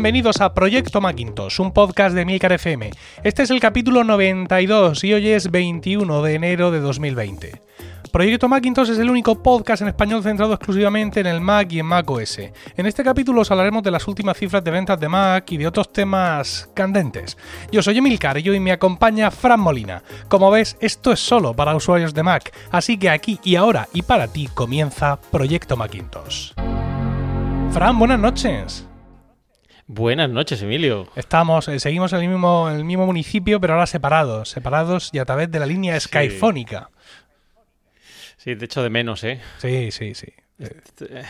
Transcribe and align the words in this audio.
Bienvenidos 0.00 0.40
a 0.40 0.54
Proyecto 0.54 1.02
Macintosh, 1.02 1.60
un 1.60 1.72
podcast 1.72 2.14
de 2.14 2.24
Milcar 2.24 2.52
FM. 2.52 2.90
Este 3.22 3.42
es 3.42 3.50
el 3.50 3.60
capítulo 3.60 4.02
92 4.02 5.04
y 5.04 5.12
hoy 5.12 5.28
es 5.28 5.50
21 5.50 6.22
de 6.22 6.34
enero 6.34 6.70
de 6.70 6.80
2020. 6.80 7.60
Proyecto 8.10 8.48
Macintosh 8.48 8.92
es 8.92 8.98
el 8.98 9.10
único 9.10 9.42
podcast 9.42 9.82
en 9.82 9.88
español 9.88 10.22
centrado 10.22 10.54
exclusivamente 10.54 11.20
en 11.20 11.26
el 11.26 11.42
Mac 11.42 11.70
y 11.72 11.80
en 11.80 11.84
Mac 11.86 12.10
OS. 12.10 12.38
En 12.38 12.86
este 12.86 13.04
capítulo 13.04 13.42
os 13.42 13.50
hablaremos 13.50 13.82
de 13.82 13.90
las 13.90 14.08
últimas 14.08 14.38
cifras 14.38 14.64
de 14.64 14.70
ventas 14.70 14.98
de 14.98 15.10
Mac 15.10 15.52
y 15.52 15.58
de 15.58 15.66
otros 15.66 15.92
temas 15.92 16.70
candentes. 16.72 17.36
Yo 17.70 17.82
soy 17.82 17.98
Emilcar 17.98 18.38
y 18.38 18.48
hoy 18.48 18.58
me 18.58 18.72
acompaña 18.72 19.30
Fran 19.30 19.60
Molina. 19.60 20.02
Como 20.28 20.50
ves, 20.50 20.78
esto 20.80 21.12
es 21.12 21.20
solo 21.20 21.52
para 21.52 21.76
usuarios 21.76 22.14
de 22.14 22.22
Mac, 22.22 22.56
así 22.70 22.96
que 22.96 23.10
aquí 23.10 23.38
y 23.44 23.56
ahora 23.56 23.86
y 23.92 24.00
para 24.00 24.28
ti 24.28 24.48
comienza 24.54 25.20
Proyecto 25.30 25.76
Macintosh. 25.76 26.52
Fran, 27.70 27.98
buenas 27.98 28.18
noches. 28.18 28.89
Buenas 29.92 30.30
noches, 30.30 30.62
Emilio. 30.62 31.08
Estamos, 31.16 31.66
eh, 31.66 31.80
seguimos 31.80 32.12
en 32.12 32.20
el 32.20 32.28
mismo, 32.28 32.70
el 32.70 32.84
mismo 32.84 33.06
municipio, 33.06 33.60
pero 33.60 33.72
ahora 33.72 33.88
separados, 33.88 34.48
separados 34.48 35.10
y 35.12 35.18
a 35.18 35.24
través 35.24 35.50
de 35.50 35.58
la 35.58 35.66
línea 35.66 35.98
Skyfónica. 35.98 36.90
Sí, 38.36 38.54
de 38.54 38.66
hecho 38.66 38.84
de 38.84 38.88
menos, 38.88 39.24
¿eh? 39.24 39.40
Sí, 39.58 39.90
sí, 39.90 40.14
sí. 40.14 40.28
Este, 40.60 41.22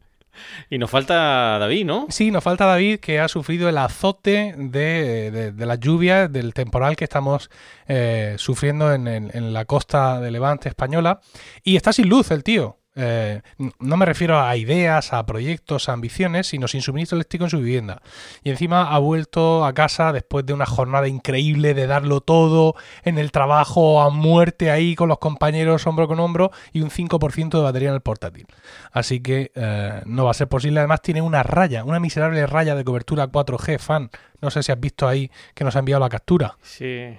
y 0.70 0.78
nos 0.78 0.90
falta 0.90 1.58
David, 1.58 1.84
¿no? 1.84 2.06
Sí, 2.08 2.30
nos 2.30 2.42
falta 2.42 2.64
David 2.64 2.98
que 3.00 3.20
ha 3.20 3.28
sufrido 3.28 3.68
el 3.68 3.76
azote 3.76 4.54
de, 4.56 5.52
de, 5.52 5.66
la 5.66 5.74
lluvia, 5.74 6.28
del 6.28 6.54
temporal 6.54 6.96
que 6.96 7.04
estamos 7.04 7.50
eh, 7.88 8.36
sufriendo 8.38 8.90
en, 8.90 9.06
en, 9.06 9.52
la 9.52 9.66
costa 9.66 10.18
de 10.18 10.30
Levante 10.30 10.70
española. 10.70 11.20
Y 11.62 11.76
está 11.76 11.92
sin 11.92 12.08
luz 12.08 12.30
el 12.30 12.42
tío. 12.42 12.77
Eh, 13.00 13.42
no 13.78 13.96
me 13.96 14.06
refiero 14.06 14.40
a 14.40 14.56
ideas, 14.56 15.12
a 15.12 15.24
proyectos, 15.24 15.88
a 15.88 15.92
ambiciones, 15.92 16.48
sino 16.48 16.66
sin 16.66 16.82
suministro 16.82 17.16
eléctrico 17.16 17.44
en 17.44 17.50
su 17.50 17.58
vivienda. 17.58 18.02
Y 18.42 18.50
encima 18.50 18.92
ha 18.92 18.98
vuelto 18.98 19.64
a 19.64 19.72
casa 19.72 20.12
después 20.12 20.44
de 20.44 20.52
una 20.52 20.66
jornada 20.66 21.06
increíble 21.06 21.74
de 21.74 21.86
darlo 21.86 22.20
todo 22.20 22.74
en 23.04 23.18
el 23.18 23.30
trabajo 23.30 24.02
a 24.02 24.10
muerte 24.10 24.72
ahí 24.72 24.96
con 24.96 25.08
los 25.08 25.18
compañeros 25.18 25.86
hombro 25.86 26.08
con 26.08 26.18
hombro 26.18 26.50
y 26.72 26.80
un 26.80 26.90
5% 26.90 27.50
de 27.50 27.62
batería 27.62 27.90
en 27.90 27.94
el 27.94 28.00
portátil. 28.00 28.46
Así 28.90 29.20
que 29.20 29.52
eh, 29.54 30.02
no 30.04 30.24
va 30.24 30.32
a 30.32 30.34
ser 30.34 30.48
posible. 30.48 30.80
Además 30.80 31.00
tiene 31.00 31.22
una 31.22 31.44
raya, 31.44 31.84
una 31.84 32.00
miserable 32.00 32.44
raya 32.46 32.74
de 32.74 32.84
cobertura 32.84 33.28
4G, 33.28 33.78
fan. 33.78 34.10
No 34.40 34.50
sé 34.50 34.62
si 34.64 34.72
has 34.72 34.80
visto 34.80 35.06
ahí 35.06 35.30
que 35.54 35.62
nos 35.62 35.76
ha 35.76 35.80
enviado 35.80 36.00
la 36.00 36.08
captura. 36.08 36.56
Sí. 36.62 37.16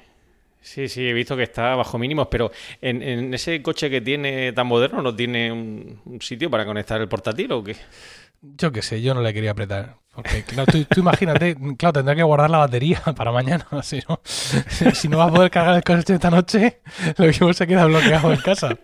Sí, 0.62 0.90
sí, 0.90 1.08
he 1.08 1.14
visto 1.14 1.38
que 1.38 1.44
está 1.44 1.76
bajo 1.76 1.98
mínimos, 1.98 2.28
pero 2.30 2.52
en, 2.82 3.34
ese 3.34 3.62
coche 3.62 3.90
que 3.90 4.02
tiene 4.02 4.52
tan 4.52 4.68
moderno, 4.68 5.02
¿no 5.02 5.16
tiene 5.16 5.52
un, 5.52 6.20
sitio 6.22 6.50
para 6.50 6.66
conectar 6.66 7.00
el 7.00 7.08
portátil 7.08 7.52
o 7.54 7.64
qué? 7.64 7.76
Yo 8.42 8.72
qué 8.72 8.82
sé, 8.82 9.02
yo 9.02 9.14
no 9.14 9.22
le 9.22 9.34
quería 9.34 9.52
apretar. 9.52 9.98
Porque, 10.14 10.44
tú, 10.90 11.00
imagínate, 11.00 11.56
claro, 11.78 11.94
tendrá 11.94 12.16
que 12.16 12.24
guardar 12.24 12.50
la 12.50 12.58
batería 12.58 13.02
para 13.16 13.32
mañana. 13.32 13.66
Si 13.84 14.02
no, 14.08 14.20
si 14.94 15.08
no 15.08 15.18
va 15.18 15.26
a 15.26 15.32
poder 15.32 15.50
cargar 15.50 15.76
el 15.76 15.84
coche 15.84 16.14
esta 16.14 16.30
noche, 16.30 16.82
lo 17.18 17.26
mismo 17.26 17.54
se 17.54 17.68
queda 17.68 17.86
bloqueado 17.86 18.34
en 18.34 18.42
casa. 18.42 18.78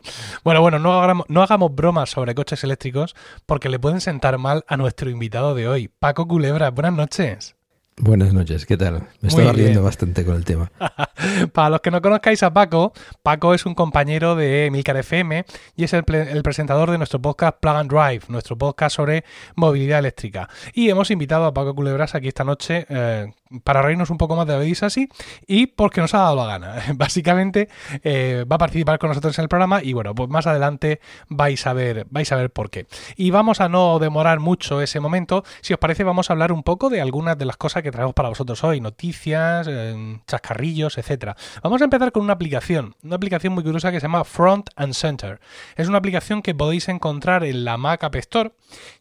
Bueno, 0.43 0.61
bueno, 0.61 0.79
no 0.79 1.01
hagamos, 1.01 1.25
no 1.29 1.41
hagamos 1.41 1.75
bromas 1.75 2.09
sobre 2.09 2.35
coches 2.35 2.63
eléctricos 2.63 3.15
porque 3.45 3.69
le 3.69 3.79
pueden 3.79 4.01
sentar 4.01 4.37
mal 4.37 4.63
a 4.67 4.77
nuestro 4.77 5.09
invitado 5.09 5.55
de 5.55 5.67
hoy, 5.67 5.87
Paco 5.87 6.27
Culebra. 6.27 6.71
Buenas 6.71 6.93
noches. 6.93 7.54
Buenas 7.97 8.33
noches, 8.33 8.65
¿qué 8.65 8.75
tal? 8.75 9.07
Me 9.21 9.29
estaba 9.29 9.53
riendo 9.53 9.81
bastante 9.81 10.25
con 10.25 10.35
el 10.35 10.43
tema. 10.43 10.69
Para 11.53 11.69
los 11.69 11.79
que 11.79 11.91
no 11.91 12.01
conozcáis 12.01 12.43
a 12.43 12.53
Paco, 12.53 12.91
Paco 13.23 13.53
es 13.53 13.65
un 13.65 13.73
compañero 13.73 14.35
de 14.35 14.69
Milcar 14.69 14.97
FM 14.97 15.45
y 15.77 15.85
es 15.85 15.93
el, 15.93 16.03
presentador 16.03 16.91
de 16.91 16.97
nuestro 16.97 17.21
podcast 17.21 17.57
Plug 17.61 17.75
and 17.77 17.89
Drive, 17.89 18.25
nuestro 18.27 18.57
podcast 18.57 18.97
sobre 18.97 19.23
movilidad 19.55 19.99
eléctrica. 19.99 20.49
Y 20.73 20.89
hemos 20.89 21.09
invitado 21.09 21.45
a 21.45 21.53
Paco 21.53 21.73
Culebras 21.73 22.15
aquí 22.15 22.27
esta 22.27 22.43
noche 22.43 22.85
eh, 22.89 23.31
para 23.63 23.81
reírnos 23.81 24.09
un 24.09 24.17
poco 24.17 24.35
más 24.35 24.47
de 24.47 24.53
David 24.53 24.77
así 24.81 25.07
y 25.47 25.67
porque 25.67 26.01
nos 26.01 26.13
ha 26.13 26.19
dado 26.19 26.35
la 26.35 26.45
gana. 26.45 26.75
Básicamente 26.95 27.69
eh, 28.03 28.45
va 28.49 28.55
a 28.55 28.59
participar 28.59 28.99
con 28.99 29.09
nosotros 29.09 29.37
en 29.37 29.43
el 29.43 29.49
programa 29.49 29.83
y 29.83 29.93
bueno, 29.93 30.15
pues 30.15 30.29
más 30.29 30.47
adelante 30.47 30.99
vais 31.29 31.65
a 31.67 31.73
ver, 31.73 32.07
vais 32.09 32.31
a 32.31 32.35
ver 32.35 32.51
por 32.51 32.69
qué. 32.69 32.87
Y 33.15 33.31
vamos 33.31 33.61
a 33.61 33.69
no 33.69 33.99
demorar 33.99 34.39
mucho 34.39 34.81
ese 34.81 34.99
momento. 34.99 35.43
Si 35.61 35.73
os 35.73 35.79
parece, 35.79 36.03
vamos 36.03 36.29
a 36.29 36.33
hablar 36.33 36.51
un 36.51 36.63
poco 36.63 36.89
de 36.89 37.01
algunas 37.01 37.37
de 37.37 37.45
las 37.45 37.57
cosas 37.57 37.83
que 37.83 37.91
traemos 37.91 38.13
para 38.13 38.29
vosotros 38.29 38.63
hoy, 38.63 38.81
noticias, 38.81 39.67
eh, 39.69 40.19
chascarrillos, 40.27 40.97
etcétera. 40.97 41.35
Vamos 41.63 41.81
a 41.81 41.85
empezar 41.85 42.11
con 42.11 42.23
una 42.23 42.33
aplicación, 42.33 42.95
una 43.03 43.15
aplicación 43.15 43.53
muy 43.53 43.63
curiosa 43.63 43.91
que 43.91 43.99
se 43.99 44.05
llama 44.05 44.23
Front 44.23 44.69
and 44.75 44.93
Center. 44.93 45.39
Es 45.75 45.87
una 45.87 45.99
aplicación 45.99 46.41
que 46.41 46.55
podéis 46.55 46.89
encontrar 46.89 47.43
en 47.43 47.65
la 47.65 47.77
Mac 47.77 48.03
App 48.03 48.15
Store 48.15 48.51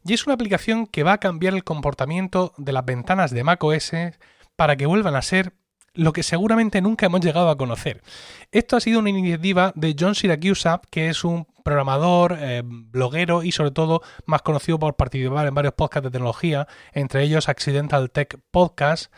y 0.05 0.13
es 0.13 0.27
una 0.27 0.35
aplicación 0.35 0.87
que 0.87 1.03
va 1.03 1.15
a 1.15 1.19
cambiar 1.19 1.55
el 1.55 1.65
comportamiento 1.65 2.53
de 2.59 2.73
las 2.73 2.85
ventanas 2.85 3.31
de 3.31 3.45
Mac 3.45 3.63
OS 3.63 3.93
para 4.57 4.77
que 4.77 4.87
vuelvan 4.87 5.17
a 5.17 5.23
ser 5.23 5.55
lo 5.95 6.13
que 6.13 6.23
seguramente 6.23 6.81
nunca 6.81 7.07
hemos 7.07 7.21
llegado 7.21 7.49
a 7.49 7.57
conocer. 7.57 8.03
Esto 8.51 8.77
ha 8.77 8.81
sido 8.81 8.99
una 8.99 9.11
iniciativa 9.11 9.73
de 9.77 9.95
John 9.99 10.15
Siracusa, 10.15 10.81
que 10.91 11.09
es 11.09 11.25
un 11.25 11.47
programador, 11.63 12.37
eh, 12.39 12.63
bloguero 12.65 13.43
y 13.43 13.51
sobre 13.51 13.71
todo 13.71 14.03
más 14.27 14.43
conocido 14.43 14.79
por 14.79 14.97
participar 14.97 15.47
en 15.47 15.55
varios 15.55 15.75
podcasts 15.75 16.05
de 16.05 16.11
tecnología, 16.11 16.69
entre 16.93 17.23
ellos 17.23 17.49
Accidental 17.49 18.11
Tech 18.11 18.39
Podcast. 18.51 19.13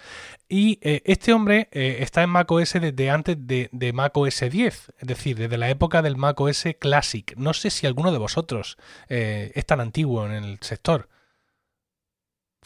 Y 0.49 0.79
eh, 0.83 1.03
este 1.07 1.33
hombre 1.33 1.69
eh, 1.73 1.99
está 2.01 2.23
en 2.23 2.31
macOS 2.31 2.75
desde 2.75 3.11
antes 3.11 3.37
de, 3.41 3.69
de 3.73 3.93
macOS 3.93 4.41
10, 4.49 4.93
es 4.99 5.09
decir, 5.09 5.37
desde 5.37 5.59
la 5.59 5.71
época 5.71 6.03
del 6.03 6.17
macOS 6.17 6.67
Classic. 6.79 7.35
No 7.37 7.53
sé 7.53 7.71
si 7.71 7.87
alguno 7.87 8.13
de 8.13 8.19
vosotros 8.19 8.79
es 9.09 9.67
tan 9.67 9.81
antiguo 9.81 10.25
en 10.27 10.33
el 10.33 10.59
sector. 10.61 11.09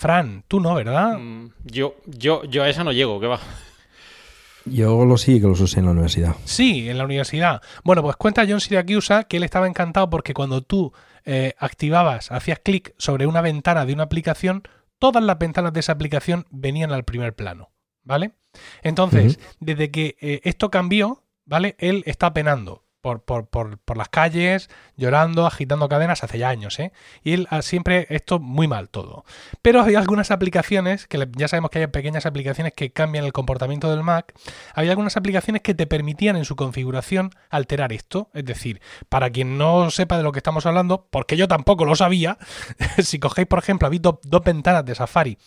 Fran, 0.01 0.45
tú 0.49 0.61
no, 0.61 0.75
¿verdad? 0.75 1.19
Mm, 1.19 1.51
yo, 1.63 1.95
yo, 2.07 2.43
yo 2.45 2.63
a 2.63 2.71
esa 2.71 2.85
no 2.85 2.91
llego, 2.91 3.21
¿qué 3.21 3.27
va? 3.27 3.39
Yo 4.65 5.05
lo 5.05 5.19
sí 5.19 5.43
que 5.43 5.47
los 5.47 5.61
usé 5.61 5.81
en 5.81 5.85
la 5.85 5.91
universidad. 5.91 6.37
Sí, 6.47 6.89
en 6.89 6.97
la 6.97 7.05
universidad. 7.05 7.61
Bueno, 7.85 8.03
pues 8.03 8.17
cuenta 8.17 8.47
John 8.49 8.63
Siracusa 8.63 9.25
que 9.25 9.37
él 9.37 9.43
estaba 9.43 9.67
encantado 9.67 10.09
porque 10.09 10.33
cuando 10.33 10.63
tú 10.63 10.95
eh, 11.27 11.53
activabas, 11.59 12.33
hacías 12.33 12.61
clic 12.61 12.95
sobre 12.97 13.27
una 13.27 13.43
ventana 13.43 13.85
de 13.85 13.93
una 13.93 14.05
aplicación, 14.05 14.63
todas 14.99 15.23
las 15.23 15.39
ventanas 15.39 15.75
de 15.75 15.81
esa 15.81 15.93
aplicación 15.93 16.47
venían 16.51 16.93
al 16.93 17.05
primer 17.05 17.35
plano, 17.35 17.71
¿vale? 18.03 18.33
Entonces, 18.83 19.39
desde 19.59 19.91
que 19.91 20.17
eh, 20.23 20.41
esto 20.45 20.71
cambió, 20.71 21.25
¿vale? 21.45 21.77
Él 21.79 22.05
está 22.07 22.33
penando 22.33 22.85
por, 23.01 23.23
por, 23.23 23.49
por, 23.49 23.79
por, 23.79 23.97
las 23.97 24.09
calles, 24.09 24.71
llorando, 24.97 25.47
agitando 25.47 25.89
cadenas 25.89 26.23
hace 26.23 26.39
ya 26.39 26.49
años, 26.49 26.79
¿eh? 26.79 26.93
Y 27.23 27.33
él 27.33 27.47
ah, 27.51 27.63
siempre, 27.63 28.07
esto 28.11 28.39
muy 28.39 28.69
mal 28.69 28.89
todo. 28.89 29.25
Pero 29.63 29.83
hay 29.83 29.95
algunas 29.95 30.31
aplicaciones, 30.31 31.07
que 31.07 31.29
ya 31.37 31.49
sabemos 31.49 31.71
que 31.71 31.81
hay 31.81 31.87
pequeñas 31.87 32.27
aplicaciones 32.27 32.73
que 32.75 32.93
cambian 32.93 33.25
el 33.25 33.33
comportamiento 33.33 33.91
del 33.91 34.03
Mac, 34.03 34.35
había 34.75 34.91
algunas 34.93 35.17
aplicaciones 35.17 35.63
que 35.63 35.75
te 35.75 35.87
permitían 35.87 36.37
en 36.37 36.45
su 36.45 36.57
configuración 36.57 37.31
alterar 37.49 37.93
esto. 37.93 38.31
Es 38.35 38.45
decir, 38.45 38.81
para 39.09 39.31
quien 39.31 39.59
no 39.59 39.91
sepa 39.91 40.17
de 40.17 40.23
lo 40.23 40.33
que 40.33 40.39
estamos 40.39 40.67
hablando, 40.67 41.09
porque 41.11 41.37
yo 41.37 41.49
tampoco 41.49 41.85
lo 41.85 41.97
sabía, 41.97 42.39
si 42.99 43.19
cogéis, 43.19 43.49
por 43.49 43.59
ejemplo, 43.59 43.87
habéis 43.87 44.03
dos 44.03 44.45
ventanas 44.45 44.85
de 44.85 44.95
Safari 44.95 45.39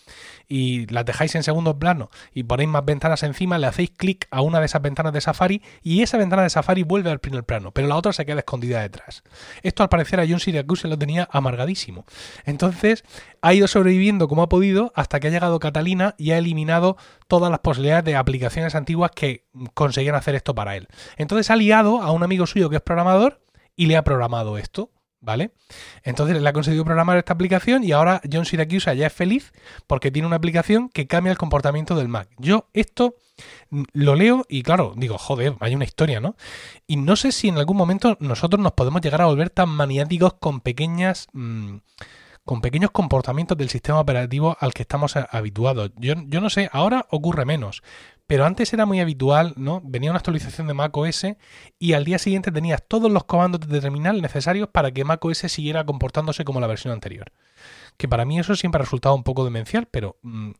y 0.48 0.86
las 0.86 1.04
dejáis 1.04 1.34
en 1.34 1.42
segundo 1.42 1.78
plano 1.78 2.10
y 2.32 2.44
ponéis 2.44 2.68
más 2.68 2.84
ventanas 2.84 3.22
encima, 3.22 3.58
le 3.58 3.66
hacéis 3.66 3.90
clic 3.90 4.26
a 4.30 4.40
una 4.40 4.60
de 4.60 4.66
esas 4.66 4.82
ventanas 4.82 5.12
de 5.12 5.20
Safari 5.20 5.62
y 5.82 6.02
esa 6.02 6.18
ventana 6.18 6.42
de 6.42 6.50
Safari 6.50 6.82
vuelve 6.82 7.10
al 7.10 7.20
primer 7.20 7.43
pero 7.44 7.86
la 7.86 7.96
otra 7.96 8.12
se 8.12 8.26
queda 8.26 8.38
escondida 8.38 8.80
detrás. 8.80 9.22
Esto 9.62 9.82
al 9.82 9.88
parecer 9.88 10.20
a 10.20 10.26
John 10.28 10.40
Syracuse 10.40 10.88
lo 10.88 10.98
tenía 10.98 11.28
amargadísimo. 11.30 12.04
Entonces 12.44 13.04
ha 13.42 13.54
ido 13.54 13.66
sobreviviendo 13.66 14.28
como 14.28 14.42
ha 14.42 14.48
podido 14.48 14.92
hasta 14.94 15.20
que 15.20 15.28
ha 15.28 15.30
llegado 15.30 15.58
Catalina 15.58 16.14
y 16.18 16.32
ha 16.32 16.38
eliminado 16.38 16.96
todas 17.28 17.50
las 17.50 17.60
posibilidades 17.60 18.04
de 18.04 18.16
aplicaciones 18.16 18.74
antiguas 18.74 19.10
que 19.14 19.44
conseguían 19.74 20.14
hacer 20.14 20.34
esto 20.34 20.54
para 20.54 20.76
él. 20.76 20.88
Entonces 21.16 21.50
ha 21.50 21.56
liado 21.56 22.00
a 22.00 22.10
un 22.10 22.22
amigo 22.22 22.46
suyo 22.46 22.70
que 22.70 22.76
es 22.76 22.82
programador 22.82 23.40
y 23.76 23.86
le 23.86 23.96
ha 23.96 24.04
programado 24.04 24.58
esto. 24.58 24.90
¿Vale? 25.24 25.52
Entonces 26.02 26.40
le 26.40 26.48
ha 26.48 26.52
conseguido 26.52 26.84
programar 26.84 27.16
esta 27.16 27.32
aplicación 27.32 27.82
y 27.82 27.92
ahora 27.92 28.20
John 28.30 28.44
Syracuse 28.44 28.94
ya 28.94 29.06
es 29.06 29.12
feliz 29.12 29.52
porque 29.86 30.10
tiene 30.10 30.26
una 30.26 30.36
aplicación 30.36 30.90
que 30.90 31.06
cambia 31.06 31.30
el 31.30 31.38
comportamiento 31.38 31.96
del 31.96 32.08
Mac. 32.08 32.28
Yo 32.38 32.68
esto 32.74 33.16
lo 33.92 34.14
leo 34.14 34.44
y 34.48 34.62
claro, 34.62 34.92
digo, 34.96 35.16
joder, 35.18 35.56
hay 35.60 35.74
una 35.74 35.84
historia, 35.84 36.20
¿no? 36.20 36.36
Y 36.86 36.96
no 36.96 37.16
sé 37.16 37.32
si 37.32 37.48
en 37.48 37.58
algún 37.58 37.76
momento 37.76 38.16
nosotros 38.20 38.62
nos 38.62 38.72
podemos 38.72 39.00
llegar 39.00 39.22
a 39.22 39.26
volver 39.26 39.50
tan 39.50 39.70
maniáticos 39.70 40.34
con 40.34 40.60
pequeñas... 40.60 41.28
Mm, 41.32 41.78
con 42.44 42.60
pequeños 42.60 42.90
comportamientos 42.90 43.56
del 43.56 43.70
sistema 43.70 44.00
operativo 44.00 44.54
al 44.60 44.74
que 44.74 44.82
estamos 44.82 45.16
habituados. 45.16 45.92
Yo, 45.96 46.12
yo 46.26 46.42
no 46.42 46.50
sé, 46.50 46.68
ahora 46.72 47.06
ocurre 47.08 47.46
menos, 47.46 47.82
pero 48.26 48.46
antes 48.46 48.72
era 48.72 48.86
muy 48.86 49.00
habitual, 49.00 49.52
¿no? 49.56 49.82
Venía 49.84 50.10
una 50.10 50.18
actualización 50.18 50.66
de 50.66 50.74
macOS 50.74 51.26
y 51.78 51.92
al 51.92 52.04
día 52.04 52.18
siguiente 52.18 52.50
tenías 52.50 52.82
todos 52.86 53.10
los 53.10 53.24
comandos 53.24 53.60
de 53.60 53.80
terminal 53.80 54.22
necesarios 54.22 54.68
para 54.68 54.92
que 54.92 55.04
macOS 55.04 55.38
siguiera 55.38 55.84
comportándose 55.84 56.44
como 56.44 56.60
la 56.60 56.66
versión 56.66 56.92
anterior. 56.92 57.32
Que 57.96 58.08
para 58.08 58.24
mí 58.24 58.38
eso 58.38 58.56
siempre 58.56 58.78
ha 58.80 58.84
resultado 58.84 59.14
un 59.14 59.22
poco 59.22 59.44
demencial, 59.44 59.86
pero 59.90 60.16
mm, 60.22 60.50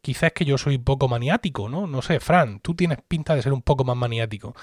quizás 0.00 0.24
es 0.24 0.32
que 0.32 0.44
yo 0.44 0.58
soy 0.58 0.76
un 0.76 0.84
poco 0.84 1.08
maniático, 1.08 1.68
¿no? 1.68 1.86
No 1.86 2.02
sé, 2.02 2.20
Fran, 2.20 2.60
tú 2.60 2.74
tienes 2.74 2.98
pinta 3.08 3.34
de 3.34 3.42
ser 3.42 3.52
un 3.52 3.62
poco 3.62 3.84
más 3.84 3.96
maniático. 3.96 4.54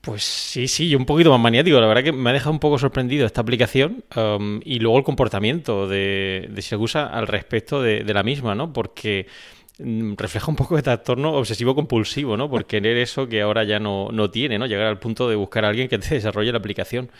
Pues 0.00 0.22
sí, 0.24 0.68
sí, 0.68 0.94
un 0.94 1.04
poquito 1.04 1.30
más 1.30 1.40
maniático. 1.40 1.78
La 1.80 1.86
verdad 1.86 2.02
que 2.02 2.12
me 2.12 2.30
ha 2.30 2.32
dejado 2.32 2.52
un 2.52 2.60
poco 2.60 2.78
sorprendido 2.78 3.26
esta 3.26 3.40
aplicación 3.40 4.04
um, 4.16 4.60
y 4.64 4.78
luego 4.78 4.96
el 4.98 5.04
comportamiento 5.04 5.86
de, 5.86 6.48
de 6.50 6.98
al 6.98 7.26
respecto 7.26 7.82
de, 7.82 8.04
la 8.04 8.22
misma, 8.22 8.54
¿no? 8.54 8.72
Porque 8.72 9.26
refleja 9.78 10.50
un 10.50 10.56
poco 10.56 10.76
de 10.76 10.82
trastorno 10.82 11.32
obsesivo 11.34 11.74
compulsivo, 11.74 12.36
¿no? 12.36 12.50
Por 12.50 12.66
querer 12.66 12.96
eso 12.96 13.28
que 13.28 13.42
ahora 13.42 13.64
ya 13.64 13.78
no, 13.78 14.08
no, 14.12 14.30
tiene, 14.30 14.58
¿no? 14.58 14.66
Llegar 14.66 14.86
al 14.86 14.98
punto 14.98 15.28
de 15.28 15.36
buscar 15.36 15.64
a 15.64 15.68
alguien 15.68 15.88
que 15.88 15.98
te 15.98 16.14
desarrolle 16.14 16.52
la 16.52 16.58
aplicación. 16.58 17.10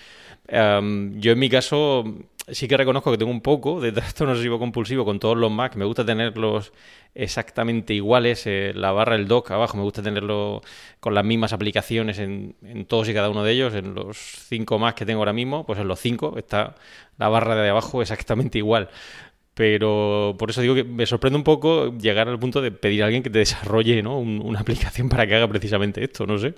Um, 0.51 1.19
yo 1.21 1.33
en 1.33 1.39
mi 1.39 1.51
caso 1.51 2.05
sí 2.51 2.67
que 2.69 2.77
reconozco 2.77 3.11
que 3.11 3.19
tengo 3.19 3.31
un 3.31 3.43
poco 3.43 3.81
de 3.81 3.93
trastorno 3.93 4.33
obsesivo 4.33 4.59
compulsivo 4.59 5.05
con 5.05 5.21
todos 5.21 5.37
los 5.37 5.51
Mac. 5.51 5.77
Me 5.77 5.85
gusta 5.85 6.05
tenerlos 6.05 6.73
exactamente 7.15 7.95
iguales. 7.95 8.47
Eh, 8.47 8.73
la 8.75 8.93
barra, 8.93 9.15
el 9.15 9.29
dock 9.29 9.51
abajo, 9.51 9.77
me 9.77 9.83
gusta 9.83 10.03
tenerlo 10.03 10.63
con 11.01 11.15
las 11.15 11.25
mismas 11.25 11.53
aplicaciones 11.53 12.19
en, 12.19 12.57
todos 12.87 13.09
y 13.09 13.15
cada 13.15 13.31
uno 13.31 13.45
de 13.45 13.53
ellos. 13.53 13.75
En 13.75 13.95
los 13.95 14.17
cinco 14.19 14.79
Mac 14.79 14.97
que 14.97 15.07
tengo 15.07 15.21
ahora 15.21 15.33
mismo, 15.33 15.65
pues 15.67 15.79
en 15.79 15.89
los 15.89 16.01
cinco 16.01 16.35
está 16.39 16.75
la 17.19 17.29
barra 17.29 17.55
de 17.57 17.69
abajo 17.71 18.03
exactamente 18.03 18.59
igual. 18.59 18.89
Pero 19.59 20.37
por 20.39 20.51
eso 20.51 20.61
digo 20.61 20.77
que 20.77 20.85
me 20.85 21.05
sorprende 21.05 21.37
un 21.37 21.43
poco 21.43 21.93
llegar 21.99 22.29
al 22.29 22.39
punto 22.39 22.63
de 22.63 22.71
pedir 22.71 23.03
a 23.03 23.07
alguien 23.07 23.25
que 23.25 23.29
te 23.29 23.41
desarrolle 23.41 24.05
¿no? 24.05 24.21
una 24.21 24.61
aplicación 24.61 25.09
para 25.09 25.27
que 25.27 25.35
haga 25.35 25.49
precisamente 25.49 26.05
esto, 26.05 26.29
no 26.29 26.39
sé. 26.39 26.55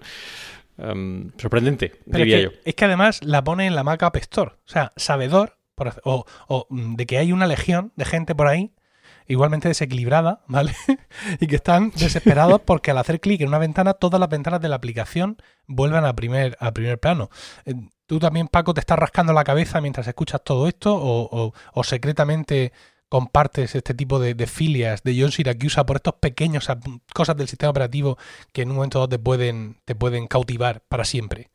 Em, 0.77 1.31
sorprendente, 1.39 1.95
diría 2.05 2.37
es 2.37 2.43
yo. 2.43 2.51
Es 2.63 2.75
que 2.75 2.85
además 2.85 3.25
la 3.25 3.43
pone 3.43 3.67
en 3.67 3.75
la 3.75 3.85
Mac 3.85 4.03
App 4.03 4.17
Store. 4.17 4.51
O 4.51 4.69
sea, 4.69 4.93
sabedor 4.97 5.57
o, 6.05 6.67
mm, 6.69 6.97
de 6.97 7.07
que 7.07 7.17
hay 7.17 7.33
una 7.33 7.47
legión 7.47 7.91
de 7.97 8.05
gente 8.05 8.35
por 8.35 8.49
ahí 8.49 8.71
igualmente 9.31 9.69
desequilibrada, 9.69 10.43
¿vale? 10.49 10.75
y 11.41 11.47
que 11.47 11.57
están 11.57 11.91
desesperados 11.91 12.61
porque 12.65 12.91
al 12.91 12.99
hacer 12.99 13.21
clic 13.21 13.41
en 13.41 13.49
una 13.49 13.59
ventana, 13.59 13.95
todas 13.95 14.19
las 14.19 14.29
ventanas 14.29 14.61
de 14.61 14.69
la 14.69 14.77
aplicación 14.77 15.37
vuelvan 15.67 16.05
a 16.05 16.15
primer, 16.15 16.57
a 16.59 16.73
primer 16.73 16.99
plano. 16.99 17.31
Eh, 17.65 17.75
¿Tú 18.07 18.19
también, 18.19 18.49
Paco, 18.49 18.75
te 18.75 18.81
estás 18.81 18.99
rascando 18.99 19.33
la 19.33 19.45
cabeza 19.45 19.81
mientras 19.81 20.09
escuchas 20.09 20.43
todo 20.43 20.67
esto 20.67 20.99
o, 21.01 21.85
secretamente 21.85 22.73
compartes 23.09 23.77
este 23.77 23.95
tipo 23.95 24.19
de, 24.19 24.35
filias 24.49 25.05
de 25.05 25.17
John 25.21 25.31
Siracusa 25.31 25.87
por 25.87 25.97
estos 25.97 26.15
pequeños 26.15 26.69
cosas 27.15 27.37
del 27.37 27.47
sistema 27.47 27.71
operativo 27.71 28.19
que 28.53 28.63
en 28.63 28.71
un 28.71 28.77
momento 28.77 28.99
dado 28.99 29.09
te 29.11 29.19
pueden, 29.21 29.77
te 29.85 29.95
pueden 29.95 30.27
cautivar 30.27 30.83
para 30.89 31.05
siempre? 31.05 31.51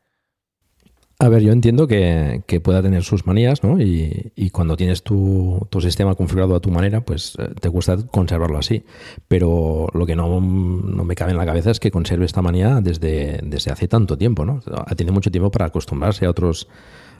A 1.18 1.30
ver, 1.30 1.42
yo 1.42 1.54
entiendo 1.54 1.88
que, 1.88 2.44
pueda 2.62 2.82
tener 2.82 3.04
sus 3.04 3.26
manías, 3.26 3.64
¿no? 3.64 3.80
Y, 3.80 4.50
cuando 4.52 4.76
tienes 4.76 5.02
tu, 5.02 5.66
sistema 5.80 6.16
configurado 6.16 6.56
a 6.56 6.60
tu 6.60 6.72
manera, 6.72 7.02
pues 7.02 7.36
eh, 7.40 7.54
te 7.60 7.70
cuesta 7.70 7.98
conservarlo 8.08 8.58
así. 8.58 8.84
Pero 9.30 9.88
lo 9.94 10.06
que 10.06 10.16
no, 10.16 10.42
me 10.42 11.16
cabe 11.16 11.32
en 11.32 11.38
la 11.38 11.46
cabeza 11.46 11.72
es 11.72 11.80
que 11.80 11.90
conserve 11.90 12.26
esta 12.26 12.42
manía 12.42 12.82
desde, 12.82 13.40
desde 13.44 13.72
hace 13.72 13.88
tanto 13.88 14.18
tiempo, 14.18 14.44
¿no? 14.44 14.62
Tiene 14.98 15.14
mucho 15.14 15.32
tiempo 15.32 15.52
para 15.52 15.66
acostumbrarse 15.68 16.26
a, 16.26 16.30
otros, 16.30 16.68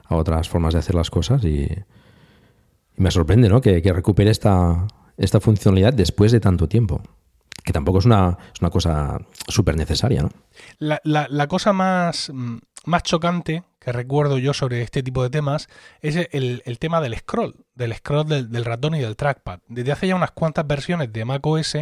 a 0.04 0.16
otras 0.16 0.48
formas 0.48 0.74
de 0.74 0.80
hacer 0.80 0.94
las 0.94 1.10
cosas 1.10 1.42
y, 1.44 1.66
me 2.96 3.10
sorprende, 3.10 3.48
¿no? 3.48 3.62
Que, 3.62 3.80
recupere 3.80 4.30
esta, 4.30 4.86
esta 5.16 5.40
funcionalidad 5.40 5.94
después 5.94 6.32
de 6.32 6.40
tanto 6.40 6.68
tiempo 6.68 7.00
que 7.64 7.72
tampoco 7.72 7.98
es 7.98 8.04
una, 8.04 8.38
es 8.54 8.60
una 8.60 8.70
cosa 8.70 9.18
súper 9.48 9.76
necesaria, 9.76 10.22
¿no? 10.22 10.30
La, 10.78 11.00
la, 11.02 11.26
la, 11.28 11.48
cosa 11.48 11.72
más, 11.72 12.30
más 12.84 13.02
chocante 13.02 13.64
que 13.86 13.92
recuerdo 13.92 14.38
yo 14.38 14.52
sobre 14.52 14.82
este 14.82 15.04
tipo 15.04 15.22
de 15.22 15.30
temas 15.30 15.68
es 16.00 16.16
el, 16.32 16.78
tema 16.80 17.00
del 17.00 17.16
scroll, 17.16 17.54
del 17.76 17.94
scroll 17.94 18.26
del, 18.26 18.64
ratón 18.64 18.96
y 18.96 18.98
del 18.98 19.14
trackpad. 19.14 19.60
Desde 19.68 19.92
hace 19.92 20.08
ya 20.08 20.16
unas 20.16 20.32
cuantas 20.32 20.66
versiones 20.66 21.12
de 21.12 21.24
macOS, 21.24 21.76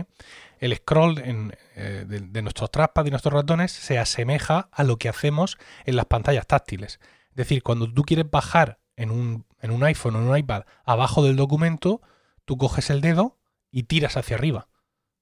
el 0.58 0.76
scroll 0.76 1.22
eh, 1.24 2.04
de, 2.06 2.42
nuestros 2.42 2.70
trackpad 2.70 3.06
y 3.06 3.10
nuestros 3.10 3.32
ratones 3.32 3.72
se 3.72 3.98
asemeja 3.98 4.68
a 4.70 4.84
lo 4.84 4.98
que 4.98 5.08
hacemos 5.08 5.56
en 5.86 5.96
las 5.96 6.04
pantallas 6.04 6.46
táctiles. 6.46 7.00
Es 7.30 7.36
decir, 7.36 7.62
cuando 7.62 7.90
tú 7.90 8.02
quieres 8.02 8.30
bajar 8.30 8.80
en 8.96 9.10
un, 9.10 9.46
en 9.62 9.70
un 9.70 9.82
iPhone 9.82 10.16
o 10.16 10.18
en 10.18 10.28
un 10.28 10.36
iPad 10.36 10.64
abajo 10.84 11.24
del 11.24 11.36
documento, 11.36 12.02
tú 12.44 12.58
coges 12.58 12.90
el 12.90 13.00
dedo 13.00 13.38
y 13.70 13.84
tiras 13.84 14.18
hacia 14.18 14.36
arriba. 14.36 14.68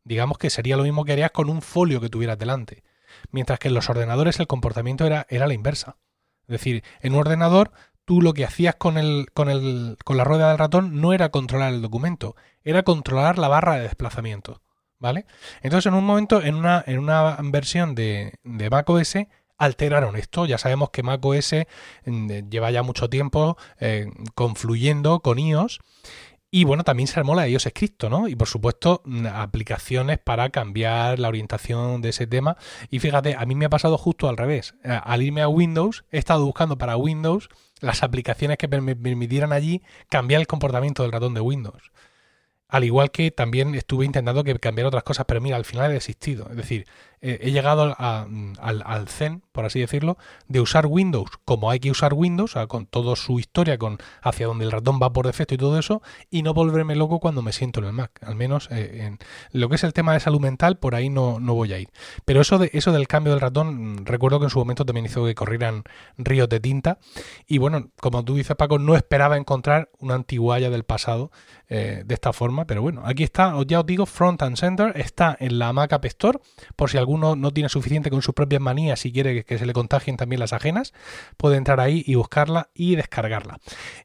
Digamos 0.02 0.37
que 0.37 0.50
sería 0.50 0.76
lo 0.76 0.82
mismo 0.82 1.05
que 1.05 1.12
harías 1.12 1.31
con 1.31 1.49
un 1.49 1.62
folio 1.62 2.00
que 2.00 2.08
tuvieras 2.08 2.40
delante. 2.40 2.82
Mientras 3.31 3.61
que 3.61 3.69
en 3.69 3.75
los 3.75 3.88
ordenadores 3.88 4.40
el 4.40 4.49
comportamiento 4.49 5.06
era, 5.06 5.29
era 5.31 5.46
la 5.46 5.55
inversa. 5.55 5.96
Es 6.42 6.48
decir, 6.48 6.84
en 7.00 7.14
un 7.14 7.20
ordenador 7.20 7.72
tú 8.04 8.20
lo 8.20 8.34
que 8.34 8.44
hacías 8.44 8.74
con, 8.76 8.98
el, 8.98 9.26
con, 9.32 9.48
el, 9.48 9.96
con 10.04 10.16
la 10.16 10.24
rueda 10.24 10.48
del 10.48 10.58
ratón 10.58 11.00
no 11.00 11.12
era 11.12 11.30
controlar 11.30 11.72
el 11.72 11.82
documento, 11.82 12.36
era 12.64 12.82
controlar 12.82 13.38
la 13.38 13.48
barra 13.48 13.76
de 13.76 13.82
desplazamiento. 13.82 14.60
¿Vale? 14.98 15.26
Entonces, 15.62 15.86
en 15.86 15.94
un 15.94 16.04
momento, 16.04 16.42
en 16.42 16.54
una, 16.54 16.84
en 16.86 17.00
una 17.00 17.36
versión 17.42 17.96
de, 17.96 18.34
de 18.44 18.70
macOS, 18.70 19.16
alteraron 19.58 20.16
esto. 20.16 20.46
Ya 20.46 20.58
sabemos 20.58 20.90
que 20.90 21.02
macOS 21.02 21.54
mm, 22.04 22.30
lleva 22.48 22.70
ya 22.70 22.84
mucho 22.84 23.08
tiempo 23.10 23.56
eh, 23.80 24.06
confluyendo 24.34 25.20
con 25.20 25.40
iOS 25.40 25.80
y 26.54 26.64
bueno, 26.64 26.84
también 26.84 27.06
se 27.06 27.19
armó 27.19 27.34
la 27.34 27.44
de 27.44 27.50
iOS 27.50 27.62
Script, 27.62 28.04
¿no? 28.04 28.28
Y 28.28 28.37
por 28.37 28.46
supuesto, 28.46 29.00
mm, 29.06 29.26
aplicaciones 29.26 30.19
para 30.19 30.50
cambiar 30.50 31.19
la 31.19 31.28
orientación 31.28 32.02
de 32.02 32.10
ese 32.10 32.26
tema. 32.26 32.58
Y 32.90 32.99
fíjate, 32.99 33.34
a 33.38 33.46
mí 33.46 33.54
me 33.54 33.64
ha 33.64 33.70
pasado 33.70 33.96
justo 33.96 34.28
al 34.28 34.37
revés. 34.37 34.75
Eh, 34.84 35.00
al 35.02 35.22
irme 35.22 35.40
a 35.40 35.49
Windows, 35.49 36.04
he 36.10 36.19
estado 36.19 36.44
buscando 36.44 36.76
para 36.76 36.99
Windows 36.99 37.49
las 37.81 38.02
aplicaciones 38.02 38.58
que 38.58 38.69
me 38.69 38.94
permitieran 38.94 39.50
allí 39.54 39.82
cambiar 40.10 40.43
el 40.43 40.46
comportamiento 40.46 41.02
del 41.02 41.12
ratón 41.12 41.32
de 41.32 41.40
Windows. 41.40 41.90
Al 42.69 42.84
igual 42.84 43.10
que 43.10 43.31
también 43.31 43.75
estuve 43.75 44.05
intentando 44.05 44.44
que 44.44 44.55
cambiar 44.58 44.87
otras 44.87 45.05
cosas, 45.05 45.25
pero 45.26 45.40
mira, 45.40 45.56
al 45.56 45.64
final 45.64 45.90
he 45.90 45.94
desistido. 45.94 46.48
Es 46.50 46.56
decir, 46.56 46.87
he 47.22 47.52
llegado 47.52 47.94
al, 47.98 48.82
al, 48.84 49.08
zen, 49.08 49.42
por 49.52 49.64
así 49.64 49.80
decirlo, 49.80 50.19
de 50.48 50.60
usar 50.60 50.86
Windows 50.86 51.30
como 51.44 51.70
hay 51.70 51.80
que 51.80 51.90
usar 51.90 52.14
Windows, 52.14 52.54
con 52.69 52.86
toda 52.86 53.16
su 53.16 53.38
historia, 53.38 53.78
con 53.78 53.98
hacia 54.22 54.46
donde 54.46 54.64
el 54.64 54.72
ratón 54.72 54.98
va 55.02 55.12
por 55.12 55.26
defecto 55.26 55.54
y 55.54 55.58
todo 55.58 55.78
eso, 55.78 56.02
y 56.30 56.42
no 56.42 56.54
volverme 56.54 56.96
loco 56.96 57.20
cuando 57.20 57.42
me 57.42 57.52
siento 57.52 57.80
en 57.80 57.86
el 57.86 57.92
Mac. 57.92 58.19
Al 58.22 58.34
menos 58.34 58.69
eh, 58.70 59.04
en 59.04 59.19
lo 59.52 59.69
que 59.69 59.76
es 59.76 59.84
el 59.84 59.92
tema 59.92 60.14
de 60.14 60.20
salud 60.20 60.40
mental, 60.40 60.78
por 60.78 60.94
ahí 60.94 61.08
no, 61.08 61.40
no 61.40 61.54
voy 61.54 61.72
a 61.72 61.78
ir. 61.78 61.88
Pero 62.24 62.40
eso, 62.40 62.58
de, 62.58 62.70
eso 62.72 62.92
del 62.92 63.08
cambio 63.08 63.32
del 63.32 63.40
ratón, 63.40 63.94
mm, 63.94 64.04
recuerdo 64.04 64.38
que 64.38 64.46
en 64.46 64.50
su 64.50 64.58
momento 64.58 64.84
también 64.84 65.06
hizo 65.06 65.24
que 65.24 65.34
corrieran 65.34 65.84
ríos 66.16 66.48
de 66.48 66.60
tinta. 66.60 66.98
Y 67.46 67.58
bueno, 67.58 67.90
como 68.00 68.24
tú 68.24 68.34
dices, 68.34 68.56
Paco, 68.56 68.78
no 68.78 68.96
esperaba 68.96 69.36
encontrar 69.36 69.90
una 69.98 70.14
antiguaya 70.14 70.70
del 70.70 70.84
pasado 70.84 71.30
eh, 71.69 72.02
de 72.04 72.14
esta 72.14 72.32
forma, 72.32 72.66
pero 72.66 72.82
bueno, 72.82 73.02
aquí 73.04 73.22
está, 73.22 73.54
ya 73.66 73.80
os 73.80 73.86
digo, 73.86 74.06
Front 74.06 74.42
and 74.42 74.56
Center, 74.56 74.92
está 74.94 75.36
en 75.38 75.58
la 75.58 75.72
Mac 75.72 75.92
App 75.92 76.04
por 76.76 76.90
si 76.90 76.98
alguno 77.12 77.36
no 77.36 77.50
tiene 77.52 77.68
suficiente 77.68 78.10
con 78.10 78.22
sus 78.22 78.34
propias 78.34 78.60
manías 78.60 79.04
y 79.04 79.12
quiere 79.12 79.44
que, 79.44 79.58
se 79.58 79.66
le 79.66 79.72
contagien 79.72 80.16
también 80.16 80.40
las 80.40 80.52
ajenas, 80.52 80.92
puede 81.36 81.56
entrar 81.56 81.80
ahí 81.80 82.02
y 82.06 82.14
buscarla 82.14 82.70
y 82.74 82.96
descargarla. 82.96 83.58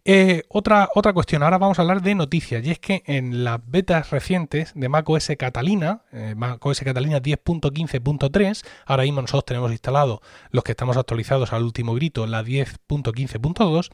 Eh, 0.06 0.44
otra, 0.50 0.90
otra 0.94 1.14
cuestión, 1.14 1.44
ahora 1.44 1.58
vamos 1.58 1.80
a 1.80 1.84
hablar 1.84 2.02
de 2.02 2.16
noticias, 2.16 2.66
y 2.66 2.72
es 2.72 2.80
que 2.80 3.04
en 3.06 3.44
las 3.44 3.60
betas 3.66 4.12
recientes 4.12 4.74
de 4.76 4.90
macOS 4.90 5.32
Catalina, 5.38 6.04
eh, 6.12 6.34
macOS 6.36 6.82
Catalina 6.82 7.22
10.15.3, 7.22 8.66
ahora 8.86 9.04
mismo 9.04 9.22
nosotros 9.22 9.46
tenemos 9.46 9.72
instalado 9.72 10.22
los 10.52 10.64
que 10.64 10.74
estamos 10.74 10.98
actualizados 10.98 11.54
al 11.54 11.64
último 11.64 11.94
grito, 11.96 12.28
la 12.28 12.44
10.15.2, 12.44 13.90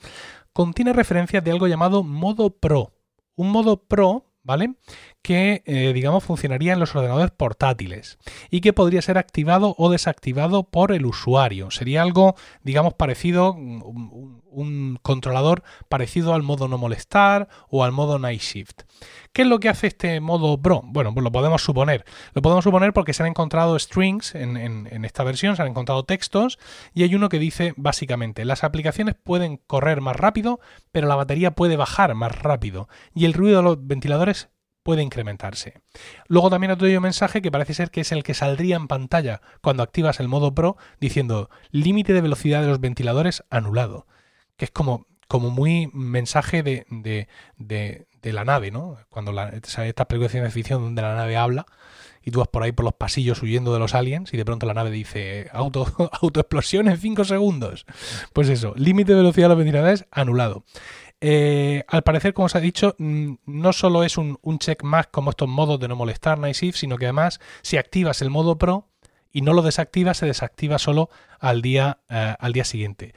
contiene 0.54 0.94
referencias 0.94 1.44
de 1.44 1.52
algo 1.52 1.68
llamado 1.68 2.04
modo 2.04 2.50
Pro 2.50 2.92
un 3.36 3.52
modo 3.52 3.84
Pro, 3.84 4.26
¿vale? 4.44 4.76
Que, 5.24 5.64
eh, 5.66 5.94
digamos, 5.94 6.24
funcionaría 6.24 6.74
en 6.74 6.82
los 6.82 6.94
ordenadores 6.96 7.32
portátiles 7.32 8.20
y 8.52 8.60
que 8.60 8.74
podría 8.74 9.02
ser 9.02 9.18
activado 9.18 9.74
o 9.78 9.90
desactivado 9.90 10.64
por 10.64 10.92
el 10.92 11.06
usuario. 11.06 11.72
Sería 11.72 12.02
algo, 12.02 12.36
digamos, 12.62 12.94
parecido, 12.94 13.54
un, 13.54 15.00
controlador 15.02 15.64
parecido 15.90 16.34
al 16.34 16.44
modo 16.44 16.68
no 16.68 16.78
molestar 16.78 17.48
o 17.70 17.84
al 17.84 17.94
modo 17.94 18.20
night 18.20 18.42
shift. 18.42 18.82
¿Qué 19.32 19.44
es 19.44 19.48
lo 19.48 19.60
que 19.60 19.70
hace 19.70 19.88
este 19.88 20.20
modo 20.20 20.62
Pro? 20.62 20.82
Bueno, 20.84 21.14
pues 21.14 21.24
lo 21.24 21.32
podemos 21.32 21.64
suponer. 21.64 22.06
Lo 22.34 22.42
podemos 22.42 22.64
suponer 22.64 22.94
porque 22.94 23.14
se 23.14 23.24
han 23.24 23.30
encontrado 23.30 23.80
strings 23.80 24.36
en, 24.36 25.06
esta 25.06 25.24
versión, 25.24 25.56
se 25.56 25.62
han 25.62 25.70
encontrado 25.70 26.04
textos 26.04 26.60
y 26.94 27.04
hay 27.04 27.16
uno 27.16 27.30
que 27.30 27.40
dice 27.40 27.74
básicamente 27.78 28.46
las 28.46 28.64
aplicaciones 28.64 29.16
pueden 29.16 29.58
correr 29.58 30.02
más 30.02 30.16
rápido, 30.16 30.60
pero 30.92 31.08
la 31.08 31.16
batería 31.16 31.52
puede 31.52 31.78
bajar 31.78 32.14
más 32.14 32.38
rápido 32.38 32.88
y 33.14 33.26
el 33.26 33.34
ruido 33.34 33.58
de 33.58 33.64
los 33.64 33.88
ventiladores 33.88 34.50
puede 34.84 35.02
incrementarse. 35.02 35.82
Luego 36.28 36.50
también 36.50 36.72
otro 36.72 36.88
mensaje 37.02 37.42
que 37.42 37.52
parece 37.52 37.74
ser 37.74 37.90
que 37.90 38.02
es 38.02 38.12
el 38.12 38.24
que 38.24 38.34
saldría 38.34 38.76
en 38.76 38.88
pantalla 38.88 39.42
cuando 39.62 39.84
activas 39.84 40.20
el 40.20 40.28
modo 40.28 40.54
Pro 40.54 40.78
diciendo 41.00 41.50
límite 41.72 42.14
de 42.14 42.22
velocidad 42.22 42.62
de 42.62 42.68
los 42.68 42.80
ventiladores 42.80 43.44
anulado, 43.50 44.08
que 44.58 44.66
es 44.66 44.72
como, 44.72 45.08
como 45.28 45.50
muy 45.50 45.90
mensaje 45.94 46.64
de, 46.64 46.86
de 48.24 48.34
la 48.34 48.46
nave, 48.46 48.72
¿no? 48.72 48.98
Cuando 49.10 49.32
la, 49.32 49.50
estas 49.50 50.06
películas 50.08 50.32
de 50.32 50.50
ficción 50.50 50.82
donde 50.82 51.02
la 51.02 51.16
nave 51.16 51.38
habla 51.38 51.66
y 52.24 52.32
tú 52.32 52.40
vas 52.40 52.48
por 52.48 52.64
ahí 52.64 52.72
por 52.72 52.86
los 52.86 52.94
pasillos 52.94 53.44
huyendo 53.44 53.74
de 53.74 53.80
los 53.80 53.94
aliens 53.94 54.34
y 54.34 54.38
de 54.38 54.46
pronto 54.46 54.66
la 54.66 54.74
nave 54.74 54.90
dice 54.90 55.50
auto, 55.52 55.86
autoexplosión 56.22 56.88
en 56.88 56.98
5 56.98 57.26
segundos. 57.26 57.86
Pues 58.32 58.50
eso, 58.50 58.74
límite 58.78 59.12
de 59.12 59.18
velocidad 59.18 59.46
de 59.46 59.50
los 59.50 59.58
ventiladores 59.58 60.06
anulado. 60.10 60.64
Eh, 61.26 61.86
al 61.88 62.04
parecer, 62.04 62.34
como 62.34 62.48
os 62.48 62.56
ha 62.58 62.60
dicho, 62.60 62.98
mm, 63.00 63.36
no 63.46 63.72
solo 63.72 64.04
es 64.04 64.18
un, 64.18 64.38
check 64.60 64.84
más 64.84 65.08
como 65.08 65.30
estos 65.30 65.48
modos 65.48 65.80
de 65.80 65.88
no 65.88 65.96
molestar 65.96 66.38
Night 66.38 66.58
Shift, 66.58 66.78
sino 66.78 66.98
que 66.98 67.06
además, 67.06 67.40
si 67.62 67.78
activas 67.78 68.22
el 68.22 68.30
modo 68.30 68.58
Pro 68.58 68.90
y 69.32 69.40
no 69.40 69.54
lo 69.54 69.62
desactiva, 69.62 70.14
se 70.16 70.26
desactiva 70.26 70.80
solo 70.80 71.10
al 71.40 71.62
día, 71.62 72.00
eh, 72.10 72.36
al 72.38 72.52
día 72.52 72.66
siguiente. 72.66 73.14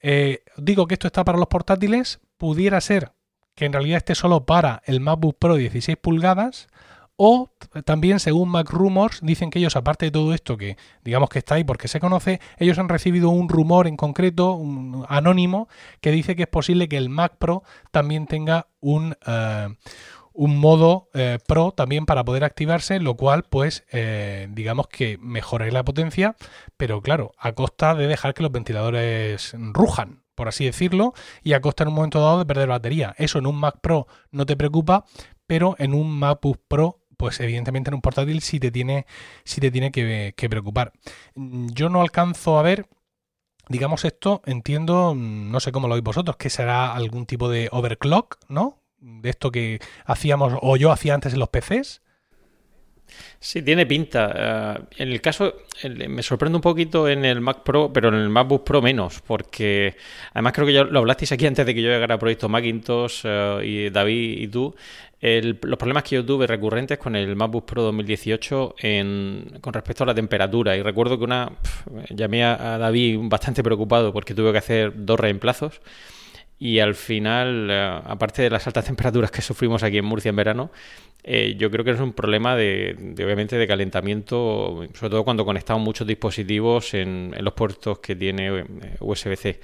Eh, 0.00 0.44
digo 0.58 0.86
que 0.86 0.94
esto 0.94 1.08
está 1.08 1.24
para 1.24 1.38
los 1.38 1.48
portátiles, 1.48 2.20
pudiera 2.38 2.80
ser 2.80 3.14
que 3.56 3.64
en 3.64 3.72
realidad 3.72 3.96
esté 3.96 4.14
solo 4.14 4.46
para 4.46 4.80
el 4.86 5.00
MacBook 5.00 5.36
Pro 5.36 5.56
16 5.56 5.98
pulgadas, 6.00 6.68
o 7.22 7.50
también, 7.84 8.18
según 8.18 8.48
Mac 8.48 8.70
Rumors, 8.70 9.20
dicen 9.20 9.50
que 9.50 9.58
ellos, 9.58 9.76
aparte 9.76 10.06
de 10.06 10.10
todo 10.10 10.32
esto 10.32 10.56
que 10.56 10.78
digamos 11.04 11.28
que 11.28 11.40
está 11.40 11.56
ahí 11.56 11.64
porque 11.64 11.86
se 11.86 12.00
conoce, 12.00 12.40
ellos 12.56 12.78
han 12.78 12.88
recibido 12.88 13.28
un 13.28 13.50
rumor 13.50 13.86
en 13.86 13.98
concreto, 13.98 14.54
un 14.54 15.04
anónimo, 15.06 15.68
que 16.00 16.12
dice 16.12 16.34
que 16.34 16.44
es 16.44 16.48
posible 16.48 16.88
que 16.88 16.96
el 16.96 17.10
Mac 17.10 17.34
Pro 17.36 17.62
también 17.90 18.26
tenga 18.26 18.68
un, 18.80 19.18
eh, 19.26 19.68
un 20.32 20.56
modo 20.56 21.10
eh, 21.12 21.38
Pro 21.46 21.72
también 21.72 22.06
para 22.06 22.24
poder 22.24 22.42
activarse, 22.42 23.00
lo 23.00 23.18
cual, 23.18 23.42
pues, 23.42 23.84
eh, 23.92 24.48
digamos 24.52 24.88
que 24.88 25.18
mejoraría 25.20 25.74
la 25.74 25.84
potencia, 25.84 26.36
pero 26.78 27.02
claro, 27.02 27.32
a 27.36 27.52
costa 27.52 27.94
de 27.94 28.06
dejar 28.06 28.32
que 28.32 28.42
los 28.42 28.50
ventiladores 28.50 29.54
rujan 29.58 30.22
por 30.34 30.48
así 30.48 30.64
decirlo, 30.64 31.12
y 31.42 31.52
a 31.52 31.60
costa 31.60 31.82
en 31.82 31.88
un 31.88 31.96
momento 31.96 32.18
dado 32.18 32.38
de 32.38 32.46
perder 32.46 32.66
batería. 32.66 33.14
Eso 33.18 33.38
en 33.38 33.46
un 33.46 33.56
Mac 33.56 33.80
Pro 33.82 34.06
no 34.30 34.46
te 34.46 34.56
preocupa, 34.56 35.04
pero 35.50 35.74
en 35.80 35.94
un 35.94 36.16
MacBook 36.16 36.60
Pro 36.68 36.99
pues 37.20 37.38
evidentemente 37.40 37.90
en 37.90 37.94
un 37.96 38.00
portátil 38.00 38.40
sí 38.40 38.58
te 38.58 38.70
tiene, 38.70 39.04
te 39.44 39.70
tiene 39.70 39.92
que, 39.92 40.48
preocupar. 40.48 40.94
Yo 41.34 41.90
no 41.90 42.00
alcanzo 42.00 42.58
a 42.58 42.62
ver 42.62 42.86
digamos 43.68 44.06
esto, 44.06 44.40
entiendo, 44.46 45.14
no 45.14 45.60
sé 45.60 45.70
cómo 45.70 45.86
lo 45.86 45.94
veis 45.94 46.02
vosotros, 46.02 46.36
que 46.38 46.48
será 46.48 46.94
algún 46.94 47.26
tipo 47.26 47.50
de 47.50 47.68
overclock, 47.70 48.38
¿no? 48.48 48.82
De 48.98 49.28
esto 49.28 49.52
que 49.52 49.80
hacíamos 50.06 50.54
o 50.62 50.76
yo 50.76 50.90
hacía 50.90 51.14
antes 51.14 51.34
en 51.34 51.40
los 51.40 51.50
PCs. 51.50 52.00
Sí, 53.38 53.62
tiene 53.62 53.86
pinta. 53.86 54.32
Eh, 54.34 55.02
en 55.02 55.08
el 55.10 55.20
caso, 55.20 55.54
me 56.08 56.22
sorprende 56.22 56.56
un 56.56 56.62
poquito 56.62 57.08
en 57.08 57.24
el 57.24 57.40
Mac 57.40 57.62
Pro, 57.64 57.92
pero 57.92 58.08
en 58.08 58.14
el 58.14 58.28
MacBook 58.28 58.64
Pro 58.64 58.82
menos, 58.82 59.20
porque 59.20 59.94
además 60.32 60.52
creo 60.52 60.66
que 60.66 60.72
ya 60.72 60.84
lo 60.84 61.00
hablasteis 61.00 61.32
aquí 61.32 61.46
antes 61.46 61.66
de 61.66 61.74
que 61.74 61.82
yo 61.82 61.90
llegara 61.90 62.14
a 62.16 62.18
Proyecto 62.18 62.48
Macintosh 62.48 63.22
eh, 63.24 63.60
y 63.64 63.90
David 63.90 64.38
y 64.40 64.48
tú 64.48 64.74
los 65.20 65.78
problemas 65.78 66.02
que 66.04 66.16
yo 66.16 66.24
tuve 66.24 66.46
recurrentes 66.46 66.98
con 66.98 67.14
el 67.14 67.36
MacBook 67.36 67.66
Pro 67.66 67.82
2018 67.82 68.74
con 69.60 69.72
respecto 69.72 70.04
a 70.04 70.06
la 70.06 70.14
temperatura. 70.14 70.76
Y 70.76 70.82
recuerdo 70.82 71.18
que 71.18 71.24
una 71.24 71.52
llamé 72.08 72.44
a, 72.44 72.78
David 72.78 73.18
bastante 73.24 73.62
preocupado 73.62 74.12
porque 74.12 74.34
tuve 74.34 74.52
que 74.52 74.58
hacer 74.58 74.92
dos 74.96 75.20
reemplazos. 75.20 75.80
Y 76.60 76.78
al 76.78 76.94
final, 76.94 77.68
eh, 77.70 78.00
aparte 78.04 78.42
de 78.42 78.50
las 78.50 78.66
altas 78.66 78.84
temperaturas 78.86 79.32
que 79.32 79.42
sufrimos 79.42 79.82
aquí 79.82 79.98
en 79.98 80.04
Murcia 80.04 80.28
en 80.28 80.36
verano, 80.36 80.70
eh, 81.22 81.54
yo 81.58 81.70
creo 81.70 81.84
que 81.84 81.90
es 81.90 82.00
un 82.00 82.12
problema 82.12 82.56
de, 82.56 82.96
obviamente 83.22 83.56
de 83.56 83.66
calentamiento, 83.66 84.86
sobre 84.94 85.10
todo 85.10 85.24
cuando 85.24 85.44
conectamos 85.44 85.82
muchos 85.82 86.06
dispositivos 86.06 86.94
en, 86.94 87.34
en 87.36 87.44
los 87.44 87.52
puertos 87.54 87.98
que 87.98 88.16
tiene 88.16 88.60
eh, 88.60 88.64
USB-C. 89.00 89.60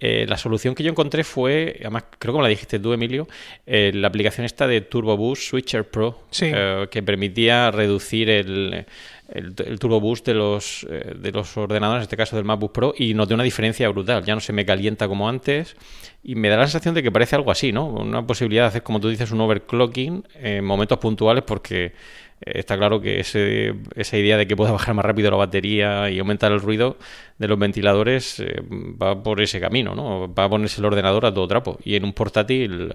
Eh, 0.00 0.26
la 0.28 0.36
solución 0.36 0.74
que 0.74 0.82
yo 0.82 0.90
encontré 0.90 1.24
fue, 1.24 1.76
además 1.80 2.04
creo 2.18 2.34
que 2.34 2.38
me 2.38 2.42
la 2.42 2.48
dijiste 2.48 2.78
tú, 2.78 2.92
Emilio, 2.92 3.28
eh, 3.66 3.92
la 3.94 4.08
aplicación 4.08 4.44
esta 4.44 4.66
de 4.66 4.80
Turbo 4.80 5.16
Boost 5.16 5.42
Switcher 5.42 5.84
Pro, 5.84 6.24
que 6.30 7.02
permitía 7.02 7.70
reducir 7.70 8.28
el, 8.28 8.86
el, 9.34 9.78
Turbo 9.78 10.00
Boost 10.00 10.26
de 10.26 10.34
los, 10.34 10.86
de 10.88 11.32
los 11.32 11.56
ordenadores, 11.56 12.00
en 12.00 12.02
este 12.04 12.16
caso 12.16 12.36
del 12.36 12.44
MacBook 12.44 12.72
Pro, 12.72 12.94
y 12.96 13.14
noté 13.14 13.34
una 13.34 13.42
diferencia 13.42 13.88
brutal. 13.88 14.24
Ya 14.24 14.34
no 14.34 14.40
se 14.40 14.52
me 14.52 14.64
calienta 14.64 15.08
como 15.08 15.28
antes 15.28 15.76
y 16.22 16.34
me 16.36 16.48
da 16.48 16.56
la 16.56 16.66
sensación 16.66 16.94
de 16.94 17.02
que 17.02 17.12
parece 17.12 17.36
algo 17.36 17.50
así, 17.50 17.72
¿no? 17.72 17.86
Una 17.86 18.26
posibilidad 18.26 18.64
de 18.64 18.68
hacer, 18.68 18.82
como 18.82 19.00
tú 19.00 19.08
dices, 19.08 19.30
un 19.30 19.40
overclocking 19.40 20.24
en 20.40 20.64
momentos 20.64 20.98
puntuales 20.98 21.44
porque 21.44 21.92
está 22.40 22.76
claro 22.76 23.00
que 23.00 23.20
ese, 23.20 23.74
esa 23.94 24.16
idea 24.18 24.36
de 24.36 24.46
que 24.46 24.56
pueda 24.56 24.72
bajar 24.72 24.94
más 24.94 25.04
rápido 25.04 25.30
la 25.30 25.36
batería 25.36 26.10
y 26.10 26.18
aumentar 26.18 26.52
el 26.52 26.60
ruido 26.60 26.98
de 27.38 27.48
los 27.48 27.58
ventiladores 27.58 28.40
eh, 28.40 28.62
va 28.70 29.22
por 29.22 29.40
ese 29.40 29.60
camino, 29.60 29.94
¿no? 29.94 30.32
Va 30.32 30.44
a 30.44 30.48
ponerse 30.48 30.80
el 30.80 30.84
ordenador 30.84 31.26
a 31.26 31.34
todo 31.34 31.48
trapo. 31.48 31.78
Y 31.84 31.96
en 31.96 32.04
un 32.04 32.12
portátil, 32.12 32.92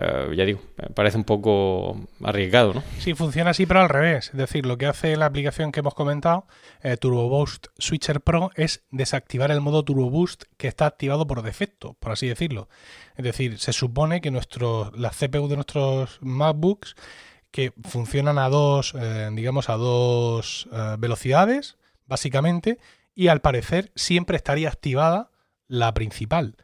eh, 0.00 0.34
ya 0.36 0.44
digo, 0.44 0.60
parece 0.94 1.16
un 1.16 1.24
poco 1.24 1.98
arriesgado, 2.22 2.74
¿no? 2.74 2.82
Sí, 2.98 3.14
funciona 3.14 3.50
así, 3.50 3.66
pero 3.66 3.80
al 3.80 3.88
revés. 3.88 4.30
Es 4.32 4.36
decir, 4.36 4.66
lo 4.66 4.78
que 4.78 4.86
hace 4.86 5.16
la 5.16 5.26
aplicación 5.26 5.72
que 5.72 5.80
hemos 5.80 5.94
comentado, 5.94 6.46
eh, 6.82 6.96
Turbo 6.96 7.28
Boost 7.28 7.68
Switcher 7.78 8.20
Pro, 8.20 8.50
es 8.54 8.84
desactivar 8.90 9.50
el 9.50 9.60
modo 9.60 9.84
Turbo 9.84 10.10
Boost 10.10 10.44
que 10.56 10.68
está 10.68 10.86
activado 10.86 11.26
por 11.26 11.42
defecto, 11.42 11.94
por 12.00 12.12
así 12.12 12.28
decirlo. 12.28 12.68
Es 13.16 13.24
decir, 13.24 13.58
se 13.58 13.72
supone 13.72 14.20
que 14.20 14.30
nuestro, 14.30 14.92
la 14.94 15.10
CPU 15.10 15.48
de 15.48 15.56
nuestros 15.56 16.18
MacBooks 16.20 16.94
que 17.50 17.72
funcionan 17.82 18.38
a 18.38 18.48
dos, 18.48 18.94
eh, 18.94 19.30
digamos, 19.32 19.68
a 19.68 19.76
dos 19.76 20.68
eh, 20.72 20.96
velocidades, 20.98 21.76
básicamente, 22.06 22.78
y 23.14 23.28
al 23.28 23.40
parecer 23.40 23.90
siempre 23.94 24.36
estaría 24.36 24.68
activada 24.68 25.30
la 25.66 25.92
principal. 25.94 26.56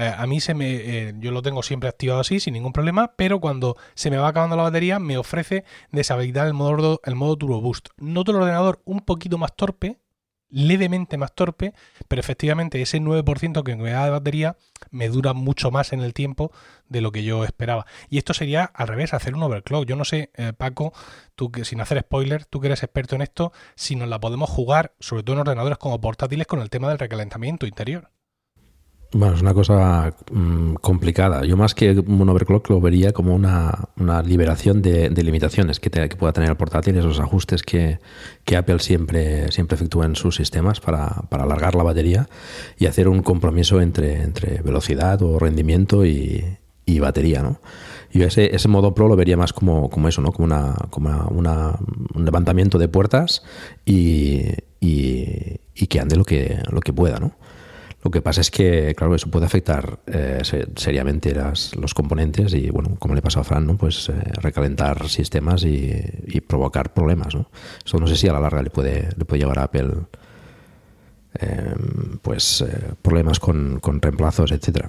Eh, 0.00 0.14
a 0.16 0.26
mí 0.26 0.40
se 0.40 0.54
me, 0.54 1.14
yo 1.18 1.30
lo 1.30 1.42
tengo 1.42 1.62
siempre 1.62 1.90
activado 1.90 2.20
así, 2.20 2.40
sin 2.40 2.54
ningún 2.54 2.72
problema, 2.72 3.12
pero 3.16 3.38
cuando 3.38 3.76
se 3.94 4.10
me 4.10 4.16
va 4.16 4.28
acabando 4.28 4.56
la 4.56 4.62
batería, 4.62 4.98
me 4.98 5.18
ofrece 5.18 5.64
deshabilitar 5.92 6.46
el 6.46 6.54
modo, 6.54 7.02
el 7.04 7.14
modo 7.16 7.36
Turbo 7.36 7.60
Boost. 7.60 7.88
Noto 7.98 8.30
el 8.30 8.38
ordenador 8.38 8.80
un 8.86 9.00
poquito 9.00 9.36
más 9.36 9.54
torpe, 9.54 9.98
levemente 10.48 11.18
más 11.18 11.34
torpe, 11.34 11.74
pero 12.08 12.20
efectivamente 12.20 12.80
ese 12.80 12.98
9% 12.98 13.62
que 13.62 13.76
me 13.76 13.90
da 13.90 14.04
de 14.06 14.10
batería 14.10 14.56
me 14.90 15.10
dura 15.10 15.34
mucho 15.34 15.70
más 15.70 15.92
en 15.92 16.00
el 16.00 16.14
tiempo 16.14 16.50
de 16.88 17.02
lo 17.02 17.12
que 17.12 17.22
yo 17.22 17.44
esperaba. 17.44 17.84
Y 18.08 18.16
esto 18.16 18.32
sería 18.32 18.64
al 18.64 18.88
revés, 18.88 19.12
hacer 19.12 19.34
un 19.34 19.42
overclock. 19.42 19.84
Yo 19.84 19.96
no 19.96 20.06
sé, 20.06 20.30
eh, 20.34 20.54
Paco, 20.54 20.94
tú 21.34 21.52
que 21.52 21.66
sin 21.66 21.80
hacer 21.82 22.00
spoiler, 22.00 22.46
tú 22.46 22.60
que 22.60 22.68
eres 22.68 22.82
experto 22.82 23.16
en 23.16 23.22
esto, 23.22 23.52
si 23.76 23.96
nos 23.96 24.08
la 24.08 24.18
podemos 24.18 24.48
jugar, 24.48 24.94
sobre 24.98 25.22
todo 25.22 25.34
en 25.34 25.40
ordenadores 25.40 25.76
como 25.76 26.00
portátiles, 26.00 26.46
con 26.46 26.60
el 26.60 26.70
tema 26.70 26.88
del 26.88 26.98
recalentamiento 26.98 27.66
interior. 27.66 28.10
Bueno, 29.12 29.34
es 29.34 29.42
una 29.42 29.54
cosa 29.54 30.14
mm, 30.30 30.74
complicada. 30.74 31.44
Yo 31.44 31.56
más 31.56 31.74
que 31.74 31.98
un 31.98 32.28
overclock 32.28 32.70
lo 32.70 32.80
vería 32.80 33.12
como 33.12 33.34
una, 33.34 33.88
liberación 34.24 34.82
de, 34.82 35.10
limitaciones 35.10 35.80
que, 35.80 35.90
que, 35.90 36.16
pueda 36.16 36.32
tener 36.32 36.50
el 36.50 36.56
portátil, 36.56 36.96
esos 36.96 37.18
ajustes 37.18 37.62
que, 37.64 37.98
Apple 38.56 38.78
siempre, 38.78 39.50
siempre 39.50 39.74
efectúa 39.74 40.06
en 40.06 40.14
sus 40.14 40.36
sistemas 40.36 40.80
para, 40.80 41.24
alargar 41.30 41.74
la 41.74 41.82
batería 41.82 42.28
y 42.78 42.86
hacer 42.86 43.08
un 43.08 43.22
compromiso 43.22 43.80
entre, 43.80 44.22
entre 44.22 44.62
velocidad 44.62 45.20
o 45.22 45.38
rendimiento 45.40 46.04
y, 46.06 46.56
batería, 47.00 47.40
¿no? 47.40 47.60
Yo 48.12 48.26
ese, 48.26 48.54
ese 48.54 48.66
modo 48.66 48.94
Pro 48.94 49.06
lo 49.06 49.14
vería 49.14 49.36
más 49.36 49.52
como, 49.52 49.88
como 49.90 50.08
eso, 50.08 50.20
¿no? 50.20 50.32
Como, 50.32 50.46
una, 50.46 50.74
como 50.90 51.28
un 51.28 52.24
levantamiento 52.24 52.78
de 52.78 52.88
puertas 52.88 53.44
y, 53.86 54.42
y, 54.80 55.86
que 55.88 56.00
ande 56.00 56.16
lo 56.16 56.24
que, 56.24 56.58
lo 56.70 56.80
que 56.80 56.92
pueda, 56.92 57.20
¿no? 57.20 57.32
Lo 58.02 58.10
que 58.10 58.22
pasa 58.22 58.40
es 58.40 58.50
que, 58.50 58.94
claro, 58.94 59.14
eso 59.14 59.30
puede 59.30 59.44
afectar 59.44 59.98
eh, 60.06 60.40
seriamente 60.76 61.34
las, 61.34 61.76
los 61.76 61.92
componentes 61.92 62.54
y, 62.54 62.70
bueno, 62.70 62.96
como 62.98 63.14
le 63.14 63.20
pasó 63.20 63.40
a 63.40 63.44
Fran, 63.44 63.66
¿no? 63.66 63.76
Pues 63.76 64.08
eh, 64.08 64.14
recalentar 64.40 65.06
sistemas 65.08 65.64
y, 65.64 66.40
provocar 66.48 66.94
problemas, 66.94 67.34
¿no? 67.34 67.50
Eso 67.84 67.98
no 67.98 68.06
sé 68.06 68.16
si 68.16 68.26
a 68.26 68.32
la 68.32 68.40
larga 68.40 68.62
le 68.62 68.70
puede, 68.70 69.10
le 69.16 69.24
puede 69.26 69.40
llevar 69.40 69.58
a 69.58 69.64
Apple 69.64 69.90
em, 71.34 72.18
pues 72.22 72.62
eh, 72.62 72.94
problemas 73.02 73.38
con, 73.38 73.78
con, 73.80 74.00
reemplazos, 74.00 74.50
etcétera. 74.50 74.88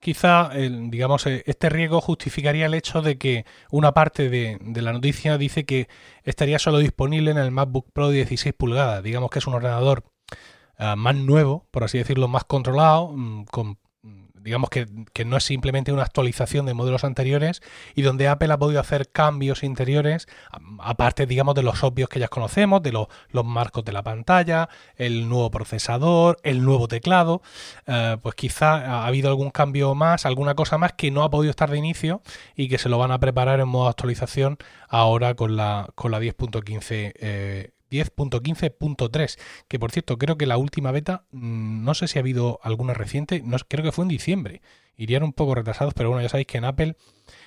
Quizá, 0.00 0.50
digamos, 0.50 1.26
este 1.26 1.68
riesgo 1.68 2.00
justificaría 2.00 2.66
el 2.66 2.74
hecho 2.74 3.02
de 3.02 3.18
que 3.18 3.44
una 3.70 3.92
parte 3.92 4.28
de, 4.28 4.58
de, 4.60 4.82
la 4.82 4.92
noticia 4.92 5.38
dice 5.38 5.64
que 5.64 5.88
estaría 6.22 6.58
solo 6.58 6.78
disponible 6.78 7.30
en 7.30 7.38
el 7.38 7.50
MacBook 7.50 7.90
Pro 7.92 8.10
16 8.10 8.54
pulgadas. 8.54 9.02
Digamos 9.02 9.30
que 9.30 9.38
es 9.38 9.46
un 9.46 9.54
ordenador 9.54 10.04
eh, 10.78 10.94
más 10.96 11.16
nuevo, 11.16 11.66
por 11.70 11.84
así 11.84 11.98
decirlo, 11.98 12.28
más 12.28 12.44
controlado, 12.44 13.12
mm, 13.12 13.44
con 13.44 13.78
digamos 14.46 14.70
que, 14.70 14.86
no 15.24 15.36
es 15.36 15.42
simplemente 15.42 15.92
una 15.92 16.02
actualización 16.02 16.66
de 16.66 16.74
modelos 16.74 17.02
anteriores 17.02 17.62
y 17.96 18.02
donde 18.02 18.28
Apple 18.28 18.52
ha 18.52 18.58
podido 18.58 18.80
hacer 18.80 19.10
cambios 19.10 19.64
interiores, 19.64 20.28
aparte, 20.78 21.26
digamos, 21.26 21.56
de 21.56 21.64
los 21.64 21.82
obvios 21.82 22.08
que 22.08 22.20
ya 22.20 22.28
conocemos, 22.28 22.80
de 22.80 22.92
los, 22.92 23.08
marcos 23.44 23.84
de 23.84 23.92
la 23.92 24.04
pantalla, 24.04 24.68
el 24.94 25.28
nuevo 25.28 25.50
procesador, 25.50 26.38
el 26.44 26.64
nuevo 26.64 26.86
teclado, 26.86 27.42
eh, 27.86 28.18
pues 28.22 28.36
quizá 28.36 29.00
ha 29.00 29.06
habido 29.06 29.28
algún 29.28 29.50
cambio 29.50 29.96
más, 29.96 30.26
alguna 30.26 30.54
cosa 30.54 30.78
más 30.78 30.92
que 30.92 31.10
no 31.10 31.24
ha 31.24 31.30
podido 31.30 31.50
estar 31.50 31.68
de 31.68 31.78
inicio 31.78 32.22
y 32.54 32.68
que 32.68 32.78
se 32.78 32.88
lo 32.88 32.98
van 32.98 33.10
a 33.10 33.18
preparar 33.18 33.58
en 33.58 33.68
modo 33.68 33.88
actualización 33.88 34.58
ahora 34.88 35.34
con 35.34 35.56
la, 35.56 35.88
con 35.96 36.12
la 36.12 36.20
10.15 36.20 37.72
10.15.3, 37.90 39.38
que 39.68 39.78
por 39.78 39.92
cierto 39.92 40.18
creo 40.18 40.36
que 40.36 40.46
la 40.46 40.58
última 40.58 40.92
beta, 40.92 41.24
mm, 41.32 41.84
no 41.84 41.94
sé 41.94 42.08
si 42.08 42.18
ha 42.18 42.22
habido 42.22 42.60
alguna 42.62 42.94
reciente, 42.94 43.42
no, 43.44 43.56
creo 43.68 43.84
que 43.84 43.92
fue 43.92 44.04
en 44.04 44.08
diciembre. 44.08 44.62
irían 44.98 45.22
un 45.22 45.34
poco 45.34 45.54
retrasados, 45.54 45.92
pero 45.94 46.08
bueno, 46.08 46.22
ya 46.22 46.30
sabéis 46.30 46.46
que 46.46 46.58
en 46.58 46.64
Apple 46.64 46.96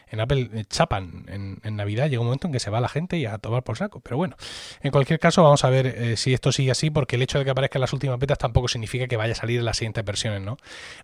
en 0.09 0.19
Apple 0.19 0.49
eh, 0.53 0.65
chapan 0.65 1.25
en, 1.27 1.75
Navidad, 1.75 2.09
llega 2.09 2.19
un 2.19 2.27
momento 2.27 2.47
en 2.47 2.53
que 2.53 2.59
se 2.59 2.69
va 2.69 2.81
la 2.81 2.89
gente 2.89 3.17
y 3.17 3.25
a 3.25 3.37
tomar 3.37 3.63
por 3.63 3.77
saco. 3.77 3.99
Pero 4.01 4.17
bueno, 4.17 4.35
en 4.81 4.91
cualquier 4.91 5.19
caso 5.19 5.43
vamos 5.43 5.63
a 5.63 5.69
ver 5.69 5.87
eh, 5.87 6.17
si 6.17 6.33
esto 6.33 6.51
sigue 6.51 6.71
así, 6.71 6.89
porque 6.89 7.15
el 7.15 7.21
hecho 7.21 7.37
de 7.37 7.45
que 7.45 7.51
aparezcan 7.51 7.81
las 7.81 7.93
últimas 7.93 8.19
betas 8.19 8.37
tampoco 8.37 8.67
significa 8.67 9.07
que 9.07 9.17
vaya 9.17 9.33
a 9.33 9.35
salir 9.35 9.59
en 9.59 9.65
las 9.65 9.77
siguientes 9.77 10.03
versiones, 10.03 10.41
¿no? 10.41 10.57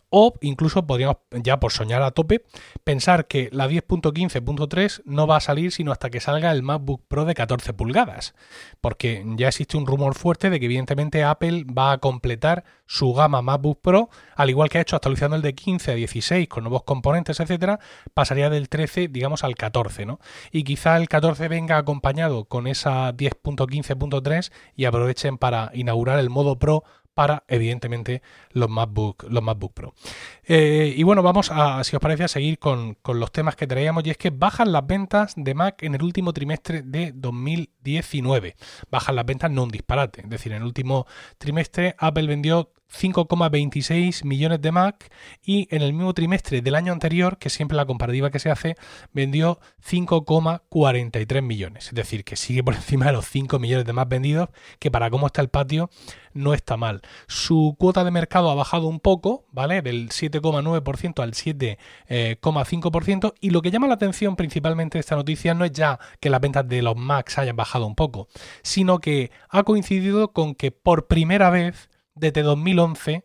O 0.09 0.33
incluso 0.41 0.85
podríamos, 0.85 1.17
ya 1.31 1.59
por 1.59 1.71
soñar 1.71 2.01
a 2.01 2.12
tope, 2.12 2.43
pensar 2.83 3.27
que 3.27 3.50
la 3.51 3.67
10.15.3 3.67 5.03
no 5.05 5.27
va 5.27 5.38
a 5.38 5.41
salir 5.41 5.71
sino 5.71 5.91
hasta 5.91 6.09
que 6.09 6.19
salga 6.19 6.51
el 6.51 6.63
MacBook 6.63 7.03
Pro 7.07 7.25
de 7.25 7.35
14 7.35 7.74
pulgadas, 7.74 8.33
porque 8.81 9.24
ya 9.35 9.47
existe 9.47 9.77
un 9.77 9.85
rumor 9.85 10.15
fuerte 10.15 10.50
de 10.50 10.59
que 10.59 10.65
evidentemente 10.65 11.24
Apple 11.24 11.65
va 11.65 11.93
a 11.93 11.97
completar 12.00 12.63
su 12.88 13.13
gama 13.13 13.42
MacBook 13.42 13.80
Pro, 13.82 14.10
al 14.36 14.50
igual 14.50 14.70
que 14.70 14.77
ha 14.77 14.82
hecho 14.82 14.96
actualizando 14.96 15.36
el 15.36 15.42
de 15.42 15.56
15 15.56 15.92
a 15.92 15.96
16 15.96 16.48
con 16.48 16.63
nuevos 16.63 16.84
componentes, 16.84 17.39
etcétera, 17.39 17.80
pasaría 18.13 18.50
del 18.50 18.70
13, 18.70 19.08
digamos, 19.08 19.44
al 19.44 19.56
14, 19.56 20.06
¿no? 20.06 20.20
Y 20.51 20.63
quizá 20.63 20.98
el 20.98 21.10
14 21.10 21.48
venga 21.48 21.77
acompañado 21.77 22.46
con 22.46 22.68
esa 22.68 23.12
10.15.3 23.13 24.51
y 24.75 24.86
aprovechen 24.86 25.38
para 25.38 25.72
inaugurar 25.74 26.20
el 26.20 26.30
modo 26.30 26.60
Pro 26.60 26.84
para, 27.15 27.43
evidentemente, 27.48 28.22
los 28.51 28.69
MacBook, 28.69 29.25
los 29.29 29.41
MacBook 29.41 29.74
Pro. 29.74 29.95
Eh, 30.43 30.93
y 30.95 31.01
bueno, 31.03 31.24
vamos 31.24 31.50
a, 31.51 31.84
si 31.84 31.95
os 31.95 32.01
parece, 32.01 32.25
a 32.25 32.27
seguir 32.27 32.60
con, 32.60 32.93
con, 32.95 33.19
los 33.19 33.31
temas 33.31 33.55
que 33.55 33.65
traíamos, 33.65 34.05
y 34.05 34.12
es 34.12 34.17
que 34.17 34.29
bajan 34.29 34.72
las 34.72 34.86
ventas 34.86 35.34
de 35.36 35.53
Mac 35.55 35.81
en 35.81 35.95
el 35.95 36.03
último 36.03 36.34
trimestre 36.34 36.84
de 36.84 37.13
2019. 37.15 38.55
Bajan 38.91 39.15
las 39.15 39.25
ventas, 39.25 39.50
no 39.50 39.63
un 39.63 39.69
disparate. 39.69 40.22
Es 40.22 40.29
decir, 40.29 40.51
en 40.51 40.60
el 40.60 40.67
último 40.67 41.07
trimestre 41.39 41.95
Apple 41.98 42.27
vendió 42.27 42.72
5,26 43.00 44.24
millones 44.24 44.62
de 44.62 44.72
Mac 44.72 45.12
y 45.44 45.68
en 45.75 45.82
el 45.82 45.94
mismo 45.94 46.14
trimestre 46.14 46.62
del 46.62 46.75
año 46.75 46.94
anterior, 46.94 47.38
que 47.38 47.50
siempre 47.50 47.78
la 47.78 47.86
comparativa 47.86 48.32
que 48.32 48.40
se 48.40 48.50
hace, 48.50 48.75
vendió 49.14 49.60
5,43 49.88 51.42
millones. 51.42 51.88
Es 51.88 51.94
decir, 51.94 52.24
que 52.24 52.36
sigue 52.36 52.64
por 52.64 52.75
encima 52.75 53.08
de 53.08 53.14
los 53.14 53.28
5 53.28 53.60
millones 53.60 53.86
de 53.86 53.94
Mac 53.94 54.10
vendidos, 54.10 54.50
que 54.80 54.92
para 54.92 55.10
cómo 55.10 55.28
está 55.28 55.42
el 55.42 55.50
patio 55.50 55.90
no 56.36 56.54
está 56.54 56.78
mal. 56.78 57.02
Su 57.28 57.75
cuota 57.80 58.04
de 58.04 58.12
mercado 58.12 58.52
ha 58.52 58.56
bajado 58.56 58.88
un 58.88 59.00
poco, 59.00 59.46
¿vale? 59.52 59.82
Del 59.82 60.10
7,9% 60.10 61.24
al 61.24 61.32
7,5%. 61.32 63.34
Y 63.40 63.50
lo 63.50 63.62
que 63.62 63.72
llama 63.72 63.88
la 63.88 63.96
atención 63.96 64.36
principalmente 64.36 64.98
de 64.98 65.00
esta 65.00 65.16
noticia 65.16 65.54
no 65.54 65.64
es 65.66 65.72
ya 65.72 65.98
que 66.20 66.30
las 66.30 66.42
ventas 66.42 66.68
de 66.68 66.82
los 66.82 66.98
Macs 66.98 67.38
hayan 67.40 67.56
bajado 67.56 67.88
un 67.88 67.96
poco, 67.96 68.28
sino 68.62 69.00
que 69.00 69.32
ha 69.50 69.64
coincidido 69.64 70.34
con 70.34 70.56
que 70.56 70.72
por 70.72 71.08
primera 71.08 71.50
vez 71.50 71.90
desde 72.15 72.41
2011 72.43 73.24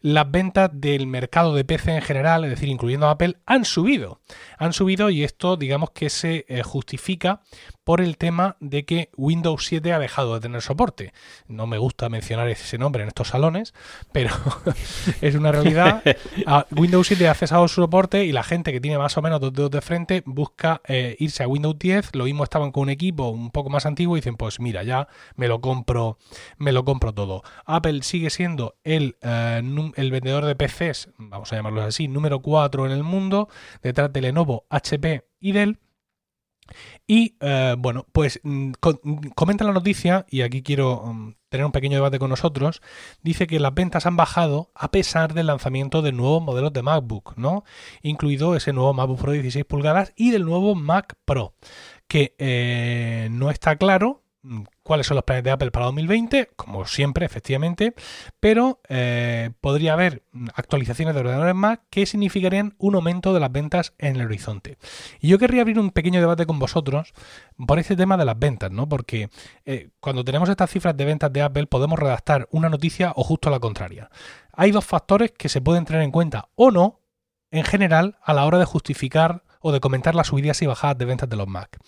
las 0.00 0.30
ventas 0.30 0.70
del 0.72 1.06
mercado 1.06 1.54
de 1.54 1.64
PC 1.64 1.96
en 1.96 2.02
general, 2.02 2.44
es 2.44 2.50
decir, 2.50 2.68
incluyendo 2.68 3.08
Apple, 3.08 3.36
han 3.46 3.64
subido. 3.64 4.20
Han 4.58 4.72
subido 4.72 5.10
y 5.10 5.24
esto 5.24 5.56
digamos 5.56 5.90
que 5.90 6.10
se 6.10 6.44
eh, 6.48 6.62
justifica 6.62 7.40
por 7.84 8.00
el 8.00 8.18
tema 8.18 8.56
de 8.60 8.84
que 8.84 9.10
Windows 9.16 9.66
7 9.66 9.92
ha 9.92 9.98
dejado 9.98 10.34
de 10.34 10.40
tener 10.40 10.62
soporte. 10.62 11.12
No 11.48 11.66
me 11.66 11.76
gusta 11.78 12.08
mencionar 12.08 12.48
ese 12.48 12.78
nombre 12.78 13.02
en 13.02 13.08
estos 13.08 13.28
salones, 13.28 13.74
pero 14.12 14.30
es 15.20 15.34
una 15.34 15.50
realidad. 15.50 16.02
Windows 16.70 17.08
7 17.08 17.28
ha 17.28 17.34
cesado 17.34 17.66
su 17.66 17.80
soporte 17.80 18.24
y 18.24 18.32
la 18.32 18.42
gente 18.42 18.72
que 18.72 18.80
tiene 18.80 18.96
más 18.96 19.16
o 19.18 19.22
menos 19.22 19.40
dos 19.40 19.52
dedos 19.52 19.72
de 19.72 19.80
frente 19.80 20.22
busca 20.24 20.80
eh, 20.86 21.16
irse 21.18 21.42
a 21.42 21.48
Windows 21.48 21.78
10. 21.78 22.14
Lo 22.14 22.24
mismo 22.24 22.44
estaban 22.44 22.70
con 22.70 22.84
un 22.84 22.90
equipo 22.90 23.28
un 23.30 23.50
poco 23.50 23.70
más 23.70 23.86
antiguo 23.86 24.16
y 24.16 24.20
dicen, 24.20 24.36
pues 24.36 24.60
mira, 24.60 24.82
ya 24.82 25.08
me 25.34 25.48
lo 25.48 25.60
compro, 25.60 26.18
me 26.58 26.70
lo 26.70 26.84
compro 26.84 27.12
todo. 27.12 27.42
Apple 27.64 28.02
sigue 28.02 28.30
siendo 28.30 28.76
el, 28.84 29.16
eh, 29.22 29.62
el 29.96 30.10
vendedor 30.10 30.44
de 30.44 30.56
PCs, 30.56 31.10
vamos 31.18 31.52
a 31.52 31.56
llamarlo 31.56 31.82
así, 31.82 32.08
número 32.08 32.40
4 32.40 32.86
en 32.86 32.92
el 32.92 33.02
mundo, 33.02 33.48
detrás 33.82 34.12
de 34.12 34.20
Lenovo, 34.20 34.66
HP 34.70 35.26
y 35.40 35.52
Dell 35.52 35.78
y 37.06 37.36
eh, 37.40 37.74
bueno, 37.78 38.06
pues 38.12 38.40
mm, 38.42 38.72
comenta 39.34 39.64
la 39.64 39.72
noticia, 39.72 40.26
y 40.28 40.42
aquí 40.42 40.62
quiero 40.62 41.02
mm, 41.04 41.34
tener 41.48 41.66
un 41.66 41.72
pequeño 41.72 41.96
debate 41.96 42.18
con 42.18 42.30
nosotros, 42.30 42.82
dice 43.22 43.46
que 43.46 43.60
las 43.60 43.74
ventas 43.74 44.06
han 44.06 44.16
bajado 44.16 44.70
a 44.74 44.90
pesar 44.90 45.34
del 45.34 45.48
lanzamiento 45.48 46.02
de 46.02 46.12
nuevos 46.12 46.42
modelos 46.42 46.72
de 46.72 46.82
MacBook, 46.82 47.34
¿no? 47.36 47.64
Incluido 48.02 48.54
ese 48.56 48.72
nuevo 48.72 48.94
MacBook 48.94 49.20
Pro 49.20 49.32
16 49.32 49.64
pulgadas 49.64 50.12
y 50.16 50.30
del 50.30 50.44
nuevo 50.44 50.74
Mac 50.74 51.16
Pro, 51.24 51.54
que 52.06 52.34
eh, 52.38 53.28
no 53.30 53.50
está 53.50 53.76
claro 53.76 54.19
Mm, 54.19 54.19
cuáles 54.82 55.06
son 55.06 55.16
los 55.16 55.24
planes 55.24 55.44
de 55.44 55.50
Apple 55.50 55.70
para 55.70 55.86
2020, 55.86 56.50
como 56.56 56.86
siempre, 56.86 57.26
efectivamente, 57.26 57.94
pero 58.40 58.80
eh, 58.88 59.50
podría 59.60 59.92
haber 59.92 60.22
actualizaciones 60.54 61.14
de 61.14 61.20
ordenadores 61.20 61.54
Mac 61.54 61.82
que 61.90 62.06
significarían 62.06 62.74
un 62.78 62.94
aumento 62.94 63.34
de 63.34 63.40
las 63.40 63.52
ventas 63.52 63.92
en 63.98 64.16
el 64.16 64.26
horizonte. 64.26 64.78
Y 65.20 65.28
yo 65.28 65.38
querría 65.38 65.62
abrir 65.62 65.78
un 65.78 65.90
pequeño 65.90 66.20
debate 66.20 66.46
con 66.46 66.58
vosotros 66.58 67.12
por 67.66 67.78
este 67.78 67.96
tema 67.96 68.16
de 68.16 68.24
las 68.24 68.38
ventas, 68.38 68.70
¿no? 68.70 68.88
Porque 68.88 69.28
eh, 69.64 69.90
cuando 70.00 70.24
tenemos 70.24 70.48
estas 70.48 70.70
cifras 70.70 70.96
de 70.96 71.04
ventas 71.04 71.32
de 71.32 71.42
Apple 71.42 71.66
podemos 71.66 71.98
redactar 71.98 72.48
una 72.50 72.68
noticia 72.68 73.12
o 73.16 73.24
justo 73.24 73.50
la 73.50 73.60
contraria. 73.60 74.10
Hay 74.52 74.70
dos 74.70 74.84
factores 74.84 75.32
que 75.32 75.48
se 75.48 75.60
pueden 75.60 75.84
tener 75.84 76.02
en 76.02 76.10
cuenta 76.10 76.48
o 76.54 76.70
no, 76.70 77.00
en 77.50 77.64
general, 77.64 78.18
a 78.22 78.32
la 78.32 78.46
hora 78.46 78.58
de 78.58 78.64
justificar 78.64 79.42
o 79.60 79.72
de 79.72 79.80
comentar 79.80 80.14
las 80.14 80.28
subidas 80.28 80.62
y 80.62 80.66
bajadas 80.66 80.96
de 80.96 81.04
ventas 81.04 81.28
de 81.28 81.36
los 81.36 81.48
Mac. 81.48 81.78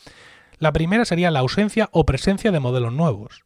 La 0.63 0.73
primera 0.73 1.05
sería 1.05 1.33
la 1.33 1.41
ausencia 1.41 1.89
o 1.91 2.07
presencia 2.07 2.53
de 2.53 2.61
modelos 2.61 2.93
nuevos. 2.93 3.43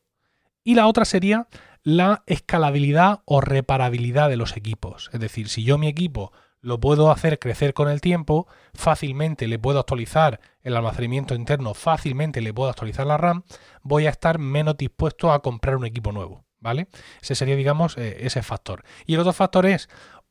Y 0.62 0.74
la 0.74 0.86
otra 0.86 1.06
sería 1.06 1.48
la 1.82 2.22
escalabilidad 2.26 3.22
o 3.24 3.40
reparabilidad 3.40 4.28
de 4.28 4.36
los 4.36 4.54
equipos. 4.54 5.08
Es 5.14 5.20
decir, 5.20 5.48
si 5.48 5.64
yo 5.64 5.78
mi 5.78 5.88
equipo 5.88 6.30
lo 6.60 6.78
puedo 6.78 7.10
hacer 7.10 7.38
crecer 7.38 7.72
con 7.72 7.88
el 7.88 8.02
tiempo, 8.02 8.46
fácilmente 8.74 9.48
le 9.48 9.58
puedo 9.58 9.78
actualizar 9.78 10.40
el 10.60 10.76
almacenamiento 10.76 11.34
interno, 11.34 11.72
fácilmente 11.72 12.42
le 12.42 12.52
puedo 12.52 12.68
actualizar 12.68 13.06
la 13.06 13.16
RAM, 13.16 13.44
voy 13.80 14.04
a 14.04 14.10
estar 14.10 14.38
menos 14.38 14.76
dispuesto 14.76 15.32
a 15.32 15.40
comprar 15.40 15.76
un 15.76 15.86
equipo 15.86 16.12
nuevo. 16.12 16.44
¿Vale? 16.58 16.88
Ese 17.22 17.34
sería, 17.34 17.56
digamos, 17.56 17.96
eh, 17.96 18.26
ese 18.26 18.42
factor. 18.42 18.82
Y 19.06 19.14
el 19.14 19.20
otro 19.20 19.32
factor 19.32 19.64
es 19.64 19.88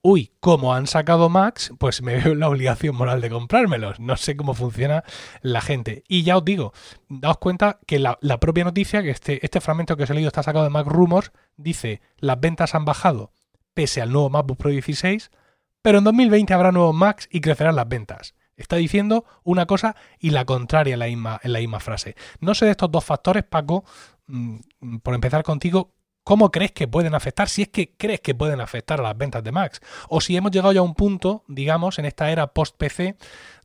uy, 0.07 0.31
como 0.39 0.75
han 0.75 0.85
sacado 0.85 1.29
Max, 1.29 1.73
pues 1.79 2.03
me 2.03 2.17
veo 2.17 2.35
la 2.35 2.47
obligación 2.47 2.95
moral 2.95 3.21
de 3.21 3.31
comprármelos. 3.31 3.99
No 3.99 4.15
sé 4.17 4.37
cómo 4.37 4.53
funciona 4.53 5.03
la 5.41 5.61
gente. 5.61 6.03
Y 6.07 6.21
ya 6.21 6.37
os 6.37 6.45
digo, 6.45 6.73
daos 7.09 7.39
cuenta 7.39 7.79
que 7.87 7.97
la, 7.97 8.19
propia 8.39 8.63
noticia, 8.63 9.01
que 9.01 9.09
este, 9.09 9.43
este 9.43 9.61
fragmento 9.61 9.97
que 9.97 10.03
os 10.03 10.09
he 10.11 10.13
leído 10.13 10.27
está 10.27 10.43
sacado 10.43 10.63
de 10.63 10.69
Mac 10.69 10.85
Rumors, 10.85 11.31
dice, 11.57 12.01
las 12.19 12.39
ventas 12.39 12.75
han 12.75 12.85
bajado 12.85 13.31
pese 13.73 13.99
al 13.99 14.11
nuevo 14.11 14.29
MacBook 14.29 14.59
Pro 14.59 14.69
16, 14.69 15.31
pero 15.81 15.97
en 15.97 16.03
2020 16.03 16.53
habrá 16.53 16.71
nuevos 16.71 16.93
Macs 16.93 17.27
y 17.31 17.41
crecerán 17.41 17.75
las 17.75 17.89
ventas. 17.89 18.35
Está 18.57 18.75
diciendo 18.75 19.25
una 19.43 19.65
cosa 19.65 19.95
y 20.19 20.29
la 20.29 20.45
contraria 20.45 20.93
en 20.93 20.99
la 20.99 21.07
misma, 21.07 21.39
en 21.41 21.51
la 21.51 21.59
misma 21.59 21.79
frase. 21.79 22.15
No 22.39 22.53
sé 22.53 22.65
de 22.65 22.71
estos 22.71 22.91
dos 22.91 23.03
factores, 23.03 23.43
Paco, 23.43 23.83
mm, 24.27 24.97
por 25.01 25.15
empezar 25.15 25.41
contigo, 25.41 25.94
¿Cómo 26.25 26.49
crees 26.49 26.71
que 26.71 26.87
pueden 26.87 27.13
afectar? 27.13 27.47
Si 27.49 27.61
es 27.61 27.67
que 27.67 27.93
crees 27.95 28.19
que 28.19 28.33
pueden 28.33 28.59
afectar 28.59 28.99
a 28.99 29.03
las 29.03 29.15
ventas 29.15 29.43
de 29.43 29.51
Macs. 29.51 29.79
O 30.09 30.21
si 30.21 30.35
hemos 30.35 30.49
llegado 30.49 30.73
ya 30.73 30.79
a 30.79 30.83
un 30.83 30.95
punto, 30.95 31.43
digamos, 31.47 31.99
en 31.99 32.05
esta 32.05 32.31
era 32.31 32.47
post-PC, 32.47 33.15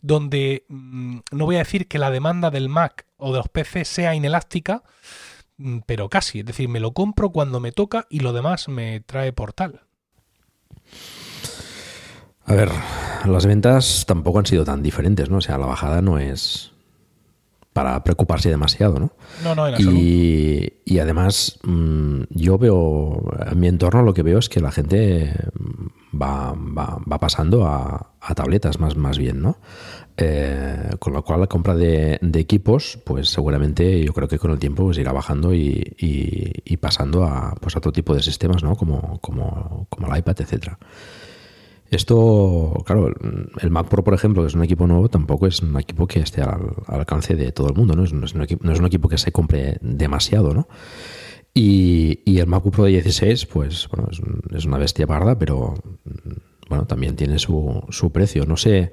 donde 0.03 0.67
mm, 0.69 1.21
no 1.33 1.47
voy 1.47 1.57
a 1.57 1.61
decir 1.61 1.89
que 1.89 1.99
la 1.99 2.11
demanda 2.11 2.51
del 2.51 2.69
Mac 2.69 3.07
o 3.17 3.33
de 3.33 3.39
los 3.39 3.49
PC 3.49 3.87
sea 3.87 4.15
inelástica, 4.15 4.83
mm, 5.57 5.79
pero 5.87 6.11
casi. 6.11 6.41
Es 6.41 6.45
decir, 6.45 6.69
me 6.69 6.81
lo 6.81 6.93
compro 6.93 7.31
cuando 7.31 7.61
me 7.61 7.73
toca 7.73 8.07
y 8.11 8.21
lo 8.21 8.35
demás 8.35 8.69
me 8.69 9.01
trae 9.01 9.33
portal. 9.33 9.81
A 12.45 12.53
ver, 12.53 12.71
las 13.25 13.47
ventas 13.47 14.05
tampoco 14.07 14.39
han 14.39 14.47
sido 14.47 14.67
tan 14.67 14.83
diferentes, 14.83 15.31
¿no? 15.31 15.39
O 15.39 15.41
sea, 15.41 15.57
la 15.57 15.65
bajada 15.65 16.03
no 16.03 16.19
es 16.19 16.73
para 17.73 18.03
preocuparse 18.03 18.51
demasiado, 18.51 18.99
¿no? 18.99 19.13
No, 19.45 19.55
no, 19.55 19.69
en 19.69 19.75
y, 19.79 20.73
y 20.85 20.99
además, 20.99 21.59
mm, 21.63 22.23
yo 22.31 22.59
veo, 22.59 23.23
en 23.47 23.61
mi 23.61 23.69
entorno 23.69 24.03
lo 24.03 24.13
que 24.13 24.23
veo 24.23 24.39
es 24.39 24.49
que 24.49 24.61
la 24.61 24.73
gente 24.73 25.33
va, 26.21 26.55
va, 26.57 27.19
pasando 27.19 27.67
a, 27.67 28.07
tabletas 28.35 28.81
más, 28.81 28.97
más 28.97 29.19
bien, 29.19 29.41
¿no? 29.41 29.59
Eh, 30.17 30.91
con 30.99 31.13
lo 31.13 31.25
cual 31.25 31.41
la 31.41 31.47
compra 31.47 31.75
de, 31.75 32.19
equipos, 32.35 32.99
pues 33.05 33.29
seguramente 33.31 34.05
yo 34.05 34.13
creo 34.13 34.29
que 34.29 34.39
con 34.39 34.51
el 34.51 34.59
tiempo 34.59 34.85
pues 34.85 34.99
irá 34.99 35.13
bajando 35.13 35.55
y, 35.55 35.95
y, 35.97 36.77
pasando 36.79 37.25
a, 37.25 37.55
pues, 37.61 37.77
a 37.77 37.79
otro 37.79 37.93
tipo 37.93 38.15
de 38.15 38.23
sistemas, 38.23 38.63
¿no? 38.63 38.75
Como, 38.77 39.19
como, 39.21 39.87
como 39.89 40.13
el 40.13 40.19
iPad, 40.19 40.41
etcétera. 40.41 40.79
Esto, 41.91 42.83
claro, 42.87 43.13
el 43.61 43.71
Mac 43.71 43.89
Pro, 43.89 44.05
por 44.05 44.15
ejemplo, 44.15 44.43
que 44.43 44.49
es 44.49 44.55
un 44.55 44.63
equipo 44.63 44.87
nuevo, 44.87 45.09
tampoco 45.09 45.49
es 45.49 45.61
un 45.61 45.77
equipo 45.79 46.07
que 46.07 46.21
esté 46.21 46.41
al, 46.41 46.73
alcance 46.87 47.35
de 47.35 47.51
todo 47.51 47.69
el 47.69 47.75
mundo, 47.75 47.97
¿no? 47.97 48.05
Es, 48.05 48.13
un 48.13 48.43
equipo, 48.43 48.65
no 48.65 48.73
es 48.73 48.79
un 48.79 48.87
equipo 48.87 49.09
que 49.09 49.19
se 49.19 49.33
compre 49.33 49.79
demasiado, 49.81 50.55
¿no? 50.55 50.69
Y, 51.53 52.39
el 52.39 52.47
Mac 52.47 52.63
Pro 52.71 52.85
de 52.85 52.93
16, 52.93 53.47
pues, 53.47 53.89
bueno, 53.89 54.09
es, 54.57 54.65
una 54.65 54.79
bestia 54.79 55.07
parda, 55.09 55.37
pero, 55.37 55.75
bueno, 56.69 56.87
también 56.87 57.17
tiene 57.17 57.41
su, 57.41 57.83
su 57.91 58.13
precio. 58.13 58.47
No 58.47 58.57
sé, 58.57 58.93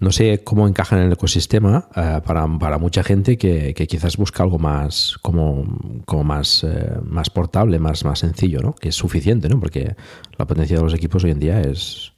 no 0.00 0.10
sé 0.12 0.42
cómo 0.42 0.66
encaja 0.66 0.96
en 0.96 1.04
el 1.04 1.12
ecosistema 1.12 1.88
eh, 1.94 2.20
para, 2.24 2.46
para, 2.58 2.78
mucha 2.78 3.04
gente 3.04 3.36
que, 3.36 3.74
que, 3.74 3.86
quizás 3.86 4.16
busca 4.16 4.42
algo 4.42 4.58
más 4.58 5.18
como, 5.20 6.02
como 6.06 6.24
más, 6.24 6.64
eh, 6.64 6.98
más 7.04 7.28
portable, 7.28 7.78
más, 7.78 8.04
más 8.04 8.18
sencillo, 8.20 8.60
¿no? 8.60 8.74
Que 8.74 8.88
es 8.88 8.94
suficiente, 8.94 9.48
¿no? 9.48 9.60
Porque 9.60 9.94
la 10.38 10.46
potencia 10.46 10.78
de 10.78 10.82
los 10.82 10.94
equipos 10.94 11.22
hoy 11.24 11.32
en 11.32 11.38
día 11.38 11.60
es 11.60 12.12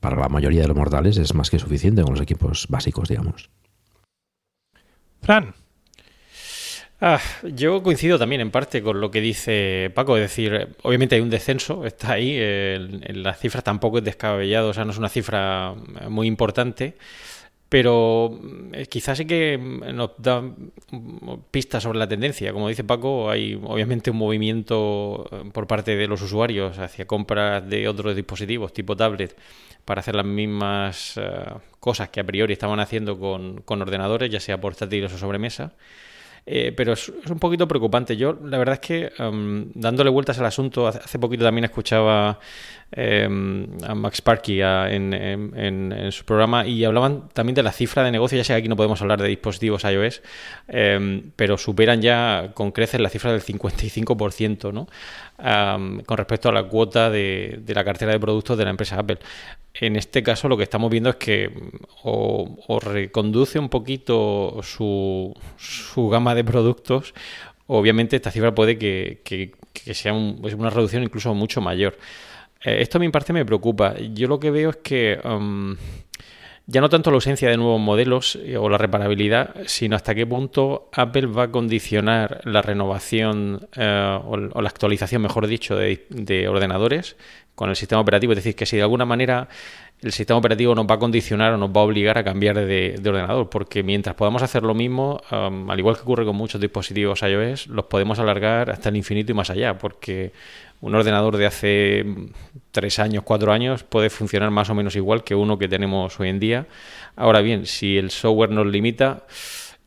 para 0.00 0.16
la 0.16 0.28
mayoría 0.28 0.62
de 0.62 0.68
los 0.68 0.76
mortales 0.76 1.16
es 1.16 1.34
más 1.34 1.48
que 1.50 1.58
suficiente 1.58 2.02
con 2.02 2.12
los 2.12 2.20
equipos 2.20 2.66
básicos, 2.68 3.08
digamos. 3.08 3.48
Fran. 5.22 5.54
Ah, 7.00 7.20
yo 7.42 7.82
coincido 7.82 8.18
también 8.18 8.40
en 8.40 8.50
parte 8.50 8.82
con 8.82 9.00
lo 9.00 9.10
que 9.10 9.20
dice 9.20 9.90
Paco, 9.94 10.16
es 10.16 10.22
decir, 10.22 10.68
obviamente 10.82 11.16
hay 11.16 11.20
un 11.20 11.28
descenso, 11.28 11.84
está 11.84 12.12
ahí, 12.12 12.36
en 12.38 13.22
la 13.22 13.34
cifra 13.34 13.62
tampoco 13.62 13.98
es 13.98 14.04
descabellado, 14.04 14.70
o 14.70 14.72
sea, 14.72 14.84
no 14.84 14.92
es 14.92 14.98
una 14.98 15.08
cifra 15.08 15.74
muy 16.08 16.26
importante, 16.26 16.94
pero 17.74 18.38
eh, 18.72 18.86
quizás 18.86 19.18
sí 19.18 19.24
que 19.26 19.58
nos 19.58 20.12
da 20.18 20.44
pistas 21.50 21.82
sobre 21.82 21.98
la 21.98 22.06
tendencia. 22.08 22.52
Como 22.52 22.68
dice 22.68 22.84
Paco, 22.84 23.28
hay 23.28 23.60
obviamente 23.64 24.12
un 24.12 24.18
movimiento 24.18 25.28
eh, 25.32 25.50
por 25.52 25.66
parte 25.66 25.96
de 25.96 26.06
los 26.06 26.22
usuarios 26.22 26.78
hacia 26.78 27.06
compras 27.06 27.68
de 27.68 27.88
otros 27.88 28.14
dispositivos 28.14 28.72
tipo 28.72 28.96
tablet 28.96 29.36
para 29.84 30.00
hacer 30.00 30.14
las 30.14 30.24
mismas 30.24 31.16
eh, 31.16 31.22
cosas 31.80 32.10
que 32.10 32.20
a 32.20 32.24
priori 32.24 32.52
estaban 32.52 32.78
haciendo 32.78 33.18
con, 33.18 33.62
con 33.62 33.82
ordenadores, 33.82 34.30
ya 34.30 34.38
sea 34.38 34.60
portátiles 34.60 35.12
o 35.12 35.18
sobremesa. 35.18 35.72
Eh, 36.46 36.72
pero 36.76 36.92
es, 36.92 37.08
un 37.08 37.38
poquito 37.38 37.66
preocupante. 37.66 38.16
Yo, 38.16 38.38
la 38.44 38.58
verdad 38.58 38.74
es 38.74 38.80
que 38.80 39.12
dándole 39.74 40.10
vueltas 40.10 40.38
al 40.38 40.46
asunto, 40.46 40.86
hace 40.86 41.18
poquito 41.18 41.44
también 41.44 41.64
escuchaba 41.64 42.38
em, 42.94 43.66
a 43.86 43.94
Max 43.94 44.22
Parky 44.22 44.60
en, 44.62 46.08
su 46.10 46.24
programa 46.24 46.66
y 46.66 46.84
hablaban 46.84 47.28
también 47.32 47.54
de 47.54 47.62
la 47.62 47.72
cifra 47.72 48.02
de 48.02 48.10
negocio. 48.10 48.38
Ya 48.38 48.44
sé 48.44 48.52
que 48.52 48.58
aquí 48.58 48.68
no 48.68 48.76
podemos 48.76 49.00
hablar 49.02 49.20
de 49.20 49.28
dispositivos 49.28 49.84
iOS, 49.84 50.22
em, 50.68 51.30
pero 51.36 51.58
superan 51.58 52.00
ya 52.00 52.52
con 52.54 52.72
creces 52.72 53.00
la 53.00 53.08
cifra 53.08 53.32
del 53.32 53.42
55%, 53.42 54.72
¿no? 54.72 54.86
con 56.06 56.16
respecto 56.16 56.48
a 56.48 56.52
la 56.52 56.62
cuota 56.62 57.10
de, 57.10 57.58
de, 57.60 57.74
la 57.74 57.84
cartera 57.84 58.12
de 58.12 58.20
productos 58.20 58.56
de 58.56 58.64
la 58.64 58.70
empresa 58.70 58.98
Apple. 58.98 59.18
En 59.74 59.96
este 59.96 60.22
caso 60.22 60.48
lo 60.48 60.56
que 60.56 60.62
estamos 60.62 60.88
viendo 60.88 61.10
es 61.10 61.16
que 61.16 61.50
o, 62.04 62.78
reconduce 62.80 63.58
un 63.58 63.68
poquito 63.68 64.60
su, 64.62 65.34
su, 65.56 66.08
gama 66.08 66.36
de 66.36 66.44
productos, 66.44 67.12
obviamente 67.66 68.14
esta 68.14 68.30
cifra 68.30 68.54
puede 68.54 68.78
que, 68.78 69.20
que, 69.24 69.94
sea 69.94 70.12
una 70.12 70.70
reducción 70.70 71.02
incluso 71.02 71.34
mucho 71.34 71.60
mayor. 71.60 71.98
Eh, 72.64 72.80
esto 72.80 72.98
a 72.98 73.00
mi 73.00 73.08
parte 73.10 73.32
me 73.32 73.44
preocupa. 73.44 73.94
Yo 73.98 74.26
lo 74.26 74.40
que 74.40 74.50
veo 74.50 74.70
es 74.70 74.76
que 74.76 75.20
ya 76.66 76.80
no 76.80 76.88
tanto 76.88 77.10
la 77.10 77.16
ausencia 77.16 77.50
de 77.50 77.58
nuevos 77.58 77.80
modelos 77.80 78.36
eh, 78.36 78.56
o 78.56 78.70
la 78.70 78.78
reparabilidad, 78.78 79.54
sino 79.66 79.96
hasta 79.96 80.14
qué 80.14 80.26
punto 80.26 80.88
Apple 80.92 81.26
va 81.26 81.44
a 81.44 81.50
condicionar 81.50 82.40
la 82.44 82.62
renovación 82.62 83.68
eh, 83.76 84.18
o, 84.24 84.36
la 84.38 84.68
actualización, 84.68 85.20
mejor 85.20 85.46
dicho, 85.46 85.76
de, 85.76 86.48
ordenadores 86.48 87.16
con 87.54 87.70
el 87.70 87.76
sistema 87.76 88.00
operativo. 88.00 88.32
Es 88.32 88.36
decir, 88.36 88.54
que 88.54 88.66
si 88.66 88.76
de 88.76 88.82
alguna 88.82 89.04
manera 89.04 89.48
el 90.02 90.12
sistema 90.12 90.38
operativo 90.38 90.74
nos 90.74 90.86
va 90.86 90.96
a 90.96 90.98
condicionar 90.98 91.54
o 91.54 91.56
nos 91.56 91.70
va 91.70 91.80
a 91.80 91.84
obligar 91.84 92.18
a 92.18 92.24
cambiar 92.24 92.56
de, 92.56 93.00
ordenador, 93.06 93.48
porque 93.48 93.82
mientras 93.82 94.14
podamos 94.14 94.42
hacer 94.42 94.62
lo 94.62 94.74
mismo, 94.74 95.20
al 95.30 95.78
igual 95.78 95.96
que 95.96 96.02
ocurre 96.02 96.26
con 96.26 96.36
muchos 96.36 96.60
dispositivos 96.60 97.22
iOS, 97.22 97.68
los 97.68 97.86
podemos 97.86 98.18
alargar 98.18 98.70
hasta 98.70 98.90
el 98.90 98.96
infinito 98.96 99.32
y 99.32 99.34
más 99.34 99.48
allá, 99.50 99.78
porque 99.78 100.32
un 100.82 100.94
ordenador 100.94 101.38
de 101.38 101.46
hace 101.46 102.04
tres 102.70 102.98
años, 102.98 103.22
cuatro 103.24 103.52
años 103.52 103.82
puede 103.84 104.10
funcionar 104.10 104.50
más 104.50 104.68
o 104.68 104.74
menos 104.74 104.94
igual 104.96 105.24
que 105.24 105.34
uno 105.34 105.58
que 105.58 105.68
tenemos 105.68 106.20
hoy 106.20 106.28
en 106.28 106.40
día. 106.40 106.66
Ahora 107.16 107.40
bien, 107.40 107.64
si 107.64 107.96
el 107.96 108.10
software 108.10 108.50
nos 108.50 108.66
limita, 108.66 109.22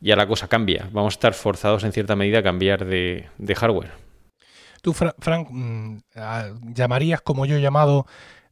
ya 0.00 0.16
la 0.16 0.26
cosa 0.26 0.48
cambia. 0.48 0.88
Vamos 0.92 1.14
a 1.14 1.16
estar 1.16 1.34
forzados 1.34 1.84
en 1.84 1.92
cierta 1.92 2.16
medida 2.16 2.40
a 2.40 2.42
cambiar 2.42 2.84
de, 2.84 3.28
hardware. 3.54 4.07
Tú, 4.82 4.92
Frank, 4.92 5.48
mm, 5.50 5.98
llamarías 6.74 7.20
como 7.20 7.46
yo 7.46 7.56
he 7.56 7.60
llamado, 7.60 8.06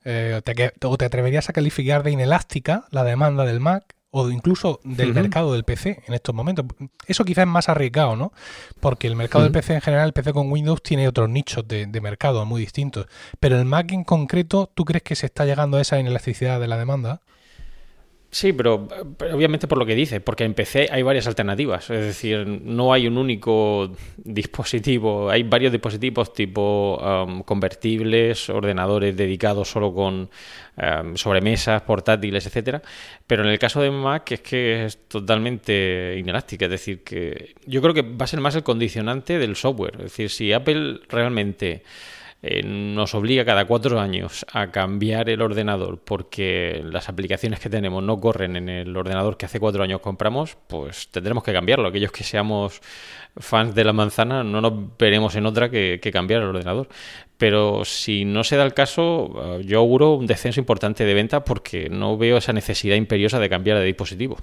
eh, 0.05 0.41
o 0.85 0.97
te 0.97 1.05
atreverías 1.05 1.49
a 1.49 1.53
calificar 1.53 2.03
de 2.03 2.12
inelástica 2.12 2.87
la 2.91 3.05
demanda 3.05 3.45
del 3.45 3.61
Mac 3.61 3.97
o 4.11 4.31
incluso 4.31 4.81
del 4.83 5.12
mercado 5.12 5.53
del 5.53 5.65
PC 5.65 6.03
en 6.07 6.15
estos 6.15 6.35
momentos. 6.35 6.65
Eso 7.07 7.25
quizás 7.25 7.43
es 7.43 7.49
más 7.49 7.69
arriesgado, 7.69 8.17
¿no? 8.17 8.33
Porque 8.81 9.09
el 9.09 9.17
mercado 9.17 9.45
del 9.45 9.53
PC 9.53 9.75
en 9.75 9.81
general, 9.83 10.07
el 10.07 10.12
PC 10.15 10.33
con 10.33 10.51
Windows 10.51 10.83
tiene 10.83 11.07
otros 11.07 11.29
nichos 11.29 11.69
de, 11.69 11.85
de, 11.85 12.01
mercado 12.01 12.45
muy 12.47 12.62
distintos. 12.62 13.07
Pero 13.41 13.59
el 13.59 13.67
Mac 13.67 13.93
en 13.93 14.05
concreto, 14.05 14.71
¿tú 14.75 14.87
crees 14.87 15.03
que 15.03 15.17
se 15.17 15.27
está 15.27 15.45
llegando 15.45 15.77
a 15.77 15.83
esa 15.83 15.99
inelasticidad 15.99 16.61
de 16.61 16.69
la 16.69 16.79
demanda? 16.79 17.21
Sí, 18.29 18.53
pero, 18.53 18.89
obviamente 19.33 19.69
por 19.69 19.79
lo 19.79 19.87
que 19.87 19.95
dice, 19.95 20.21
porque 20.21 20.45
en 20.45 20.53
PC 20.53 20.89
hay 20.91 21.03
varias 21.03 21.27
alternativas, 21.27 21.89
es 21.91 22.05
decir, 22.05 22.47
no 22.47 22.93
hay 22.93 23.07
un 23.07 23.19
único 23.19 23.93
dispositivo, 24.19 25.31
hay 25.31 25.45
varios 25.45 25.73
dispositivos 25.73 26.33
tipo 26.35 26.99
um, 26.99 27.43
convertibles, 27.45 28.51
ordenadores 28.51 29.17
dedicados 29.17 29.71
solo 29.71 29.95
con 29.95 30.29
um, 30.77 31.17
sobremesas, 31.17 31.83
portátiles, 31.83 32.45
etcétera, 32.47 32.83
pero 33.27 33.45
en 33.45 33.49
el 33.49 33.59
caso 33.59 33.81
de 33.81 33.91
Mac 33.93 34.33
es 34.33 34.41
que 34.41 34.85
es 34.87 35.09
totalmente 35.09 36.17
inelástica, 36.19 36.67
es 36.67 36.73
decir, 36.73 37.05
que 37.05 37.55
yo 37.65 37.81
creo 37.81 37.95
que 37.95 38.03
va 38.03 38.25
a 38.25 38.27
ser 38.27 38.41
más 38.41 38.57
el 38.57 38.65
condicionante 38.65 39.39
del 39.39 39.55
software, 39.55 39.95
es 39.95 40.03
decir, 40.03 40.31
si 40.31 40.53
Apple 40.53 40.99
realmente 41.09 41.85
eh, 42.42 42.62
nos 42.62 43.14
obliga 43.14 43.44
cada 43.44 43.64
cuatro 43.64 43.99
años 43.99 44.44
a 44.53 44.70
cambiar 44.70 45.29
el 45.31 45.40
ordenador 45.40 45.99
porque 45.99 46.83
las 46.85 47.09
aplicaciones 47.09 47.61
que 47.61 47.70
tenemos 47.70 48.03
no 48.03 48.20
corren 48.20 48.57
en 48.57 48.68
el 48.68 48.96
ordenador 48.96 49.37
que 49.37 49.46
hace 49.46 49.59
cuatro 49.59 49.83
años 49.83 50.01
compramos, 50.01 50.57
pues 50.66 51.09
tendremos 51.09 51.42
que 51.42 51.53
cambiarlo. 51.53 51.88
Aquellos 51.88 52.12
que 52.12 52.25
seamos 52.25 52.81
fans 53.38 53.75
de 53.75 53.85
la 53.85 53.92
manzana 53.92 54.44
no 54.44 54.61
nos 54.61 54.96
veremos 54.99 55.35
en 55.37 55.46
otra 55.46 55.70
que, 55.70 55.99
que 56.03 56.12
cambiar 56.12 56.42
el 56.42 56.49
ordenador. 56.49 56.88
Pero 57.38 57.85
si 57.85 58.25
no 58.25 58.44
se 58.44 58.57
da 58.57 58.64
el 58.64 58.75
caso, 58.75 59.59
eh, 59.59 59.64
yo 59.64 59.79
auguro 59.79 60.14
un 60.14 60.27
descenso 60.27 60.61
importante 60.61 61.05
de 61.05 61.14
venta 61.14 61.44
porque 61.44 61.88
no 61.90 62.16
veo 62.16 62.38
esa 62.38 62.53
necesidad 62.53 62.96
imperiosa 62.96 63.38
de 63.38 63.49
cambiar 63.49 63.79
de 63.79 63.85
dispositivo. 63.85 64.38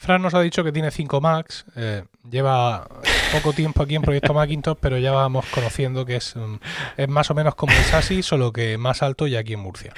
Fran 0.00 0.22
nos 0.22 0.32
ha 0.32 0.40
dicho 0.40 0.64
que 0.64 0.72
tiene 0.72 0.90
5 0.90 1.20
Macs, 1.20 1.66
eh, 1.76 2.04
lleva 2.30 2.88
poco 3.34 3.52
tiempo 3.52 3.82
aquí 3.82 3.96
en 3.96 4.00
Proyecto 4.00 4.32
Macintosh, 4.32 4.78
pero 4.80 4.96
ya 4.96 5.12
vamos 5.12 5.44
conociendo 5.52 6.06
que 6.06 6.16
es, 6.16 6.34
mm, 6.36 7.10
más 7.10 7.30
o 7.30 7.34
menos 7.34 7.54
como 7.54 7.74
el 7.74 7.84
SASI, 7.84 8.22
solo 8.22 8.50
que 8.50 8.78
más 8.78 9.02
alto 9.02 9.26
y 9.26 9.36
aquí 9.36 9.52
en 9.52 9.60
Murcia. 9.60 9.92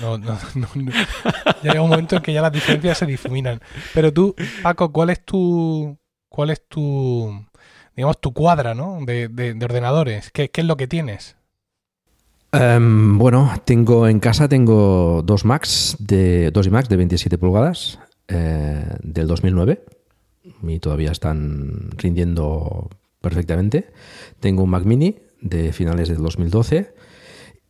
ya 0.00 1.62
llega 1.62 1.82
un 1.82 1.90
momento 1.90 2.16
en 2.16 2.22
que 2.22 2.32
ya 2.32 2.40
las 2.40 2.50
diferencias 2.50 2.96
se 2.96 3.04
difuminan. 3.04 3.60
Pero 3.92 4.10
tú, 4.10 4.34
Paco, 4.62 4.90
¿cuál 4.90 5.10
es 5.10 5.22
tu, 5.22 5.98
cuál 6.30 6.48
es 6.48 6.66
tu, 6.66 7.44
digamos, 7.94 8.22
tu 8.22 8.32
cuadra 8.32 8.74
¿no? 8.74 9.00
de, 9.04 9.54
ordenadores? 9.62 10.30
¿Qué, 10.30 10.50
es 10.50 10.64
lo 10.64 10.78
que 10.78 10.86
tienes? 10.86 11.36
Em, 12.52 13.18
bueno, 13.18 13.52
tengo 13.66 14.08
en 14.08 14.18
casa 14.18 14.48
tengo 14.48 15.20
dos 15.22 15.44
Macs 15.44 15.96
de 15.98 16.50
dos 16.52 16.66
iMacs 16.66 16.88
de 16.88 16.96
27 16.96 17.36
pulgadas 17.36 17.98
eh, 18.32 18.84
del 19.02 19.26
2009 19.26 19.84
y 20.62 20.78
todavía 20.78 21.12
están 21.12 21.90
rindiendo 21.96 22.88
perfectamente. 23.20 23.90
Tengo 24.40 24.62
un 24.62 24.70
Mac 24.70 24.84
mini 24.84 25.16
de 25.40 25.72
finales 25.72 26.08
del 26.08 26.18
2012 26.18 26.94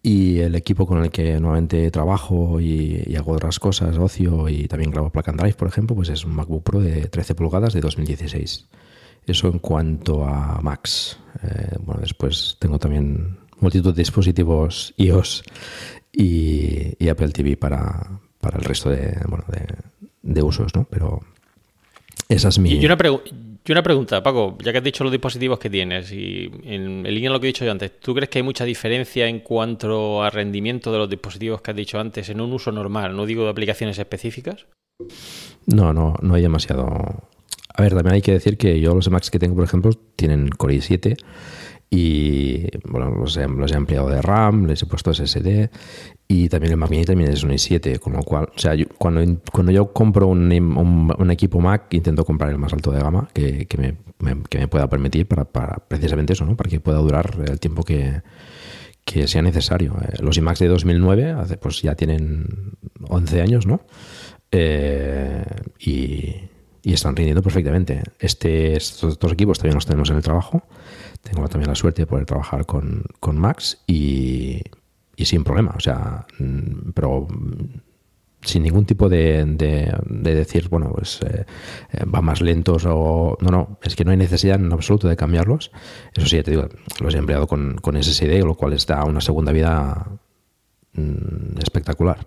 y 0.02 0.40
el 0.40 0.54
equipo 0.54 0.86
con 0.86 1.02
el 1.02 1.10
que 1.10 1.38
nuevamente 1.38 1.90
trabajo 1.90 2.60
y, 2.60 3.14
hago 3.16 3.32
otras 3.32 3.58
cosas, 3.58 3.98
ocio 3.98 4.48
y 4.48 4.66
también 4.66 4.90
grabo 4.90 5.10
Plug 5.10 5.28
and 5.28 5.40
Drive, 5.40 5.54
por 5.54 5.68
ejemplo, 5.68 5.94
pues 5.94 6.08
es 6.08 6.24
un 6.24 6.34
MacBook 6.34 6.64
Pro 6.64 6.80
de 6.80 7.06
13 7.06 7.34
pulgadas 7.34 7.72
de 7.72 7.80
2016. 7.80 8.68
Eso 9.26 9.48
en 9.48 9.60
cuanto 9.60 10.24
a 10.24 10.60
Macs. 10.60 11.18
Eh, 11.42 11.76
bueno, 11.80 12.00
después 12.00 12.56
tengo 12.58 12.78
también 12.78 13.38
multitud 13.60 13.94
de 13.94 14.00
dispositivos 14.00 14.92
iOS 14.96 15.44
y, 16.12 17.08
Apple 17.08 17.28
TV 17.28 17.56
para, 17.56 18.20
para 18.40 18.58
el 18.58 18.64
resto 18.64 18.90
de, 18.90 19.16
bueno, 19.28 19.44
de, 19.48 19.66
de 20.22 20.42
usos, 20.42 20.74
¿no? 20.74 20.84
Pero 20.90 21.20
esa 22.28 22.48
es 22.48 22.58
mi... 22.58 22.72
Y 22.72 22.84
una, 22.84 22.96
una 23.68 23.82
pregunta, 23.82 24.22
Paco, 24.22 24.56
ya 24.62 24.72
que 24.72 24.78
has 24.78 24.84
dicho 24.84 25.04
los 25.04 25.12
dispositivos 25.12 25.58
que 25.58 25.70
tienes 25.70 26.10
y 26.12 26.50
en, 26.64 27.02
línea 27.02 27.28
con 27.28 27.34
lo 27.34 27.40
que 27.40 27.46
he 27.46 27.52
dicho 27.52 27.64
yo 27.64 27.70
antes, 27.70 28.00
¿tú 28.00 28.14
crees 28.14 28.28
que 28.28 28.38
hay 28.38 28.42
mucha 28.42 28.64
diferencia 28.64 29.26
en 29.26 29.40
cuanto 29.40 30.22
a 30.22 30.30
rendimiento 30.30 30.92
de 30.92 30.98
los 30.98 31.10
dispositivos 31.10 31.60
que 31.62 31.70
has 31.70 31.76
dicho 31.76 31.98
antes 31.98 32.28
en 32.28 32.40
un 32.40 32.52
uso 32.52 32.72
normal? 32.72 33.14
No 33.16 33.26
digo 33.26 33.44
de 33.44 33.50
aplicaciones 33.50 33.98
específicas. 33.98 34.66
No, 35.66 35.92
no, 35.92 36.16
no 36.20 36.34
hay 36.34 36.42
demasiado. 36.42 37.28
A 37.74 37.82
ver, 37.82 37.94
también 37.94 38.14
hay 38.14 38.22
que 38.22 38.32
decir 38.32 38.58
que 38.58 38.80
yo 38.80 38.94
los 38.94 39.10
Macs 39.10 39.30
que 39.30 39.38
tengo, 39.38 39.54
por 39.54 39.64
ejemplo, 39.64 39.92
tienen 40.16 40.48
Core 40.48 40.76
i7 40.76 41.16
y 41.94 42.68
bueno, 42.88 43.10
los 43.10 43.36
he, 43.36 43.46
los 43.46 43.70
he, 43.70 43.76
ampliado 43.76 44.08
de 44.08 44.22
RAM, 44.22 44.64
les 44.64 44.82
he 44.82 44.86
puesto 44.86 45.12
SSD 45.12 45.68
y 46.26 46.48
también 46.48 46.72
el 46.72 46.78
Mac 46.78 46.88
Mini 46.88 47.04
también 47.04 47.30
es 47.30 47.44
un 47.44 47.50
i7, 47.50 47.98
con 47.98 48.14
lo 48.14 48.22
cual, 48.22 48.48
o 48.56 48.58
sea, 48.58 48.72
cuando, 48.96 49.20
cuando 49.52 49.72
yo 49.72 49.92
compro 49.92 50.26
un, 50.28 50.50
un, 50.50 51.30
equipo 51.30 51.60
Mac 51.60 51.92
intento 51.92 52.24
comprar 52.24 52.50
el 52.50 52.56
más 52.56 52.72
alto 52.72 52.92
de 52.92 53.00
gama 53.02 53.28
que, 53.34 53.66
que, 53.66 53.76
me, 53.76 53.96
que 54.48 54.58
me, 54.58 54.68
pueda 54.68 54.88
permitir 54.88 55.28
para, 55.28 55.44
para, 55.44 55.86
precisamente 55.86 56.32
eso, 56.32 56.46
¿no? 56.46 56.56
para 56.56 56.70
que 56.70 56.80
pueda 56.80 56.96
durar 56.96 57.36
el 57.46 57.60
tiempo 57.60 57.82
que, 57.82 58.22
que 59.04 59.28
sea 59.28 59.42
necesario. 59.42 59.94
Eh, 60.00 60.14
los 60.22 60.38
iMacs 60.38 60.60
de 60.60 60.68
2009 60.68 61.32
hace, 61.32 61.58
pues 61.58 61.82
ya 61.82 61.94
tienen 61.94 62.72
11 63.06 63.42
años, 63.42 63.66
¿no? 63.66 63.82
Eh, 64.50 65.44
y, 65.78 66.36
y, 66.82 66.92
están 66.94 67.16
rindiendo 67.16 67.42
perfectamente. 67.42 68.02
Este, 68.18 68.78
estos 68.78 69.18
dos 69.18 69.32
equipos 69.32 69.58
también 69.58 69.74
los 69.74 69.84
tenemos 69.84 70.08
en 70.08 70.16
el 70.16 70.22
trabajo 70.22 70.62
tengo 71.22 71.48
también 71.48 71.68
la 71.68 71.74
suerte 71.74 72.02
de 72.02 72.06
poder 72.06 72.26
trabajar 72.26 72.66
con, 72.66 73.04
Max 73.32 73.82
y, 73.86 74.60
sin 75.16 75.44
problema. 75.44 75.74
O 75.76 75.80
sea, 75.80 76.26
mm, 76.38 76.90
pero 76.94 77.28
sin 78.42 78.64
ningún 78.64 78.84
tipo 78.84 79.08
de, 79.08 79.44
de, 79.46 80.34
decir, 80.34 80.68
bueno, 80.68 80.90
pues 80.92 81.20
eh, 81.22 81.46
eh, 81.92 82.04
va 82.04 82.20
más 82.20 82.40
lentos 82.40 82.84
o... 82.86 83.38
No, 83.40 83.50
no, 83.50 83.78
es 83.82 83.94
que 83.94 84.04
no 84.04 84.10
hay 84.10 84.16
necesidad 84.16 84.56
en 84.58 84.72
absoluto 84.72 85.08
de 85.08 85.16
cambiarlos. 85.16 85.70
Eso 86.14 86.26
sí, 86.26 86.42
te 86.42 86.50
digo, 86.50 86.68
los 87.00 87.14
he 87.14 87.18
empleado 87.18 87.46
con, 87.46 87.76
con 87.76 88.02
SSD, 88.02 88.42
lo 88.44 88.54
cual 88.54 88.72
está 88.72 89.04
una 89.04 89.20
segunda 89.20 89.52
vida 89.52 90.08
mm, 90.94 91.58
espectacular. 91.62 92.26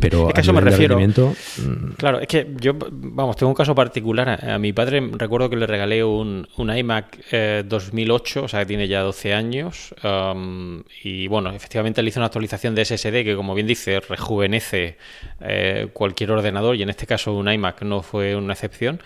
Pero 0.00 0.28
es 0.28 0.34
que 0.34 0.40
a 0.40 0.42
eso 0.42 0.52
me 0.52 0.60
refiero. 0.60 0.98
Mm. 0.98 1.94
Claro, 1.96 2.20
es 2.20 2.26
que 2.26 2.54
yo, 2.60 2.72
vamos, 2.90 3.36
tengo 3.36 3.50
un 3.50 3.54
caso 3.54 3.74
particular. 3.74 4.44
A, 4.44 4.58
mi 4.58 4.72
padre 4.72 5.00
recuerdo 5.12 5.50
que 5.50 5.56
le 5.56 5.66
regalé 5.66 6.04
un, 6.04 6.46
un 6.56 6.76
iMac 6.76 7.18
2008, 7.64 8.40
eh, 8.40 8.42
o 8.42 8.48
sea, 8.48 8.60
que 8.60 8.66
tiene 8.66 8.88
ya 8.88 9.00
12 9.00 9.34
años. 9.34 9.94
Um, 10.04 10.82
y 11.02 11.26
bueno, 11.26 11.50
efectivamente 11.50 12.02
le 12.02 12.08
hice 12.08 12.18
una 12.18 12.26
actualización 12.26 12.74
de 12.74 12.84
SSD 12.84 13.24
que, 13.24 13.34
como 13.34 13.54
bien 13.54 13.66
dice, 13.66 14.00
rejuvenece 14.00 14.96
eh, 15.40 15.88
cualquier 15.92 16.30
ordenador 16.30 16.76
y 16.76 16.82
en 16.82 16.90
este 16.90 17.06
caso 17.06 17.32
un 17.32 17.50
iMac 17.50 17.82
no 17.82 18.02
fue 18.02 18.36
una 18.36 18.52
excepción. 18.52 19.00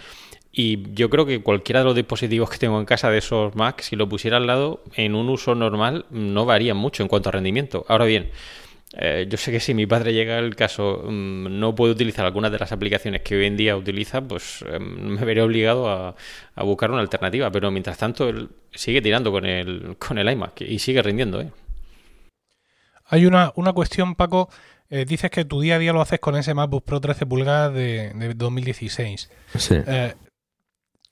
Y 0.58 0.90
yo 0.94 1.10
creo 1.10 1.26
que 1.26 1.42
cualquiera 1.42 1.80
de 1.80 1.84
los 1.84 1.94
dispositivos 1.94 2.48
que 2.48 2.56
tengo 2.56 2.80
en 2.80 2.86
casa 2.86 3.10
de 3.10 3.18
esos 3.18 3.54
Mac, 3.54 3.82
si 3.82 3.94
lo 3.94 4.08
pusiera 4.08 4.38
al 4.38 4.46
lado, 4.46 4.82
en 4.94 5.14
un 5.14 5.28
uso 5.28 5.54
normal, 5.54 6.06
no 6.08 6.46
varía 6.46 6.72
mucho 6.72 7.02
en 7.02 7.10
cuanto 7.10 7.28
a 7.28 7.32
rendimiento. 7.32 7.84
Ahora 7.88 8.06
bien, 8.06 8.30
eh, 8.92 9.27
yo 9.29 9.37
sé 9.37 9.51
que 9.51 9.59
si 9.59 9.75
mi 9.75 9.87
padre 9.87 10.12
llega 10.12 10.38
al 10.38 10.55
caso, 10.55 11.03
mm, 11.05 11.59
no 11.59 11.75
puede 11.75 11.92
utilizar 11.92 12.25
algunas 12.25 12.53
de 12.53 12.59
las 12.59 12.70
aplicaciones 12.70 13.22
que 13.22 13.37
hoy 13.37 13.46
en 13.46 13.57
día 13.57 13.77
utiliza, 13.77 14.20
pues 14.20 14.64
em, 14.68 15.14
me 15.14 15.25
veré 15.25 15.42
obligado 15.42 15.88
a, 15.90 16.14
buscar 16.64 16.90
una 16.90 17.01
alternativa. 17.01 17.51
Pero 17.51 17.70
mientras 17.70 17.99
tanto, 17.99 18.29
él 18.29 18.49
sigue 18.72 19.03
tirando 19.03 19.33
con 19.33 19.44
el, 19.44 19.96
con 19.99 20.18
el 20.18 20.31
iMac 20.31 20.61
y 20.61 20.79
sigue 20.79 21.03
rindiendo. 21.03 21.40
¿eh? 21.40 21.51
Hay 23.07 23.27
una, 23.27 23.53
una 23.57 23.72
cuestión, 23.72 24.14
Paco. 24.14 24.49
Eh, 24.88 25.05
dices 25.05 25.33
que 25.33 25.44
tu 25.44 25.61
día 25.61 25.75
a 25.75 25.79
día 25.81 25.92
lo 25.92 26.01
haces 26.01 26.20
con 26.20 26.37
ese 26.37 26.55
MacBook 26.55 26.85
Pro 26.85 27.01
13 27.01 27.27
pulgadas 27.27 27.75
de, 27.75 28.12
de 28.14 28.35
2016. 28.35 29.31
Sí. 29.57 29.77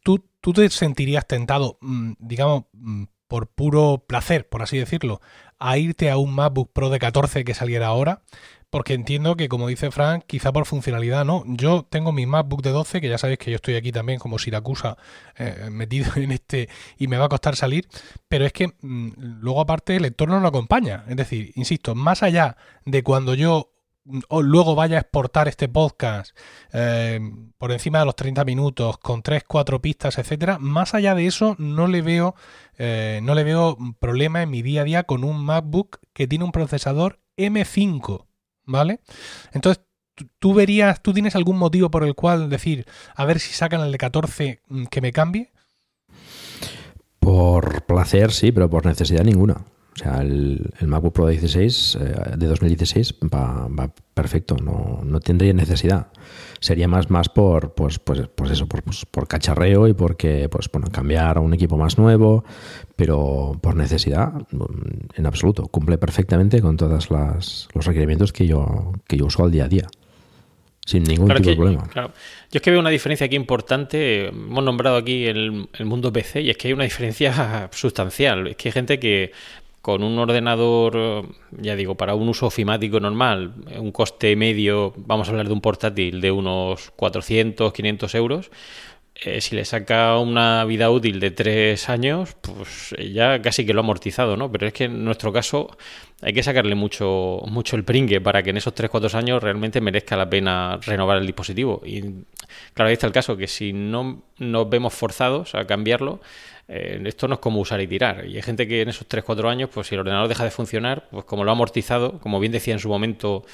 ¿tú, 0.05 0.25
¿tú, 0.41 0.53
te 0.53 0.71
sentirías 0.71 1.27
tentado, 1.27 1.77
mm, 1.81 2.13
digamos, 2.21 2.65
mm, 2.73 3.05
por 3.27 3.49
puro 3.49 4.05
placer, 4.07 4.49
por 4.49 4.63
así 4.63 4.79
decirlo, 4.79 5.21
a 5.64 5.79
irte 5.79 6.11
a 6.11 6.18
un 6.18 6.35
MacBook 6.35 6.72
Pro 6.74 6.90
de 6.90 6.98
14 6.98 7.42
que 7.42 7.55
saliera 7.55 7.87
ahora, 7.87 8.20
porque 8.68 8.92
entiendo 8.92 9.35
que, 9.35 9.48
como 9.48 9.66
dice 9.66 9.90
Frank, 9.90 10.24
quizá 10.27 10.53
por 10.53 10.66
funcionalidad 10.66 11.24
no. 11.24 11.42
Yo 11.46 11.87
tengo 11.88 12.12
mi 12.12 12.27
MacBook 12.27 12.61
de 12.61 12.68
12, 12.68 13.00
que 13.00 13.09
ya 13.09 13.16
sabéis 13.16 13.38
que 13.38 13.50
yo 13.50 13.57
estoy 13.57 13.77
aquí 13.77 13.90
también 13.90 14.18
como 14.18 14.38
Siracusa 14.38 14.98
eh, 15.38 15.68
metido 15.70 16.12
en 16.16 16.33
este 16.33 16.68
y 16.98 17.09
me 17.09 17.16
va 17.16 17.27
a 17.27 17.29
costar 17.31 17.57
salir, 17.57 17.88
pero 18.29 18.44
es 18.44 18.53
que 18.53 18.74
mm, 18.83 19.12
luego 19.40 19.62
aparte 19.62 19.96
el 19.96 20.05
entorno 20.05 20.38
no 20.38 20.48
acompaña. 20.48 21.05
Es 21.09 21.16
decir, 21.16 21.53
insisto, 21.55 21.94
más 21.94 22.22
allá 22.22 22.59
de 22.85 23.03
cuando 23.03 23.33
yo 23.33 23.74
o 24.29 24.43
luego 24.43 24.75
vaya 24.75 24.99
a 24.99 25.01
exportar 25.01 25.49
este 25.49 25.69
podcast 25.69 26.37
eh, 26.73 27.21
por 27.59 27.73
encima 27.73 28.01
de 28.01 28.05
los 28.05 28.17
30 28.17 28.45
minutos 28.45 28.99
con 28.99 29.23
3, 29.23 29.45
4 29.47 29.81
pistas, 29.81 30.19
etcétera, 30.19 30.59
más 30.59 30.95
allá 30.95 31.14
de 31.14 31.27
eso 31.27 31.57
no 31.59 31.87
le 31.87 32.03
veo 32.03 32.35
eh, 32.77 33.21
no 33.23 33.35
le 33.35 33.45
veo 33.45 33.79
problema 33.99 34.43
en 34.43 34.51
mi 34.51 34.62
día 34.62 34.83
a 34.83 34.85
día 34.85 35.03
con 35.05 35.25
un 35.25 35.43
MacBook 35.45 36.01
que 36.12 36.27
tiene 36.27 36.45
un 36.45 36.53
procesador 36.53 37.21
M5, 37.37 38.27
¿vale? 38.64 39.01
Entonces 39.53 39.85
tú 40.38 40.55
verías, 40.55 41.03
tú 41.03 41.12
tienes 41.12 41.37
algún 41.37 41.57
motivo 41.57 41.90
por 41.90 42.05
el 42.05 42.14
cual 42.14 42.49
decir, 42.51 42.87
a 43.14 43.25
ver 43.25 43.40
si 43.40 43.53
sacan 43.53 43.81
el 43.81 43.93
de 43.93 43.99
14 43.99 44.62
mm, 44.69 44.85
que 44.85 45.01
me 45.01 45.12
cambie? 45.12 45.53
Por 47.19 47.83
placer, 47.83 48.33
sí, 48.33 48.53
pero 48.53 48.69
por 48.69 48.85
necesidad 48.85 49.25
ninguna. 49.25 49.64
O 49.95 49.97
sea, 49.97 50.23
el, 50.23 50.71
MacBook 50.81 51.13
Pro 51.13 51.29
16, 51.29 51.99
eh, 52.01 52.37
de 52.37 52.47
2016 52.47 53.15
va, 53.33 53.93
perfecto, 54.13 54.57
no, 54.57 55.01
no, 55.05 55.21
tendría 55.21 55.53
necesidad. 55.53 56.09
Sería 56.59 56.89
más, 56.89 57.11
más 57.11 57.29
por, 57.29 57.75
pues, 57.75 58.01
pues, 58.01 58.23
pues 58.35 58.51
eso, 58.51 58.67
por, 58.67 58.83
pues, 58.83 59.07
por 59.07 59.29
cacharreo 59.29 59.87
y 59.87 59.95
porque, 59.95 60.49
pues, 60.49 60.69
bueno, 60.73 60.89
cambiar 60.91 61.37
a 61.37 61.41
un 61.41 61.55
equipo 61.55 61.77
más 61.77 61.97
nuevo, 61.97 62.45
pero 62.97 63.57
por 63.61 63.77
necesidad, 63.77 64.33
mm, 64.51 64.65
en 65.17 65.27
absoluto. 65.27 65.69
Cumple 65.69 65.97
perfectamente 65.97 66.61
con 66.61 66.77
todos 66.77 67.11
los 67.11 67.69
requerimientos 67.75 68.33
que 68.33 68.47
yo, 68.49 68.93
que 69.07 69.17
yo 69.17 69.27
uso 69.27 69.45
al 69.45 69.53
día 69.53 69.67
a 69.67 69.69
día 69.69 69.87
sin 70.87 71.03
ningún 71.05 71.33
tipo 71.35 71.49
de 71.49 71.57
problema. 71.57 71.89
Claro. 71.89 72.13
Yo 72.51 72.59
es 72.59 72.61
que 72.61 72.71
veo 72.71 72.81
una 72.81 72.91
diferencia 72.91 73.25
aquí 73.25 73.37
importante. 73.37 74.27
Hemos 74.27 74.63
nombrado 74.63 74.97
aquí 74.97 75.25
el, 75.25 75.67
el, 75.73 75.87
mundo 75.87 76.13
PC 76.13 76.43
y 76.43 76.51
es 76.51 76.59
que 76.59 76.69
hay 76.69 76.75
una 76.75 76.85
diferencia 76.85 77.71
sustancial. 77.73 78.49
Es 78.49 78.57
que 78.57 78.69
hay 78.69 78.73
gente 78.73 78.99
que 78.99 79.33
con 79.85 80.03
un 80.03 80.18
ordenador, 80.18 81.29
ya 81.51 81.77
digo, 81.77 81.94
para 81.94 82.14
un 82.14 82.31
uso 82.31 82.47
ofimático 82.47 83.01
normal, 83.01 83.53
un 83.77 83.92
coste 83.92 84.35
medio, 84.35 84.94
vamos 84.97 85.29
a 85.29 85.33
hablar 85.33 85.47
de 85.47 85.53
un 85.53 85.61
portátil 85.61 86.23
de 86.23 86.31
unos 86.31 86.90
400, 86.97 87.70
500 87.70 88.14
euros, 88.14 88.51
eh, 89.14 89.42
si 89.42 89.55
le 89.55 89.66
saca 89.66 90.16
una 90.18 90.64
vida 90.64 90.90
útil 90.90 91.20
de 91.20 91.31
tres 91.31 91.90
años, 91.90 92.35
pues 92.40 92.94
ya 93.12 93.42
casi 93.42 93.66
que 93.66 93.75
lo 93.75 93.81
ha 93.81 93.85
amortizado, 93.85 94.38
¿no? 94.38 94.51
Pero 94.51 94.66
es 94.68 94.73
que 94.73 94.85
en 94.85 95.05
nuestro 95.05 95.35
caso 95.35 95.77
hay 96.23 96.33
que 96.33 96.42
sacarle 96.42 96.75
mucho, 96.75 97.42
mucho 97.47 97.77
el 97.77 97.85
pringue 97.85 98.23
para 98.23 98.42
que 98.42 98.51
en 98.51 98.57
esos 98.57 98.75
3-4 98.75 99.14
años 99.16 99.42
realmente 99.42 99.83
merezca 99.83 100.16
la 100.16 100.31
pena 100.31 100.79
renovar 100.81 101.18
el 101.18 101.27
dispositivo. 101.27 101.83
Y 101.85 102.01
claro, 102.73 102.88
ahí 102.88 102.94
está 102.94 103.07
el 103.07 103.12
caso, 103.12 103.37
que 103.37 103.49
si 103.49 103.75
no 103.75 104.23
nos 104.38 104.70
vemos 104.70 104.94
forzados 104.94 105.55
a 105.55 105.66
cambiarlo, 105.66 106.20
eh, 106.66 107.03
esto 107.05 107.29
no 107.29 107.35
es 107.35 107.40
como 107.40 107.61
usar 107.61 107.81
y 107.81 107.87
tirar. 107.87 108.27
Y 108.27 108.37
hay 108.37 108.42
gente 108.42 108.66
que 108.66 108.83
en 108.83 108.88
esos 108.88 109.09
3-4 109.09 109.48
años, 109.50 109.70
pues 109.72 109.88
si 109.88 109.94
el 109.94 110.00
ordenador 110.00 110.29
deja 110.29 110.44
de 110.44 110.50
funcionar, 110.50 111.09
pues 111.11 111.24
como 111.24 111.44
lo 111.44 111.50
ha 111.50 111.53
amortizado, 111.53 112.18
como 112.20 112.40
bien 112.40 112.53
decía 112.53 112.72
en 112.74 112.81
su 112.81 112.88
momento 112.88 113.44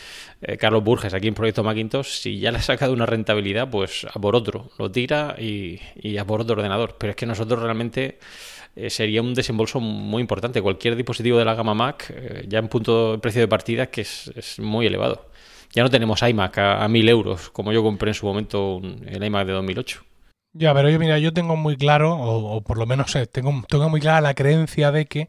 eh, 0.42 0.56
Carlos 0.56 0.84
Burges 0.84 1.12
aquí 1.14 1.28
en 1.28 1.34
Proyecto 1.34 1.64
Macintosh, 1.64 2.06
si 2.06 2.38
ya 2.38 2.52
le 2.52 2.58
ha 2.58 2.62
sacado 2.62 2.92
una 2.92 3.06
rentabilidad, 3.06 3.68
pues 3.68 4.06
a 4.12 4.20
por 4.20 4.36
otro, 4.36 4.70
lo 4.78 4.90
tira 4.90 5.36
y, 5.38 5.80
a 6.18 6.24
por 6.24 6.40
otro 6.42 6.54
ordenador. 6.54 6.96
Pero 6.98 7.10
es 7.10 7.16
que 7.16 7.26
nosotros 7.26 7.60
realmente 7.60 8.18
eh, 8.76 8.90
sería 8.90 9.22
un 9.22 9.34
desembolso 9.34 9.80
muy 9.80 10.20
importante. 10.20 10.62
Cualquier 10.62 10.94
dispositivo 10.94 11.38
de 11.38 11.44
la 11.44 11.54
gama 11.54 11.74
Mac, 11.74 12.14
ya 12.46 12.60
en 12.60 12.68
punto 12.68 13.12
de 13.12 13.18
precio 13.18 13.40
de 13.40 13.48
partida, 13.48 13.86
que 13.86 14.02
es, 14.02 14.58
muy 14.58 14.86
elevado. 14.86 15.30
Ya 15.72 15.82
no 15.82 15.90
tenemos 15.90 16.22
iMac 16.22 16.58
a, 16.58 16.84
a 16.84 16.88
1000 16.88 17.08
euros, 17.08 17.50
como 17.50 17.72
yo 17.72 17.82
compré 17.82 18.10
en 18.10 18.14
su 18.14 18.26
momento 18.26 18.80
el 19.06 19.22
iMac 19.22 19.46
de 19.46 19.52
2008. 19.52 20.09
Ya, 20.52 20.74
pero 20.74 20.90
yo, 20.90 20.98
mira, 20.98 21.18
yo 21.18 21.32
tengo 21.32 21.56
muy 21.56 21.76
claro, 21.76 22.16
o, 22.16 22.60
por 22.62 22.76
lo 22.76 22.84
menos 22.86 23.14
eh, 23.14 23.26
tengo, 23.26 23.52
tengo 23.68 23.88
muy 23.88 24.00
clara 24.00 24.20
la 24.20 24.34
creencia 24.34 24.90
de 24.90 25.06
que 25.06 25.28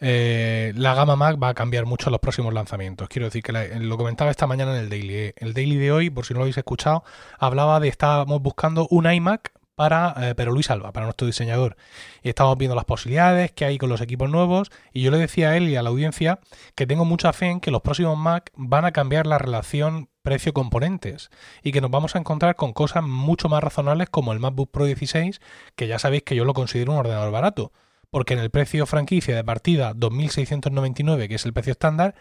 eh, 0.00 0.72
la 0.76 0.94
gama 0.94 1.14
Mac 1.14 1.40
va 1.40 1.50
a 1.50 1.54
cambiar 1.54 1.86
mucho 1.86 2.08
en 2.08 2.12
los 2.12 2.20
próximos 2.20 2.52
lanzamientos. 2.52 3.08
Quiero 3.08 3.26
decir 3.26 3.42
que 3.44 3.52
lo 3.52 3.96
comentaba 3.96 4.30
esta 4.30 4.46
mañana 4.48 4.72
en 4.76 4.84
el 4.84 4.90
Daily. 4.90 5.14
Eh, 5.14 5.34
el 5.36 5.54
Daily 5.54 5.76
de 5.76 5.92
hoy, 5.92 6.10
por 6.10 6.26
si 6.26 6.34
no 6.34 6.38
lo 6.38 6.44
habéis 6.44 6.58
escuchado, 6.58 7.04
hablaba 7.38 7.78
de 7.80 7.88
estábamos 7.88 8.42
buscando 8.42 8.88
un 8.90 9.10
iMac 9.12 9.52
para 9.80 10.14
eh, 10.18 10.34
pero 10.34 10.52
Luis 10.52 10.68
Alba, 10.68 10.92
para 10.92 11.06
nuestro 11.06 11.26
diseñador. 11.26 11.74
Y 12.22 12.28
estamos 12.28 12.58
viendo 12.58 12.74
las 12.74 12.84
posibilidades 12.84 13.50
que 13.50 13.64
hay 13.64 13.78
con 13.78 13.88
los 13.88 14.02
equipos 14.02 14.28
nuevos. 14.28 14.70
Y 14.92 15.00
yo 15.00 15.10
le 15.10 15.16
decía 15.16 15.48
a 15.48 15.56
él 15.56 15.70
y 15.70 15.76
a 15.76 15.82
la 15.82 15.88
audiencia 15.88 16.38
que 16.74 16.86
tengo 16.86 17.06
mucha 17.06 17.32
fe 17.32 17.46
en 17.46 17.60
que 17.60 17.70
los 17.70 17.80
próximos 17.80 18.18
Mac 18.18 18.52
van 18.56 18.84
a 18.84 18.92
cambiar 18.92 19.26
la 19.26 19.38
relación 19.38 20.10
precio-componentes 20.20 21.30
y 21.62 21.72
que 21.72 21.80
nos 21.80 21.90
vamos 21.90 22.14
a 22.14 22.18
encontrar 22.18 22.56
con 22.56 22.74
cosas 22.74 23.02
mucho 23.04 23.48
más 23.48 23.64
razonables 23.64 24.10
como 24.10 24.34
el 24.34 24.38
MacBook 24.38 24.70
Pro 24.70 24.84
16, 24.84 25.40
que 25.76 25.86
ya 25.86 25.98
sabéis 25.98 26.24
que 26.24 26.36
yo 26.36 26.44
lo 26.44 26.52
considero 26.52 26.92
un 26.92 26.98
ordenador 26.98 27.32
barato, 27.32 27.72
porque 28.10 28.34
en 28.34 28.40
el 28.40 28.50
precio 28.50 28.84
franquicia 28.84 29.34
de 29.34 29.44
partida 29.44 29.94
2.699, 29.94 31.26
que 31.26 31.36
es 31.36 31.46
el 31.46 31.54
precio 31.54 31.72
estándar, 31.72 32.14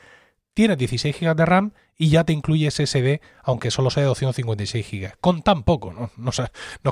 tiene 0.54 0.76
16 0.76 1.20
GB 1.20 1.36
de 1.36 1.46
RAM 1.46 1.74
y 1.98 2.10
ya 2.10 2.24
te 2.24 2.32
incluye 2.32 2.72
SSD, 2.72 3.20
aunque 3.44 3.72
solo 3.72 3.90
sea 3.90 4.04
de 4.04 4.08
256 4.08 4.90
GB. 4.90 5.18
Con 5.20 5.42
tan 5.42 5.64
poco, 5.64 5.92
¿no? 5.92 6.12
Nos, 6.18 6.42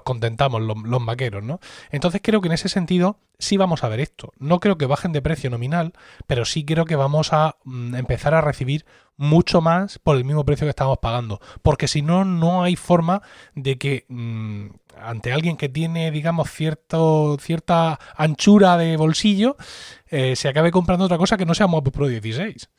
contentamos 0.04 0.62
los, 0.62 0.78
los, 0.84 1.02
maqueros, 1.02 1.43
¿no? 1.43 1.60
Entonces 1.91 2.22
creo 2.24 2.41
que 2.41 2.48
en 2.48 2.54
ese 2.54 2.67
sentido 2.67 3.17
sí 3.39 3.56
vamos 3.56 3.84
a 3.84 3.89
ver 3.89 4.02
esto. 4.02 4.34
No 4.38 4.60
creo 4.60 4.78
que 4.78 4.86
bajen 4.86 5.13
de 5.13 5.22
precio 5.22 5.50
nominal, 5.50 5.93
pero 6.28 6.43
sí 6.43 6.65
creo 6.65 6.86
que 6.86 6.98
vamos 6.98 7.32
a 7.32 7.56
mm, 7.63 7.96
empezar 7.96 8.34
a 8.34 8.41
recibir 8.41 8.86
mucho 9.15 9.62
más 9.62 9.98
por 10.00 10.17
el 10.17 10.26
mismo 10.26 10.46
precio 10.46 10.65
que 10.65 10.72
estamos 10.72 10.98
pagando. 10.98 11.39
Porque 11.62 11.88
si 11.88 12.02
no, 12.02 12.26
no 12.26 12.63
hay 12.63 12.76
forma 12.76 13.22
de 13.56 13.78
que 13.78 14.06
mm, 14.10 14.67
ante 15.02 15.32
alguien 15.32 15.58
que 15.58 15.70
tiene, 15.70 16.12
digamos, 16.12 16.52
cierto, 16.52 17.38
cierta 17.39 18.00
anchura 18.15 18.78
de 18.78 18.98
bolsillo, 18.98 19.56
eh, 20.08 20.36
se 20.36 20.50
acabe 20.50 20.72
comprando 20.72 21.06
otra 21.06 21.17
cosa 21.17 21.38
que 21.38 21.46
no 21.46 21.54
sea 21.54 21.67
MacBook 21.67 21.93
Pro 21.93 22.08
16. 22.08 22.70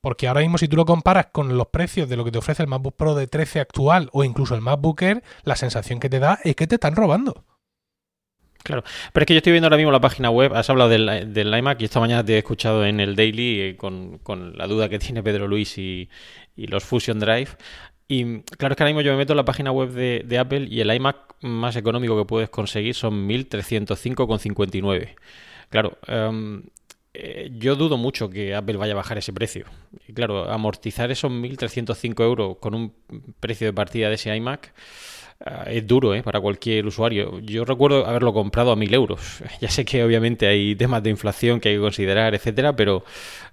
Porque 0.00 0.28
ahora 0.28 0.40
mismo 0.40 0.58
si 0.58 0.68
tú 0.68 0.76
lo 0.76 0.84
comparas 0.84 1.26
con 1.32 1.56
los 1.56 1.68
precios 1.68 2.08
de 2.08 2.16
lo 2.16 2.24
que 2.24 2.30
te 2.30 2.38
ofrece 2.38 2.62
el 2.62 2.68
MacBook 2.68 2.96
Pro 2.96 3.14
de 3.14 3.26
13 3.26 3.60
actual 3.60 4.08
o 4.12 4.24
incluso 4.24 4.54
el 4.54 4.60
MacBook 4.60 5.02
Air, 5.02 5.22
la 5.44 5.56
sensación 5.56 6.00
que 6.00 6.08
te 6.08 6.18
da 6.18 6.38
es 6.44 6.56
que 6.56 6.66
te 6.66 6.76
están 6.76 6.96
robando. 6.96 7.44
Claro, 8.62 8.84
pero 9.12 9.22
es 9.22 9.26
que 9.26 9.34
yo 9.34 9.38
estoy 9.38 9.52
viendo 9.52 9.66
ahora 9.66 9.76
mismo 9.76 9.92
la 9.92 10.00
página 10.00 10.30
web, 10.30 10.54
has 10.54 10.68
hablado 10.68 10.90
del, 10.90 11.32
del 11.32 11.56
iMac 11.56 11.80
y 11.80 11.84
esta 11.84 12.00
mañana 12.00 12.24
te 12.24 12.34
he 12.34 12.38
escuchado 12.38 12.84
en 12.84 13.00
el 13.00 13.16
Daily 13.16 13.60
eh, 13.60 13.76
con, 13.76 14.20
la 14.56 14.66
duda 14.66 14.88
que 14.88 14.98
tiene 14.98 15.22
Pedro 15.22 15.48
Luis 15.48 15.78
y, 15.78 16.10
los 16.56 16.84
Fusion 16.84 17.18
Drive. 17.18 17.48
Y 18.08 18.40
claro, 18.42 18.72
es 18.72 18.76
que 18.76 18.82
ahora 18.82 18.90
mismo 18.92 19.00
yo 19.00 19.12
me 19.12 19.18
meto 19.18 19.32
en 19.32 19.38
la 19.38 19.44
página 19.44 19.70
web 19.70 19.90
de, 19.90 20.38
Apple 20.38 20.66
y 20.70 20.80
el 20.80 20.92
iMac 20.92 21.16
más 21.42 21.76
económico 21.76 22.18
que 22.18 22.26
puedes 22.26 22.50
conseguir 22.50 22.94
son 22.94 23.28
1305,59. 23.28 25.14
Claro, 25.70 25.96
um, 26.08 26.62
eh, 27.14 27.50
yo 27.58 27.76
dudo 27.76 27.96
mucho 27.96 28.28
que 28.28 28.54
Apple 28.54 28.76
vaya 28.76 28.92
a 28.92 28.96
bajar 28.96 29.18
ese 29.18 29.32
precio. 29.32 29.66
Y 30.06 30.12
claro, 30.12 30.50
amortizar 30.50 31.10
esos 31.10 31.30
1.305 31.30 32.22
euros 32.22 32.56
con 32.58 32.74
un 32.74 32.92
precio 33.40 33.66
de 33.66 33.72
partida 33.72 34.08
de 34.08 34.14
ese 34.14 34.34
iMac 34.34 34.72
es 35.66 35.86
duro 35.86 36.14
¿eh? 36.14 36.22
para 36.22 36.40
cualquier 36.40 36.86
usuario. 36.86 37.38
Yo 37.40 37.64
recuerdo 37.64 38.06
haberlo 38.06 38.32
comprado 38.32 38.72
a 38.72 38.76
mil 38.76 38.92
euros. 38.92 39.42
Ya 39.60 39.68
sé 39.68 39.84
que 39.84 40.04
obviamente 40.04 40.46
hay 40.46 40.76
temas 40.76 41.02
de 41.02 41.10
inflación 41.10 41.58
que 41.58 41.70
hay 41.70 41.74
que 41.76 41.80
considerar, 41.80 42.34
etcétera, 42.34 42.76
pero 42.76 43.04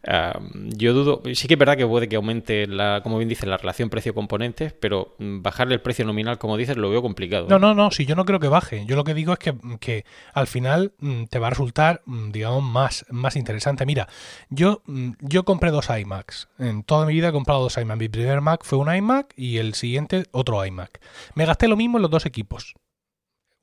ah, 0.07 0.39
yo 0.53 0.93
dudo. 0.93 1.21
Sí 1.33 1.47
que 1.47 1.55
es 1.55 1.59
verdad 1.59 1.77
que 1.77 1.85
puede 1.85 2.07
que 2.07 2.15
aumente, 2.15 2.67
la, 2.67 3.01
como 3.01 3.17
bien 3.17 3.27
dice, 3.27 3.47
la 3.47 3.57
relación 3.57 3.89
precio-componentes, 3.89 4.73
pero 4.73 5.15
mm, 5.17 5.41
bajarle 5.41 5.73
el 5.73 5.81
precio 5.81 6.05
nominal, 6.05 6.37
como 6.37 6.57
dices, 6.57 6.77
lo 6.77 6.91
veo 6.91 7.01
complicado. 7.01 7.47
No, 7.49 7.57
no, 7.57 7.73
no, 7.73 7.89
si 7.89 8.05
yo 8.05 8.15
no 8.15 8.25
creo 8.25 8.39
que 8.39 8.47
baje. 8.47 8.85
Yo 8.85 8.95
lo 8.95 9.03
que 9.03 9.15
digo 9.15 9.33
es 9.33 9.39
que, 9.39 9.55
que 9.79 10.05
al 10.33 10.45
final 10.45 10.93
mm, 10.99 11.23
te 11.25 11.39
va 11.39 11.47
a 11.47 11.49
resultar, 11.51 12.01
mm, 12.05 12.31
digamos, 12.31 12.63
más, 12.63 13.05
más 13.09 13.35
interesante. 13.35 13.85
Mira, 13.85 14.07
yo, 14.49 14.83
yo 15.21 15.43
compré 15.43 15.71
dos 15.71 15.89
iMacs. 15.89 16.49
En 16.59 16.83
toda 16.83 17.05
mi 17.07 17.13
vida 17.13 17.29
he 17.29 17.31
comprado 17.31 17.61
dos 17.61 17.77
iMacs. 17.77 17.99
Mi 17.99 18.09
primer 18.09 18.41
Mac 18.41 18.61
fue 18.63 18.77
un 18.77 18.93
iMac 18.93 19.33
y 19.35 19.57
el 19.57 19.73
siguiente 19.73 20.25
otro 20.31 20.63
iMac. 20.63 20.99
Me 21.33 21.45
gasté 21.45 21.67
lo 21.67 21.74
mismo 21.75 21.97
en 21.97 22.03
los 22.03 22.11
dos 22.11 22.25
equipos, 22.25 22.75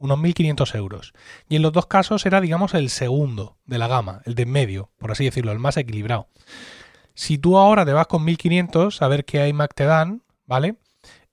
unos 0.03 0.19
1.500 0.19 0.75
euros. 0.75 1.13
Y 1.49 1.57
en 1.57 1.63
los 1.63 1.73
dos 1.73 1.87
casos 1.87 2.27
era, 2.27 2.41
digamos, 2.41 2.75
el 2.75 2.91
segundo 2.91 3.57
de 3.65 3.79
la 3.79 3.89
gama, 3.89 4.21
el 4.25 4.35
de 4.35 4.43
en 4.43 4.51
medio, 4.51 4.91
por 4.99 5.13
así 5.13 5.25
decirlo, 5.25 5.53
el 5.53 5.59
más 5.59 5.77
equilibrado. 5.77 6.29
Si 7.15 7.39
tú 7.39 7.57
ahora 7.57 7.87
te 7.87 7.93
vas 7.93 8.07
con 8.09 8.27
1.500 8.27 9.01
a 9.01 9.09
ver 9.09 9.25
qué 9.25 9.47
iMac 9.49 9.75
te 9.75 9.85
dan, 9.85 10.23
¿vale? 10.45 10.77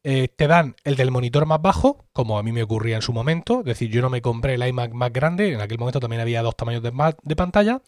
Eh, 0.03 0.29
te 0.29 0.47
dan 0.47 0.75
el 0.85 0.95
del 0.95 1.11
monitor 1.11 1.45
más 1.45 1.61
bajo, 1.61 2.05
como 2.13 2.39
a 2.39 2.43
mí 2.43 2.53
me 2.53 2.63
ocurría 2.63 2.95
en 2.95 3.01
su 3.01 3.11
momento, 3.11 3.59
es 3.59 3.65
decir, 3.65 3.89
yo 3.89 4.01
no 4.01 4.09
me 4.09 4.21
compré 4.21 4.53
el 4.53 4.65
iMac 4.65 4.93
más 4.93 5.11
grande, 5.11 5.51
en 5.51 5.59
aquel 5.59 5.77
momento 5.77 5.99
también 5.99 6.21
había 6.21 6.41
dos 6.41 6.55
tamaños 6.55 6.81
de, 6.83 6.93
de 7.21 7.35
pantalla, 7.35 7.81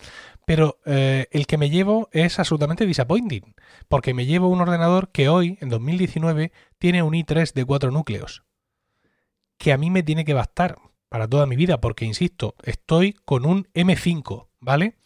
pero 0.45 0.79
eh, 0.85 1.27
el 1.31 1.47
que 1.47 1.57
me 1.57 1.69
llevo 1.69 2.09
es 2.11 2.37
absolutamente 2.37 2.85
disappointing, 2.85 3.55
porque 3.87 4.13
me 4.13 4.25
llevo 4.25 4.49
un 4.49 4.59
ordenador 4.59 5.09
que 5.11 5.29
hoy, 5.29 5.57
en 5.61 5.69
2019, 5.69 6.51
tiene 6.79 7.01
un 7.01 7.13
i3 7.13 7.53
de 7.53 7.65
4 7.65 7.91
núcleos 7.91 8.43
que 9.61 9.71
a 9.71 9.77
mí 9.77 9.91
me 9.91 10.01
tiene 10.01 10.25
que 10.25 10.33
bastar 10.33 10.79
para 11.07 11.27
toda 11.27 11.45
mi 11.45 11.55
vida, 11.55 11.79
porque 11.79 12.03
insisto, 12.03 12.55
estoy 12.63 13.13
con 13.13 13.45
un 13.45 13.67
M5, 13.75 14.47
¿vale? 14.59 14.97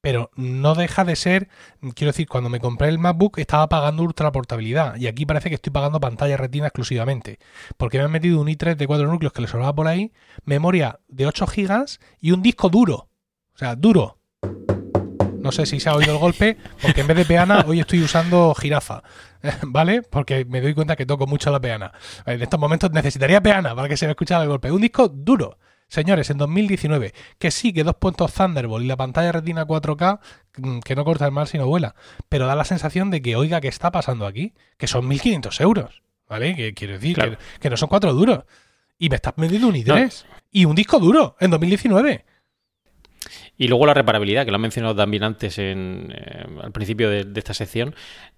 Pero 0.00 0.30
no 0.34 0.74
deja 0.74 1.04
de 1.04 1.14
ser, 1.14 1.48
quiero 1.94 2.12
decir, 2.12 2.26
cuando 2.26 2.48
me 2.48 2.58
compré 2.58 2.88
el 2.88 2.98
MacBook 2.98 3.38
estaba 3.38 3.68
pagando 3.68 4.02
ultra 4.02 4.32
portabilidad 4.32 4.96
y 4.96 5.08
aquí 5.08 5.26
parece 5.26 5.50
que 5.50 5.56
estoy 5.56 5.72
pagando 5.74 6.00
pantalla 6.00 6.38
retina 6.38 6.68
exclusivamente, 6.68 7.38
porque 7.76 7.98
me 7.98 8.04
han 8.04 8.10
metido 8.10 8.40
un 8.40 8.48
i3 8.48 8.76
de 8.76 8.86
4 8.86 9.06
núcleos 9.08 9.34
que 9.34 9.42
le 9.42 9.48
sobraba 9.48 9.74
por 9.74 9.88
ahí, 9.88 10.10
memoria 10.44 11.00
de 11.08 11.26
8 11.26 11.44
GB 11.44 11.84
y 12.18 12.30
un 12.30 12.40
disco 12.40 12.70
duro, 12.70 13.10
o 13.54 13.58
sea, 13.58 13.76
duro. 13.76 14.20
No 15.48 15.52
sé 15.52 15.64
si 15.64 15.80
se 15.80 15.88
ha 15.88 15.94
oído 15.94 16.12
el 16.12 16.18
golpe, 16.18 16.58
porque 16.82 17.00
en 17.00 17.06
vez 17.06 17.16
de 17.16 17.24
peana 17.24 17.64
hoy 17.66 17.80
estoy 17.80 18.02
usando 18.02 18.54
jirafa. 18.54 19.02
¿vale? 19.62 20.02
Porque 20.02 20.44
me 20.44 20.60
doy 20.60 20.74
cuenta 20.74 20.94
que 20.94 21.06
toco 21.06 21.26
mucho 21.26 21.50
la 21.50 21.58
peana. 21.58 21.90
En 22.26 22.42
estos 22.42 22.60
momentos 22.60 22.92
necesitaría 22.92 23.40
peana 23.40 23.74
para 23.74 23.88
que 23.88 23.96
se 23.96 24.04
me 24.04 24.10
escuchara 24.10 24.42
el 24.42 24.50
golpe. 24.50 24.70
Un 24.70 24.82
disco 24.82 25.08
duro. 25.08 25.56
Señores, 25.88 26.28
en 26.28 26.36
2019, 26.36 27.14
que 27.38 27.50
sí, 27.50 27.72
que 27.72 27.82
dos 27.82 27.94
puntos 27.94 28.34
Thunderbolt 28.34 28.84
y 28.84 28.88
la 28.88 28.98
pantalla 28.98 29.32
Retina 29.32 29.66
4K, 29.66 30.20
mm, 30.58 30.80
que 30.80 30.94
no 30.94 31.02
corta 31.06 31.24
el 31.24 31.32
mal 31.32 31.48
sino 31.48 31.66
vuela, 31.66 31.94
pero 32.28 32.46
da 32.46 32.54
la 32.54 32.66
sensación 32.66 33.10
de 33.10 33.22
que, 33.22 33.34
oiga, 33.34 33.62
¿qué 33.62 33.68
está 33.68 33.90
pasando 33.90 34.26
aquí? 34.26 34.52
Que 34.76 34.86
son 34.86 35.08
1.500 35.08 35.62
euros, 35.62 36.02
¿vale? 36.28 36.54
Que 36.56 36.74
quiero 36.74 36.92
decir, 36.92 37.38
que, 37.58 37.70
no 37.70 37.78
son 37.78 37.88
cuatro 37.88 38.12
duros. 38.12 38.44
Y 38.98 39.08
me 39.08 39.16
estás 39.16 39.32
vendiendo 39.34 39.68
un 39.68 39.76
i3 39.76 40.26
y 40.50 40.66
un 40.66 40.74
disco 40.74 40.98
duro 40.98 41.36
en 41.40 41.52
2019. 41.52 42.26
Y 43.60 43.66
luego 43.66 43.86
la 43.86 43.94
reparabilidad, 43.94 44.44
que 44.44 44.52
lo 44.52 44.54
han 44.54 44.60
mencionado 44.60 44.94
también 44.94 45.24
antes 45.24 45.58
en, 45.58 46.14
eh, 46.16 46.46
al 46.62 46.70
principio 46.70 47.10
de, 47.10 47.26
esta 47.34 47.52
sección, 47.52 47.92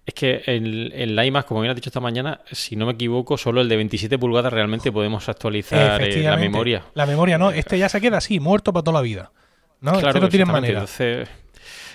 es 0.06 0.14
que 0.14 0.42
en, 0.46 0.90
el 0.94 1.22
iMac, 1.22 1.44
como 1.44 1.61
bien 1.61 1.70
has 1.70 1.76
dicho 1.76 1.90
esta 1.90 2.00
mañana, 2.00 2.40
si 2.50 2.74
no 2.74 2.87
me 2.87 2.92
equivoco, 2.92 3.37
solo 3.37 3.61
el 3.61 3.68
de 3.68 3.76
27 3.76 4.18
pulgadas 4.18 4.50
realmente 4.50 4.90
podemos 4.90 5.28
actualizar 5.28 6.02
eh, 6.02 6.22
la 6.22 6.38
memoria. 6.38 6.85
La 6.94 7.04
memoria, 7.04 7.37
¿no? 7.37 7.50
Este 7.50 7.78
ya 7.78 7.90
se 7.90 8.00
queda 8.00 8.16
así, 8.16 8.40
muerto 8.40 8.72
para 8.72 8.83
toda 8.83 8.98
la 8.98 9.02
vida. 9.02 9.30
¿no? 9.83 9.90
Este 9.92 10.04
claro, 10.04 10.20
no 10.20 10.28
tiene 10.30 10.46
manera. 10.46 10.87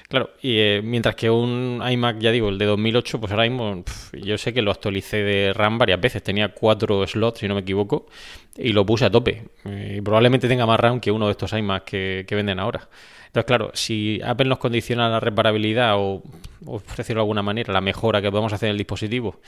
claro, 0.07 0.29
y 0.43 0.59
eh, 0.59 0.81
mientras 0.83 1.15
que 1.15 1.31
un 1.31 1.81
iMac, 1.83 2.19
ya 2.19 2.29
digo, 2.29 2.49
el 2.49 2.59
de 2.59 2.65
2008, 2.65 3.19
pues 3.19 3.31
ahora 3.31 3.49
mismo 3.49 3.83
yo 4.13 4.37
sé 4.37 4.53
que 4.53 4.61
lo 4.61 4.69
actualicé 4.69 5.23
de 5.23 5.51
RAM 5.51 5.79
varias 5.79 5.99
veces. 5.99 6.21
Tenía 6.21 6.49
cuatro 6.49 7.07
slots, 7.07 7.39
si 7.39 7.47
no 7.47 7.55
me 7.55 7.61
equivoco, 7.61 8.05
y 8.55 8.71
lo 8.71 8.85
puse 8.85 9.05
a 9.05 9.09
tope. 9.09 9.47
Y 9.65 9.99
probablemente 10.01 10.47
tenga 10.47 10.67
más 10.67 10.79
RAM 10.79 10.99
que 10.99 11.09
uno 11.09 11.25
de 11.25 11.31
estos 11.31 11.53
iMac 11.53 11.85
que, 11.85 12.25
que 12.27 12.35
venden 12.35 12.59
ahora. 12.59 12.87
Entonces, 13.35 13.47
claro, 13.47 13.71
si 13.73 14.21
Apple 14.23 14.47
nos 14.47 14.59
condiciona 14.59 15.09
la 15.09 15.19
reparabilidad 15.19 15.95
o, 15.97 16.23
por 16.63 16.95
decirlo 16.95 17.19
de 17.19 17.23
alguna 17.23 17.41
manera, 17.41 17.73
la 17.73 17.81
mejora 17.81 18.21
que 18.21 18.31
podemos 18.31 18.53
hacer 18.53 18.67
en 18.67 18.71
el 18.71 18.77
dispositivo 18.77 19.41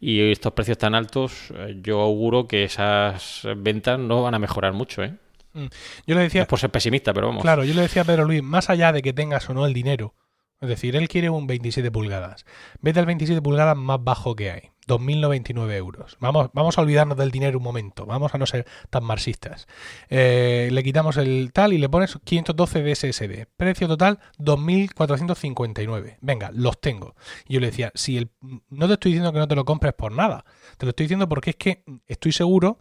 y 0.00 0.32
estos 0.32 0.54
precios 0.54 0.78
tan 0.78 0.94
altos, 0.94 1.50
eh, 1.54 1.76
yo 1.82 2.00
auguro 2.00 2.48
que 2.48 2.64
esas 2.64 3.42
ventas 3.58 3.98
no 3.98 4.22
van 4.22 4.32
a 4.34 4.38
mejorar 4.38 4.72
mucho, 4.72 5.04
¿eh? 5.04 5.12
Mm. 5.52 5.66
Yo 6.06 6.14
le 6.14 6.22
decía... 6.22 6.40
Es 6.40 6.48
por 6.48 6.58
ser 6.58 6.70
pesimista, 6.70 7.12
pero 7.12 7.26
vamos. 7.26 7.42
Claro, 7.42 7.64
yo 7.64 7.74
le 7.74 7.82
decía 7.82 8.00
a 8.00 8.06
Pedro 8.06 8.24
Luis, 8.24 8.42
más 8.42 8.70
allá 8.70 8.92
de 8.92 9.02
que 9.02 9.12
tengas 9.12 9.46
o 9.50 9.52
no 9.52 9.66
el 9.66 9.74
dinero, 9.74 10.14
es 10.60 10.68
decir, 10.68 10.96
él 10.96 11.08
quiere 11.08 11.30
un 11.30 11.46
27 11.46 11.90
pulgadas, 11.90 12.46
vete 12.80 13.00
al 13.00 13.06
27 13.06 13.42
pulgadas 13.42 13.76
más 13.76 14.02
bajo 14.02 14.34
que 14.34 14.50
hay. 14.50 14.74
2.099 14.86 15.72
euros. 15.74 16.16
Vamos, 16.20 16.50
vamos 16.52 16.76
a 16.76 16.82
olvidarnos 16.82 17.16
del 17.16 17.30
dinero 17.30 17.58
un 17.58 17.64
momento, 17.64 18.06
vamos 18.06 18.34
a 18.34 18.38
no 18.38 18.46
ser 18.46 18.66
tan 18.90 19.04
marxistas. 19.04 19.66
Eh, 20.08 20.68
le 20.70 20.82
quitamos 20.82 21.16
el 21.16 21.52
tal 21.52 21.72
y 21.72 21.78
le 21.78 21.88
pones 21.88 22.18
512 22.22 22.82
de 22.82 22.94
SSD. 22.94 23.46
Precio 23.56 23.88
total 23.88 24.18
2.459. 24.38 26.18
Venga, 26.20 26.50
los 26.52 26.80
tengo. 26.80 27.14
Y 27.46 27.54
yo 27.54 27.60
le 27.60 27.66
decía, 27.66 27.92
si 27.94 28.18
el, 28.18 28.30
no 28.68 28.86
te 28.86 28.94
estoy 28.94 29.12
diciendo 29.12 29.32
que 29.32 29.38
no 29.38 29.48
te 29.48 29.54
lo 29.54 29.64
compres 29.64 29.94
por 29.94 30.12
nada, 30.12 30.44
te 30.76 30.86
lo 30.86 30.90
estoy 30.90 31.04
diciendo 31.04 31.28
porque 31.28 31.50
es 31.50 31.56
que 31.56 31.84
estoy 32.06 32.32
seguro 32.32 32.78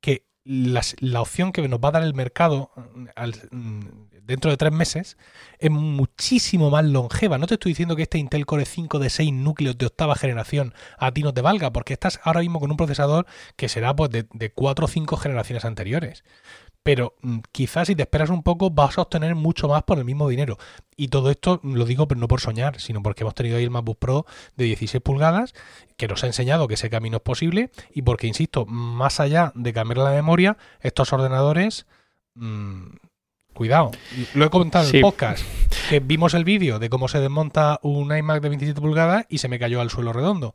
que 0.00 0.25
la, 0.46 1.20
opción 1.20 1.50
que 1.50 1.66
nos 1.68 1.80
va 1.80 1.88
a 1.88 1.92
dar 1.92 2.02
el 2.04 2.14
mercado 2.14 2.70
mm, 3.50 3.80
dentro 4.22 4.50
de 4.50 4.56
tres 4.56 4.72
meses 4.72 5.16
es 5.58 5.70
muchísimo 5.70 6.70
más 6.70 6.84
longeva. 6.84 7.36
No 7.38 7.46
te 7.46 7.54
estoy 7.54 7.72
diciendo 7.72 7.96
que 7.96 8.02
este 8.02 8.18
Intel 8.18 8.46
Core 8.46 8.64
5 8.64 9.00
de 9.00 9.10
6 9.10 9.32
núcleos 9.32 9.76
de 9.76 9.86
octava 9.86 10.14
generación 10.14 10.72
a 10.98 11.10
ti 11.10 11.22
no 11.22 11.34
te 11.34 11.40
valga, 11.40 11.72
porque 11.72 11.94
estás 11.94 12.20
ahora 12.22 12.40
mismo 12.40 12.60
con 12.60 12.70
un 12.70 12.76
procesador 12.76 13.26
que 13.56 13.68
será 13.68 13.96
pues, 13.96 14.10
de, 14.10 14.26
de 14.32 14.50
4 14.52 14.84
o 14.84 14.88
5 14.88 15.16
generaciones 15.16 15.64
anteriores 15.64 16.22
pero 16.86 17.16
mm, 17.20 17.38
quizás 17.50 17.88
si 17.88 17.96
te 17.96 18.02
esperas 18.02 18.30
un 18.30 18.44
poco 18.44 18.70
vas 18.70 18.96
a 18.96 19.02
obtener 19.02 19.34
mucho 19.34 19.66
más 19.66 19.82
por 19.82 19.98
el 19.98 20.04
mismo 20.04 20.28
dinero. 20.28 20.56
Y 20.96 21.08
todo 21.08 21.32
esto 21.32 21.58
lo 21.64 21.84
digo 21.84 22.06
pero 22.06 22.20
no 22.20 22.28
por 22.28 22.40
soñar, 22.40 22.78
sino 22.78 23.02
porque 23.02 23.24
hemos 23.24 23.34
tenido 23.34 23.56
ahí 23.56 23.64
el 23.64 23.70
MacBook 23.70 23.98
Pro 23.98 24.24
de 24.54 24.66
16 24.66 25.02
pulgadas 25.02 25.52
que 25.96 26.06
nos 26.06 26.22
ha 26.22 26.28
enseñado 26.28 26.68
que 26.68 26.74
ese 26.74 26.88
camino 26.88 27.16
es 27.16 27.24
posible 27.24 27.70
y 27.92 28.02
porque, 28.02 28.28
insisto, 28.28 28.66
más 28.66 29.18
allá 29.18 29.50
de 29.56 29.72
cambiar 29.72 29.98
la 29.98 30.12
memoria, 30.12 30.56
estos 30.80 31.12
ordenadores... 31.12 31.86
Mmm, 32.34 32.84
cuidado, 33.52 33.90
lo 34.34 34.44
he 34.44 34.50
comentado 34.50 34.88
en 34.88 34.94
el 34.94 35.00
podcast, 35.00 35.42
que 35.88 35.98
vimos 35.98 36.34
el 36.34 36.44
vídeo 36.44 36.78
de 36.78 36.88
cómo 36.88 37.08
se 37.08 37.18
desmonta 37.18 37.80
un 37.82 38.16
iMac 38.16 38.40
de 38.42 38.50
27 38.50 38.80
pulgadas 38.80 39.26
y 39.28 39.38
se 39.38 39.48
me 39.48 39.58
cayó 39.58 39.80
al 39.80 39.90
suelo 39.90 40.12
redondo. 40.12 40.54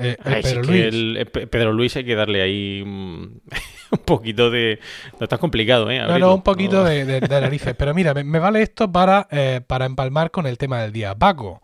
Eh, 0.00 0.16
Pedro, 0.22 0.62
Luis. 0.62 1.26
Pedro 1.50 1.72
Luis 1.72 1.96
hay 1.96 2.04
que 2.04 2.14
darle 2.14 2.42
ahí 2.42 2.82
un, 2.82 3.42
poquito 4.04 4.50
de... 4.50 4.80
No 5.18 5.24
está 5.24 5.38
complicado, 5.38 5.90
¿eh? 5.90 6.00
No, 6.00 6.18
no, 6.18 6.34
un 6.34 6.42
poquito 6.42 6.82
de, 6.84 7.20
narices. 7.28 7.74
Pero 7.76 7.94
mira, 7.94 8.14
me, 8.14 8.38
vale 8.38 8.62
esto 8.62 8.90
para, 8.90 9.28
eh, 9.30 9.60
para 9.66 9.86
empalmar 9.86 10.30
con 10.30 10.46
el 10.46 10.58
tema 10.58 10.80
del 10.80 10.92
día. 10.92 11.14
Paco, 11.14 11.62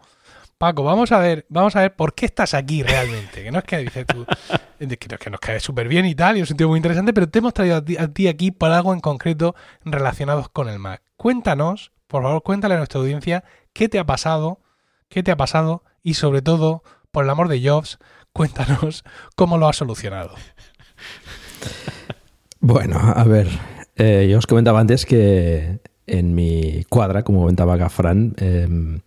Paco, 0.58 0.84
vamos 0.84 1.12
a 1.12 1.18
ver, 1.18 1.44
vamos 1.50 1.76
a 1.76 1.80
ver 1.80 1.94
por 1.94 2.14
qué 2.14 2.24
estás 2.24 2.54
aquí 2.54 2.82
realmente. 2.82 3.42
Que 3.42 3.50
no 3.50 3.58
es 3.58 3.64
que 3.64 3.76
dices 3.78 4.06
tú, 4.06 4.24
que 4.78 5.30
nos 5.30 5.40
cae 5.40 5.60
súper 5.60 5.86
bien 5.86 6.06
y 6.06 6.14
tal, 6.14 6.38
y 6.38 6.40
un 6.40 6.46
sentido 6.46 6.68
muy 6.68 6.78
interesante, 6.78 7.12
pero 7.12 7.28
te 7.28 7.40
hemos 7.40 7.52
traído 7.52 7.76
a 7.76 7.84
ti, 7.84 7.96
a 7.98 8.08
ti, 8.08 8.26
aquí 8.26 8.52
para 8.52 8.76
algo 8.76 8.94
en 8.94 9.00
concreto 9.00 9.54
relacionado 9.84 10.48
con 10.52 10.68
el 10.70 10.78
Mac. 10.78 11.02
Cuéntanos, 11.16 11.92
por 12.06 12.22
favor, 12.22 12.42
cuéntale 12.42 12.74
a 12.74 12.78
nuestra 12.78 13.00
audiencia 13.00 13.44
qué 13.74 13.90
te 13.90 13.98
ha 13.98 14.06
pasado, 14.06 14.60
qué 15.10 15.22
te 15.22 15.30
ha 15.30 15.36
pasado 15.36 15.84
y 16.02 16.14
sobre 16.14 16.40
todo, 16.40 16.82
por 17.10 17.24
el 17.24 17.30
amor 17.30 17.48
de 17.48 17.66
Jobs, 17.66 17.98
Cuéntanos 18.36 19.02
cómo 19.34 19.56
lo 19.56 19.66
has 19.66 19.76
solucionado. 19.76 20.34
Bueno, 22.60 22.98
a 22.98 23.24
ver, 23.24 23.48
eh, 23.96 24.28
yo 24.30 24.36
os 24.36 24.46
comentaba 24.46 24.78
antes 24.78 25.06
que 25.06 25.80
en 26.06 26.34
mi 26.34 26.84
cuadra, 26.90 27.22
como 27.22 27.40
comentaba 27.40 27.78
Gafran, 27.78 28.34
em, 28.36 29.00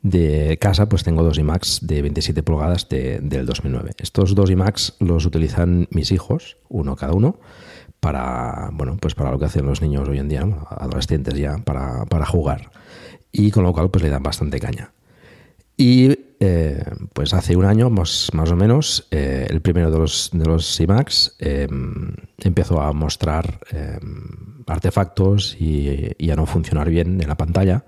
de 0.00 0.58
casa, 0.58 0.88
pues 0.88 1.04
tengo 1.04 1.22
dos 1.22 1.36
iMacs 1.36 1.86
de 1.86 2.00
27 2.00 2.42
pulgadas 2.42 2.88
del 2.88 3.44
2009. 3.44 3.90
Estos 3.98 4.34
dos 4.34 4.48
iMacs 4.48 4.94
los 4.98 5.26
utilizan 5.26 5.86
mis 5.90 6.10
hijos, 6.10 6.56
uno 6.70 6.96
cada 6.96 7.12
uno, 7.12 7.38
para, 8.00 8.70
bueno, 8.72 8.96
pues 8.98 9.14
para 9.14 9.30
lo 9.30 9.38
que 9.38 9.44
hacen 9.44 9.66
los 9.66 9.82
niños 9.82 10.08
hoy 10.08 10.20
en 10.20 10.28
día, 10.30 10.46
adolescentes 10.70 11.34
ya, 11.34 11.58
para, 11.58 12.06
para 12.06 12.24
jugar. 12.24 12.70
Y 13.30 13.50
con 13.50 13.64
lo 13.64 13.74
cual, 13.74 13.90
pues 13.90 14.02
le 14.02 14.08
dan 14.10 14.22
bastante 14.22 14.58
caña. 14.58 14.92
Y 15.76 16.16
eh, 16.44 16.82
pues 17.12 17.34
hace 17.34 17.54
un 17.54 17.64
año 17.64 17.88
más, 17.88 18.30
más 18.32 18.50
o 18.50 18.56
menos, 18.56 19.06
eh, 19.12 19.46
el 19.48 19.62
primero 19.62 19.92
de 19.92 19.98
los, 19.98 20.30
de 20.32 20.44
los 20.44 20.80
em, 21.38 22.16
empezó 22.38 22.80
a 22.80 22.92
mostrar 22.92 23.60
em, 23.70 24.64
artefactos 24.66 25.56
y, 25.60 26.28
a 26.28 26.34
no 26.34 26.46
funcionar 26.46 26.90
bien 26.90 27.20
en 27.20 27.28
la 27.28 27.36
pantalla. 27.36 27.84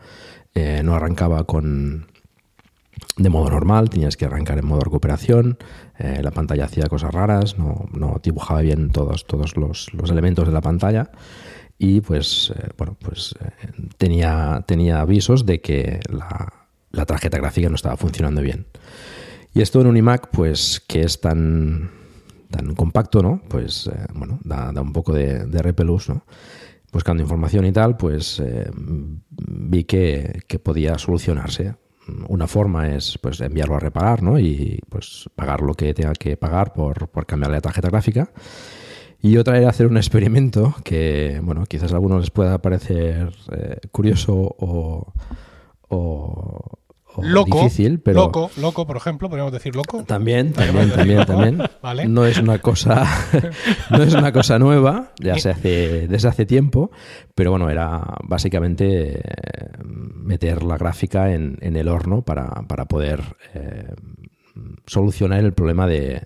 Eh, 0.54 0.82
no 0.84 0.94
arrancaba 0.94 1.42
con 1.42 2.06
de 3.16 3.28
modo 3.28 3.50
normal, 3.50 3.90
tenías 3.90 4.16
que 4.16 4.26
arrancar 4.26 4.58
en 4.58 4.66
modo 4.66 4.82
recuperación, 4.82 5.58
la 5.98 6.30
pantalla 6.30 6.66
hacía 6.66 6.86
cosas 6.86 7.12
raras, 7.12 7.58
no, 7.58 7.88
no 7.92 8.20
dibujaba 8.22 8.60
bien 8.60 8.90
todos, 8.90 9.26
todos 9.26 9.56
los, 9.56 9.92
los, 9.94 10.10
elementos 10.10 10.46
de 10.46 10.52
la 10.52 10.60
pantalla. 10.60 11.10
Y 11.76 12.02
pues, 12.02 12.52
bueno, 12.78 12.96
pues 13.00 13.34
tenía, 13.98 14.62
tenía 14.66 15.00
avisos 15.00 15.44
de 15.44 15.60
que 15.60 16.00
la, 16.08 16.63
la 16.94 17.06
tarjeta 17.06 17.38
gráfica 17.38 17.68
no 17.68 17.74
estaba 17.74 17.96
funcionando 17.96 18.40
bien. 18.40 18.66
Y 19.52 19.62
esto 19.62 19.80
en 19.80 19.86
un 19.86 19.96
iMac, 19.96 20.30
pues 20.30 20.82
que 20.86 21.02
es 21.02 21.20
tan, 21.20 21.90
tan 22.50 22.74
compacto, 22.74 23.22
¿no? 23.22 23.40
Pues, 23.48 23.90
bueno, 24.14 24.40
da, 24.42 24.70
un 24.80 24.92
poco 24.92 25.12
de, 25.12 25.46
de 25.46 25.62
repelús, 25.62 26.10
buscando 26.94 27.24
información 27.24 27.66
y 27.66 27.72
tal, 27.72 27.96
pues 27.96 28.40
eh, 28.40 28.70
vi 29.30 29.84
que, 29.84 30.42
podía 30.62 30.96
solucionarse. 30.96 31.74
Una 32.28 32.46
forma 32.46 32.94
es 32.94 33.18
pues 33.18 33.40
enviarlo 33.40 33.76
a 33.76 33.80
reparar 33.80 34.22
¿no? 34.22 34.38
y 34.38 34.78
pues 34.90 35.28
pagar 35.34 35.62
lo 35.62 35.74
que 35.74 35.94
tenga 35.94 36.12
que 36.12 36.36
pagar 36.36 36.74
por, 36.74 37.08
por 37.08 37.26
cambiarle 37.26 37.56
la 37.56 37.62
tarjeta 37.62 37.88
gráfica. 37.88 38.30
Y 39.20 39.38
otra 39.38 39.56
era 39.56 39.70
hacer 39.70 39.86
un 39.86 39.96
experimento 39.96 40.74
que, 40.84 41.40
bueno, 41.42 41.64
quizás 41.64 41.92
a 41.92 41.96
algunos 41.96 42.20
les 42.20 42.30
pueda 42.30 42.60
parecer 42.60 43.34
eh, 43.52 43.80
curioso 43.90 44.54
o, 44.58 45.12
loco, 47.22 47.58
difícil, 47.58 48.00
pero 48.00 48.20
loco, 48.20 48.50
loco, 48.56 48.86
por 48.86 48.96
ejemplo, 48.96 49.28
podríamos 49.28 49.52
decir 49.52 49.74
loco. 49.74 50.04
También, 50.04 50.52
también, 50.52 50.90
también, 50.90 51.26
también. 51.26 52.14
No 52.14 52.26
es 52.26 52.38
una 52.38 52.58
cosa, 52.58 53.06
no 53.90 54.02
es 54.02 54.14
una 54.14 54.32
cosa 54.32 54.58
nueva, 54.58 55.12
ya 55.18 55.38
se 55.38 55.50
hace 55.50 56.08
desde 56.08 56.28
hace 56.28 56.46
tiempo, 56.46 56.90
pero 57.34 57.50
bueno, 57.50 57.70
era 57.70 58.02
básicamente 58.24 59.18
eh, 59.18 59.22
meter 59.84 60.62
la 60.62 60.76
gráfica 60.76 61.32
en, 61.32 61.58
el 61.60 61.88
horno 61.88 62.22
para, 62.22 62.64
poder 62.88 63.22
eh, 63.54 63.94
solucionar 64.86 65.40
el 65.40 65.52
problema 65.52 65.86
de, 65.86 66.22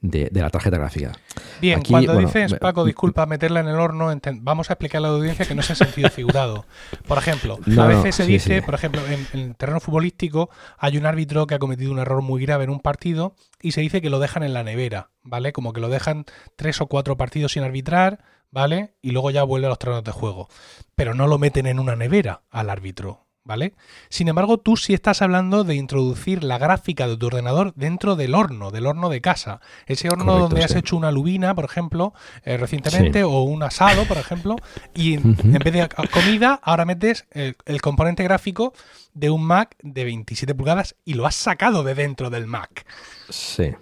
de, 0.00 0.30
la 0.32 0.50
tarjeta 0.50 0.78
gráfica. 0.78 1.12
Bien, 1.60 1.82
cuando 1.82 2.16
dices, 2.16 2.54
Paco, 2.54 2.84
disculpa, 2.84 3.26
meterla 3.26 3.60
en 3.60 3.68
el 3.68 3.76
horno, 3.76 4.10
vamos 4.40 4.70
a 4.70 4.74
explicar 4.74 4.98
a 4.98 5.02
la 5.02 5.08
audiencia 5.08 5.44
que 5.44 5.54
no 5.54 5.60
es 5.60 5.70
en 5.70 5.76
sentido 5.76 6.10
figurado. 6.10 6.64
Por 7.06 7.18
ejemplo, 7.18 7.58
a 7.78 7.86
veces 7.86 8.14
se 8.14 8.26
dice, 8.26 8.62
por 8.62 8.74
ejemplo, 8.74 9.02
en, 9.06 9.26
el 9.32 9.56
terreno 9.56 9.80
futbolístico 9.80 10.50
hay 10.78 10.96
un 10.96 11.06
árbitro 11.06 11.46
que 11.46 11.54
ha 11.54 11.58
cometido 11.58 11.92
un 11.92 11.98
error 11.98 12.22
muy 12.22 12.42
grave 12.42 12.64
en 12.64 12.70
un 12.70 12.80
partido 12.80 13.34
y 13.60 13.72
se 13.72 13.80
dice 13.80 14.00
que 14.00 14.10
lo 14.10 14.18
dejan 14.18 14.42
en 14.42 14.54
la 14.54 14.64
nevera, 14.64 15.10
¿vale? 15.22 15.52
Como 15.52 15.72
que 15.72 15.80
lo 15.80 15.88
dejan 15.88 16.24
tres 16.56 16.80
o 16.80 16.86
cuatro 16.86 17.16
partidos 17.16 17.52
sin 17.52 17.62
arbitrar, 17.62 18.24
¿vale? 18.50 18.94
Y 19.02 19.10
luego 19.10 19.30
ya 19.30 19.42
vuelve 19.42 19.66
a 19.66 19.70
los 19.70 19.78
terrenos 19.78 20.04
de 20.04 20.12
juego. 20.12 20.48
Pero 20.94 21.14
no 21.14 21.26
lo 21.26 21.38
meten 21.38 21.66
en 21.66 21.78
una 21.78 21.96
nevera 21.96 22.42
al 22.50 22.70
árbitro, 22.70 23.26
¿vale? 23.44 23.74
Sin 24.08 24.28
embargo, 24.28 24.58
tú 24.58 24.76
sí 24.76 24.94
estás 24.94 25.22
hablando 25.22 25.64
de 25.64 25.74
introducir 25.74 26.44
la 26.44 26.58
gráfica 26.58 27.08
de 27.08 27.16
tu 27.16 27.26
ordenador 27.26 27.72
dentro 27.74 28.16
del 28.16 28.34
horno, 28.34 28.70
del 28.70 28.86
horno 28.86 29.08
de 29.08 29.20
casa. 29.20 29.60
Ese 29.86 30.08
horno 30.08 30.38
donde 30.38 30.64
has 30.64 30.74
hecho 30.74 30.96
una 30.96 31.10
lubina, 31.10 31.54
por 31.54 31.64
ejemplo, 31.64 32.12
eh, 32.44 32.56
recientemente, 32.56 33.24
o 33.24 33.42
un 33.42 33.62
asado, 33.62 34.04
por 34.04 34.18
ejemplo, 34.18 34.56
y 34.94 35.14
en, 35.14 35.36
vez 35.36 35.72
de 35.72 35.88
comida, 36.12 36.60
ahora 36.62 36.84
metes 36.84 37.26
el, 37.30 37.56
el, 37.64 37.80
componente 37.80 38.22
gráfico 38.22 38.72
de 39.14 39.30
un 39.30 39.44
Mac 39.44 39.76
de 39.82 40.04
27 40.04 40.54
pulgadas 40.54 40.96
y 41.04 41.14
lo 41.14 41.26
has 41.26 41.34
sacado 41.34 41.82
de 41.82 41.94
dentro 41.94 42.30
del 42.30 42.46
Mac. 42.46 42.86
Sí. 43.28 43.74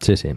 Sí, 0.00 0.16
sí. 0.16 0.28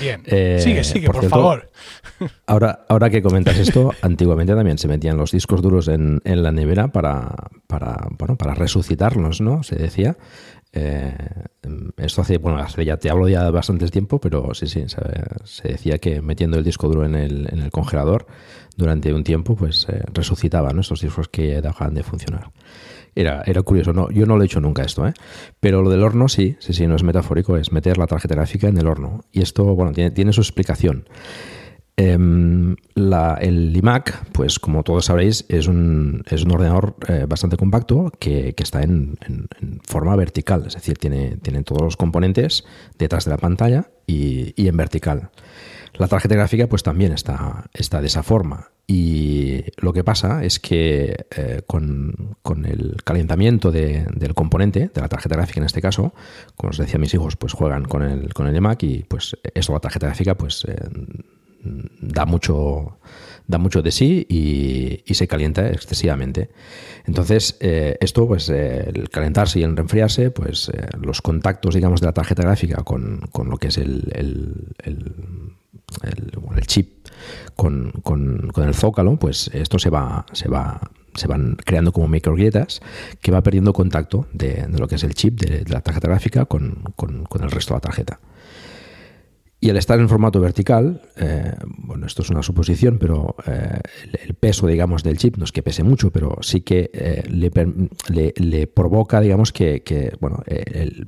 Bien. 0.00 0.22
Eh, 0.26 0.58
sigue, 0.60 0.84
sigue, 0.84 1.06
por, 1.08 1.28
favor. 1.28 1.70
Ahora, 2.46 2.86
ahora 2.88 3.10
que 3.10 3.22
comentas 3.22 3.58
esto, 3.58 3.92
antiguamente 4.02 4.54
también 4.54 4.78
se 4.78 4.88
metían 4.88 5.16
los 5.16 5.32
discos 5.32 5.62
duros 5.62 5.88
en, 5.88 6.20
la 6.24 6.52
nevera 6.52 6.88
para, 6.88 7.34
para, 7.66 8.08
bueno, 8.18 8.36
para 8.36 8.54
resucitarlos, 8.54 9.40
¿no? 9.40 9.62
Se 9.62 9.76
decía. 9.76 10.16
Eh, 10.72 11.14
esto 11.96 12.20
hace, 12.20 12.36
bueno, 12.38 12.62
ya 12.66 12.98
te 12.98 13.08
hablo 13.08 13.28
ya 13.28 13.44
de 13.44 13.50
bastantes 13.50 13.90
tiempo, 13.90 14.20
pero 14.20 14.52
sí, 14.52 14.66
sí, 14.66 14.84
se, 15.44 15.68
decía 15.68 15.98
que 15.98 16.20
metiendo 16.20 16.58
el 16.58 16.64
disco 16.64 16.88
duro 16.88 17.06
en 17.06 17.14
el, 17.14 17.48
en 17.50 17.60
el 17.60 17.70
congelador 17.70 18.26
durante 18.76 19.12
un 19.14 19.24
tiempo, 19.24 19.56
pues 19.56 19.86
eh, 19.88 20.02
resucitaba 20.12 20.72
estos 20.78 21.00
discos 21.00 21.28
que 21.28 21.62
dejaban 21.62 21.94
de 21.94 22.02
funcionar. 22.02 22.50
Era, 23.18 23.42
era 23.46 23.62
curioso, 23.62 23.94
no, 23.94 24.10
yo 24.10 24.26
no 24.26 24.36
lo 24.36 24.42
he 24.42 24.46
hecho 24.46 24.60
nunca 24.60 24.82
esto, 24.82 25.06
¿eh? 25.08 25.14
pero 25.58 25.80
lo 25.80 25.88
del 25.88 26.02
horno 26.02 26.28
sí, 26.28 26.56
sí, 26.58 26.74
sí, 26.74 26.86
no 26.86 26.96
es 26.96 27.02
metafórico, 27.02 27.56
es 27.56 27.72
meter 27.72 27.96
la 27.96 28.06
tarjeta 28.06 28.34
gráfica 28.34 28.68
en 28.68 28.76
el 28.76 28.86
horno. 28.86 29.22
Y 29.32 29.40
esto, 29.40 29.64
bueno, 29.74 29.92
tiene, 29.92 30.10
tiene 30.10 30.34
su 30.34 30.42
explicación. 30.42 31.08
Em, 31.96 32.76
el 32.94 33.74
iMac, 33.74 34.30
pues 34.32 34.58
como 34.58 34.82
todos 34.82 35.06
sabréis, 35.06 35.46
es 35.48 35.66
un, 35.66 36.22
es 36.28 36.44
un 36.44 36.52
ordenador 36.52 36.94
eh, 37.08 37.24
bastante 37.26 37.56
compacto 37.56 38.12
que, 38.18 38.54
está 38.58 38.82
en, 38.82 39.16
forma 39.88 40.14
vertical, 40.14 40.64
es 40.66 40.74
decir, 40.74 40.98
tiene, 40.98 41.38
tiene 41.38 41.62
todos 41.62 41.80
los 41.80 41.96
componentes 41.96 42.66
detrás 42.98 43.24
de 43.24 43.30
la 43.30 43.38
pantalla 43.38 43.88
y, 44.06 44.52
y 44.62 44.68
en 44.68 44.76
vertical. 44.76 45.30
La 45.94 46.06
tarjeta 46.06 46.34
gráfica 46.34 46.66
pues 46.66 46.82
también 46.82 47.12
está, 47.12 47.64
está 47.72 48.02
de 48.02 48.08
esa 48.08 48.22
forma 48.22 48.68
y 48.88 49.64
lo 49.78 49.92
que 49.92 50.04
pasa 50.04 50.44
es 50.44 50.60
que 50.60 51.26
eh, 51.36 51.62
con, 51.66 52.36
el 52.64 52.96
calentamiento 53.02 53.72
del 53.72 54.34
componente, 54.34 54.90
de 54.94 55.00
la 55.00 55.08
tarjeta 55.08 55.34
gráfica 55.34 55.60
en 55.60 55.66
este 55.66 55.82
caso, 55.82 56.14
como 56.54 56.70
os 56.70 56.78
decía 56.78 56.98
mis 56.98 57.12
hijos, 57.12 57.36
pues 57.36 57.52
juegan 57.52 57.84
con 57.84 58.02
el, 58.02 58.32
con 58.32 58.46
el 58.46 58.60
Mac 58.60 58.82
y 58.84 59.02
pues 59.02 59.36
eso 59.54 59.72
la 59.72 59.80
tarjeta 59.80 60.06
gráfica 60.06 60.36
pues 60.36 60.64
eh, 60.68 60.76
da 62.00 62.26
mucho 62.26 62.98
da 63.48 63.58
mucho 63.58 63.82
de 63.82 63.90
sí 63.90 64.26
y, 64.28 65.14
se 65.14 65.28
calienta 65.28 65.70
excesivamente. 65.70 66.50
Entonces, 67.06 67.56
eh, 67.60 67.96
esto, 68.00 68.26
pues, 68.26 68.48
el 68.48 69.08
calentarse 69.08 69.60
y 69.60 69.62
el 69.62 69.78
enfriarse, 69.78 70.30
pues, 70.30 70.70
los 71.00 71.22
contactos, 71.22 71.74
digamos, 71.74 72.00
de 72.00 72.06
la 72.06 72.12
tarjeta 72.12 72.42
gráfica 72.42 72.82
con, 72.82 73.20
lo 73.48 73.56
que 73.56 73.68
es 73.68 73.78
el, 73.78 74.12
el, 74.82 75.06
chip 76.66 76.95
con, 77.54 77.92
con, 78.02 78.50
el 78.56 78.74
zócalo, 78.74 79.16
pues 79.16 79.50
esto 79.52 79.78
se 79.78 79.90
va, 79.90 80.26
se 80.32 80.48
va, 80.48 80.80
se 81.14 81.26
van 81.26 81.56
creando 81.56 81.92
como 81.92 82.08
microgrietas 82.08 82.80
que 83.20 83.32
va 83.32 83.42
perdiendo 83.42 83.72
contacto 83.72 84.26
de, 84.32 84.66
lo 84.68 84.88
que 84.88 84.96
es 84.96 85.04
el 85.04 85.14
chip 85.14 85.40
de, 85.40 85.64
la 85.68 85.80
tarjeta 85.80 86.08
gráfica 86.08 86.44
con, 86.46 86.82
con, 86.96 87.26
el 87.42 87.50
resto 87.50 87.74
de 87.74 87.76
la 87.76 87.80
tarjeta. 87.80 88.20
Y 89.58 89.70
al 89.70 89.78
estar 89.78 89.98
en 89.98 90.08
formato 90.08 90.38
vertical, 90.38 91.00
eh, 91.16 91.54
bueno, 91.78 92.06
esto 92.06 92.20
es 92.20 92.28
una 92.28 92.42
suposición, 92.42 92.98
pero 92.98 93.36
eh, 93.46 93.80
el, 94.22 94.34
peso, 94.34 94.66
digamos, 94.66 95.02
del 95.02 95.16
chip 95.16 95.38
no 95.38 95.44
es 95.44 95.52
que 95.52 95.62
pese 95.62 95.82
mucho, 95.82 96.10
pero 96.10 96.36
sí 96.42 96.60
que 96.60 96.90
eh, 96.92 97.24
le, 97.26 98.66
provoca, 98.66 99.18
digamos, 99.20 99.52
que, 99.52 100.12
bueno, 100.20 100.42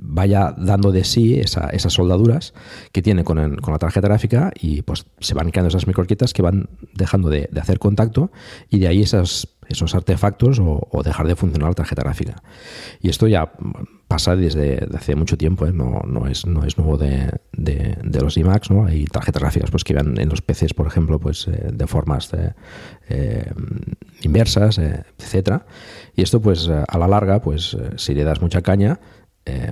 vaya 0.01 0.55
dando 0.57 0.93
de 0.93 1.05
sí 1.05 1.39
esas 1.39 1.93
soldaduras 1.93 2.55
que 2.91 3.03
tiene 3.03 3.23
con, 3.23 3.37
la 3.39 3.79
tarjeta 3.79 4.09
gráfica 4.09 4.51
y 4.59 4.81
pues 4.81 5.05
se 5.21 5.35
van 5.35 5.51
creando 5.51 5.69
esas 5.69 5.87
microquietas 5.87 6.33
que 6.33 6.41
van 6.41 6.71
dejando 6.95 7.29
de, 7.29 7.51
hacer 7.61 7.79
contacto 7.79 8.31
y 8.71 8.79
de 8.79 8.89
ahí 8.89 9.03
esas 9.03 9.49
esos 9.69 9.95
artefactos 9.95 10.59
o, 10.61 11.03
dejar 11.05 11.27
de 11.27 11.37
funcionar 11.37 11.69
la 11.69 11.75
tarjeta 11.75 12.03
gráfica. 12.03 12.43
Y 13.03 13.11
esto 13.11 13.29
ya 13.29 13.53
pasa 14.09 14.35
desde 14.35 14.89
hace 14.95 15.15
mucho 15.15 15.37
tiempo, 15.37 15.67
¿eh? 15.67 15.73
no, 15.75 16.01
no 16.07 16.27
es 16.27 16.47
nuevo 16.47 16.97
de, 16.97 17.31
de, 17.59 18.21
los 18.21 18.37
iMacs, 18.37 18.71
¿no? 18.71 18.87
Hay 18.87 19.05
tarjetas 19.05 19.43
gráficas 19.43 19.71
pues, 19.71 19.85
que 19.85 19.95
van 19.95 20.19
en 20.19 20.29
los 20.29 20.41
PCs, 20.41 20.75
por 20.75 20.87
ejemplo, 20.87 21.19
pues, 21.19 21.47
eh, 21.49 21.69
de 21.73 21.87
formas 21.87 22.31
eh, 23.09 23.53
inversas, 24.23 24.79
etcétera. 24.79 25.67
Y 26.15 26.23
esto, 26.23 26.41
pues, 26.41 26.69
a 26.69 26.99
la 26.99 27.09
larga, 27.09 27.41
pues, 27.41 27.77
si 27.97 28.15
le 28.15 28.25
das 28.25 28.41
mucha 28.41 28.63
caña, 28.63 29.01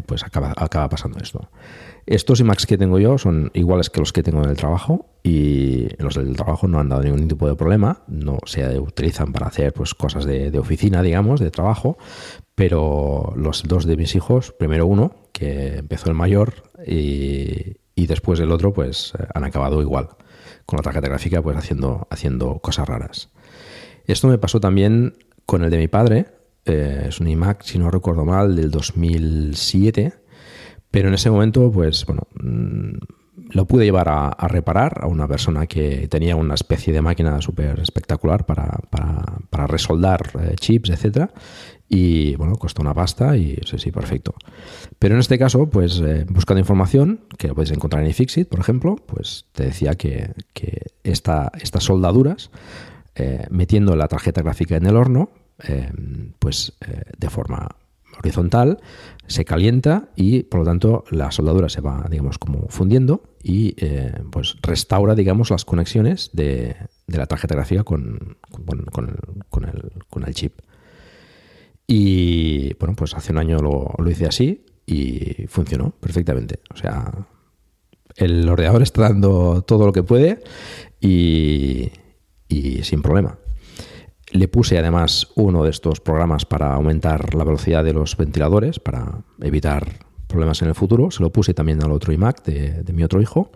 pues 0.06 0.24
acaba, 0.24 0.54
acaba 0.56 0.88
pasando 0.88 1.18
esto. 1.18 1.50
Estos 2.06 2.38
iMacs 2.38 2.66
que 2.66 2.78
tengo 2.78 3.00
yo 3.00 3.18
son 3.18 3.50
iguales 3.52 3.90
que 3.90 3.98
los 3.98 4.12
que 4.12 4.22
tengo 4.22 4.40
en 4.44 4.48
el 4.48 4.56
trabajo 4.56 5.06
y 5.24 5.88
los 5.98 6.14
del 6.14 6.36
trabajo 6.36 6.68
no 6.68 6.78
han 6.78 6.88
dado 6.88 7.02
ningún 7.02 7.26
tipo 7.26 7.48
de 7.48 7.56
problema, 7.56 8.04
no 8.06 8.38
se 8.46 8.78
utilizan 8.78 9.32
para 9.32 9.48
hacer 9.48 9.72
pues, 9.72 9.92
cosas 9.92 10.24
de, 10.24 10.56
oficina, 10.56 11.02
digamos, 11.02 11.40
de 11.40 11.50
trabajo, 11.50 11.98
pero 12.54 13.32
los 13.34 13.64
dos 13.64 13.86
de 13.86 13.96
mis 13.96 14.14
hijos, 14.14 14.52
primero 14.56 14.86
uno, 14.86 15.16
que 15.32 15.78
empezó 15.78 16.08
el 16.08 16.14
mayor, 16.14 16.54
y, 16.86 17.76
después 18.06 18.38
el 18.38 18.52
otro, 18.52 18.72
pues 18.72 19.12
han 19.34 19.44
acabado 19.44 19.82
igual, 19.82 20.08
con 20.64 20.76
la 20.76 20.82
tarjeta 20.82 21.08
gráfica, 21.08 21.42
pues 21.42 21.56
haciendo, 21.56 22.06
haciendo 22.10 22.60
cosas 22.60 22.88
raras. 22.88 23.30
Esto 24.06 24.28
me 24.28 24.38
pasó 24.38 24.60
también 24.60 25.14
con 25.44 25.64
el 25.64 25.70
de 25.70 25.78
mi 25.78 25.88
padre, 25.88 26.26
eh, 26.64 27.06
es 27.08 27.20
un 27.20 27.28
iMac, 27.28 27.62
si 27.62 27.78
no 27.78 27.90
recuerdo 27.90 28.24
mal, 28.24 28.54
del 28.54 28.70
2007 28.70 30.26
pero 30.96 31.08
en 31.08 31.14
ese 31.14 31.28
momento, 31.28 31.70
pues 31.70 32.06
bueno, 32.06 32.22
mm, 32.40 32.92
lo 33.50 33.66
pude 33.66 33.84
llevar 33.84 34.08
a, 34.08 34.48
reparar 34.48 35.00
a 35.02 35.06
una 35.06 35.28
persona 35.28 35.66
que 35.66 36.08
tenía 36.08 36.36
una 36.36 36.54
especie 36.54 36.90
de 36.90 37.02
máquina 37.02 37.38
súper 37.42 37.80
espectacular 37.80 38.46
para, 38.46 38.78
para, 38.90 39.66
resoldar 39.66 40.22
eh, 40.40 40.54
chips, 40.58 40.88
etcétera. 40.88 41.30
Y 41.88 42.34
bueno, 42.34 42.56
costó 42.56 42.82
una 42.82 42.94
pasta 42.94 43.36
y 43.36 43.58
sí, 43.64 43.78
sí, 43.78 43.92
perfecto. 43.92 44.34
Pero 44.98 45.14
en 45.14 45.20
este 45.20 45.38
caso, 45.38 45.68
pues 45.70 46.00
eh, 46.00 46.26
buscando 46.28 46.58
información, 46.58 47.20
que 47.38 47.48
lo 47.48 47.54
podéis 47.54 47.72
encontrar 47.72 48.02
en 48.02 48.10
iFixit, 48.10 48.48
por 48.48 48.60
ejemplo, 48.60 48.96
pues 48.96 49.46
te 49.52 49.66
decía 49.66 49.94
que, 49.94 50.32
que 50.52 50.86
estas 51.04 51.50
soldaduras, 51.78 52.50
eh, 53.14 53.46
metiendo 53.50 53.94
la 53.94 54.08
tarjeta 54.08 54.42
gráfica 54.42 54.76
en 54.76 54.86
el 54.86 54.96
horno, 54.96 55.30
eh, 55.66 55.90
pues 56.38 56.76
de 57.16 57.30
forma 57.30 57.68
horizontal, 58.18 58.80
se 59.26 59.44
calienta 59.44 60.08
y 60.16 60.42
por 60.44 60.60
lo 60.60 60.66
tanto 60.66 61.04
la 61.10 61.30
soldadura 61.30 61.68
se 61.68 61.80
va, 61.80 62.06
digamos, 62.10 62.38
como 62.38 62.66
fundiendo 62.68 63.22
y 63.42 63.76
pues 64.30 64.56
restaura, 64.62 65.14
digamos, 65.14 65.50
las 65.50 65.64
conexiones 65.64 66.30
de, 66.32 66.76
la 67.06 67.26
tarjeta 67.26 67.54
gráfica 67.54 67.84
con, 67.84 68.36
con, 68.50 69.64
el, 70.26 70.34
chip. 70.34 70.58
Y 71.86 72.74
bueno, 72.74 72.94
pues 72.96 73.14
hace 73.14 73.32
un 73.32 73.38
año 73.38 73.58
lo, 73.58 73.94
lo 73.98 74.10
hice 74.10 74.26
así 74.26 74.66
y 74.86 75.46
funcionó 75.48 75.90
perfectamente. 76.00 76.60
O 76.72 76.76
sea, 76.76 77.12
el 78.16 78.48
ordenador 78.48 78.82
está 78.82 79.02
dando 79.02 79.62
todo 79.62 79.86
lo 79.86 79.92
que 79.92 80.02
puede 80.02 80.42
y, 81.00 81.90
sin 82.82 83.02
problema. 83.02 83.38
Le 84.32 84.48
puse 84.48 84.78
además 84.78 85.28
uno 85.36 85.64
de 85.64 85.70
estos 85.70 86.00
programas 86.00 86.44
para 86.44 86.74
aumentar 86.74 87.34
la 87.34 87.44
velocidad 87.44 87.84
de 87.84 87.92
los 87.92 88.16
ventiladores, 88.16 88.80
para 88.80 89.22
evitar 89.40 90.06
problemas 90.26 90.62
en 90.62 90.68
el 90.68 90.74
futuro. 90.74 91.10
Se 91.10 91.22
lo 91.22 91.30
puse 91.30 91.54
también 91.54 91.82
al 91.82 91.92
otro 91.92 92.12
iMac 92.12 92.44
de, 92.44 92.92
mi 92.92 93.04
otro 93.04 93.20
hijo 93.20 93.52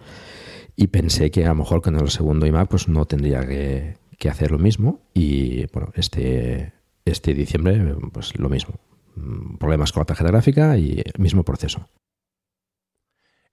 y 0.76 0.88
pensé 0.88 1.30
que 1.30 1.44
a 1.44 1.48
lo 1.48 1.56
mejor 1.56 1.82
con 1.82 1.96
el 1.96 2.10
segundo 2.10 2.46
iMac 2.46 2.68
pues 2.68 2.88
no 2.88 3.04
tendría 3.06 3.46
que, 3.46 3.96
hacer 4.28 4.50
lo 4.50 4.58
mismo. 4.58 5.00
Y 5.14 5.66
bueno, 5.72 5.90
este, 5.94 6.72
este 7.04 7.34
diciembre 7.34 7.96
pues 8.12 8.38
lo 8.38 8.48
mismo. 8.48 8.74
Problemas 9.58 9.92
con 9.92 10.02
la 10.02 10.06
tarjeta 10.06 10.30
gráfica 10.30 10.76
y 10.76 11.02
el 11.04 11.20
mismo 11.20 11.44
proceso. 11.44 11.88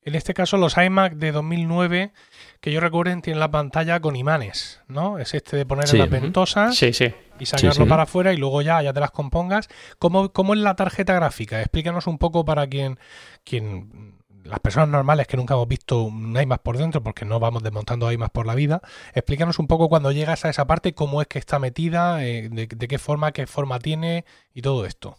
En 0.08 0.16
este 0.16 0.34
caso, 0.34 0.56
los 0.56 0.78
iMac 0.78 1.16
de 1.16 1.34
2009, 1.34 2.14
que 2.62 2.72
yo 2.72 2.80
recuerden, 2.80 3.22
tienen 3.22 3.42
la 3.42 3.52
pantalla 3.52 4.00
con 4.00 4.16
imanes, 4.16 4.80
¿no? 4.88 5.20
Es 5.20 5.34
este 5.34 5.58
de 5.58 5.66
poner 5.66 5.90
en 5.90 6.00
la 6.00 6.06
ventosa 6.06 6.70
y 6.72 7.46
sacarlo 7.46 7.88
para 7.88 8.04
afuera 8.04 8.32
y 8.32 8.38
luego 8.38 8.62
ya, 8.62 8.82
ya 8.82 8.94
te 8.94 9.02
las 9.02 9.12
compongas. 9.12 9.68
¿Cómo, 10.00 10.32
¿Cómo, 10.32 10.54
es 10.54 10.62
la 10.62 10.78
tarjeta 10.78 11.14
gráfica? 11.14 11.60
Explícanos 11.60 12.08
un 12.08 12.20
poco 12.20 12.46
para 12.46 12.68
quien, 12.68 12.98
quien 13.44 14.17
las 14.48 14.60
personas 14.60 14.90
normales 14.90 15.28
que 15.28 15.38
nunca 15.38 15.54
hemos 15.54 15.68
visto 15.68 16.04
un 16.04 16.40
iMac 16.40 16.62
por 16.62 16.78
dentro, 16.78 17.04
porque 17.04 17.26
no 17.26 17.40
vamos 17.40 17.64
desmontando 17.64 18.12
iMac 18.12 18.32
por 18.32 18.46
la 18.46 18.56
vida, 18.56 18.82
explícanos 19.14 19.60
un 19.60 19.68
poco 19.68 19.90
cuando 19.90 20.12
llegas 20.12 20.46
a 20.46 20.50
esa 20.50 20.68
parte, 20.68 20.94
cómo 20.94 21.22
es 21.22 21.28
que 21.28 21.40
está 21.40 21.60
metida, 21.60 22.26
eh, 22.26 22.50
de 22.50 22.88
qué 22.88 22.98
forma, 22.98 23.32
qué 23.32 23.48
forma 23.48 23.80
tiene 23.80 24.26
y 24.54 24.62
todo 24.62 24.86
esto. 24.86 25.18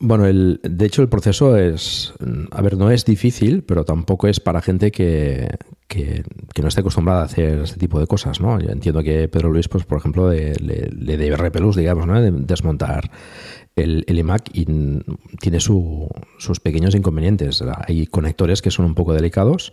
Bueno, 0.00 0.26
el, 0.26 0.60
de 0.62 0.86
hecho 0.86 1.02
el 1.02 1.08
proceso 1.08 1.56
es, 1.56 2.12
a 2.50 2.60
ver, 2.62 2.76
no 2.76 2.90
es 2.90 3.04
difícil, 3.04 3.62
pero 3.62 3.84
tampoco 3.84 4.26
es 4.26 4.40
para 4.40 4.60
gente 4.60 4.90
que, 4.90 5.48
no 6.62 6.68
esté 6.68 6.80
acostumbrada 6.80 7.22
a 7.22 7.24
hacer 7.24 7.60
este 7.60 7.78
tipo 7.78 8.00
de 8.00 8.06
cosas, 8.06 8.40
¿no? 8.40 8.60
Yo 8.60 8.70
entiendo 8.70 9.02
que 9.02 9.28
Pedro 9.28 9.50
Luis, 9.50 9.68
pues 9.68 9.84
por 9.84 9.98
ejemplo, 9.98 10.30
le, 10.30 10.54
le, 10.54 11.16
debe 11.16 11.36
repelús, 11.36 11.76
digamos, 11.76 12.06
¿no? 12.06 12.20
De 12.20 12.30
desmontar 12.30 13.10
el, 13.76 14.04
el 14.06 14.18
iMac 14.18 14.50
y 14.52 14.66
tiene 15.40 15.60
sus 15.60 16.60
pequeños 16.62 16.94
inconvenientes. 16.94 17.62
Hay 17.86 18.06
conectores 18.06 18.62
que 18.62 18.70
son 18.70 18.86
un 18.86 18.94
poco 18.94 19.12
delicados 19.12 19.72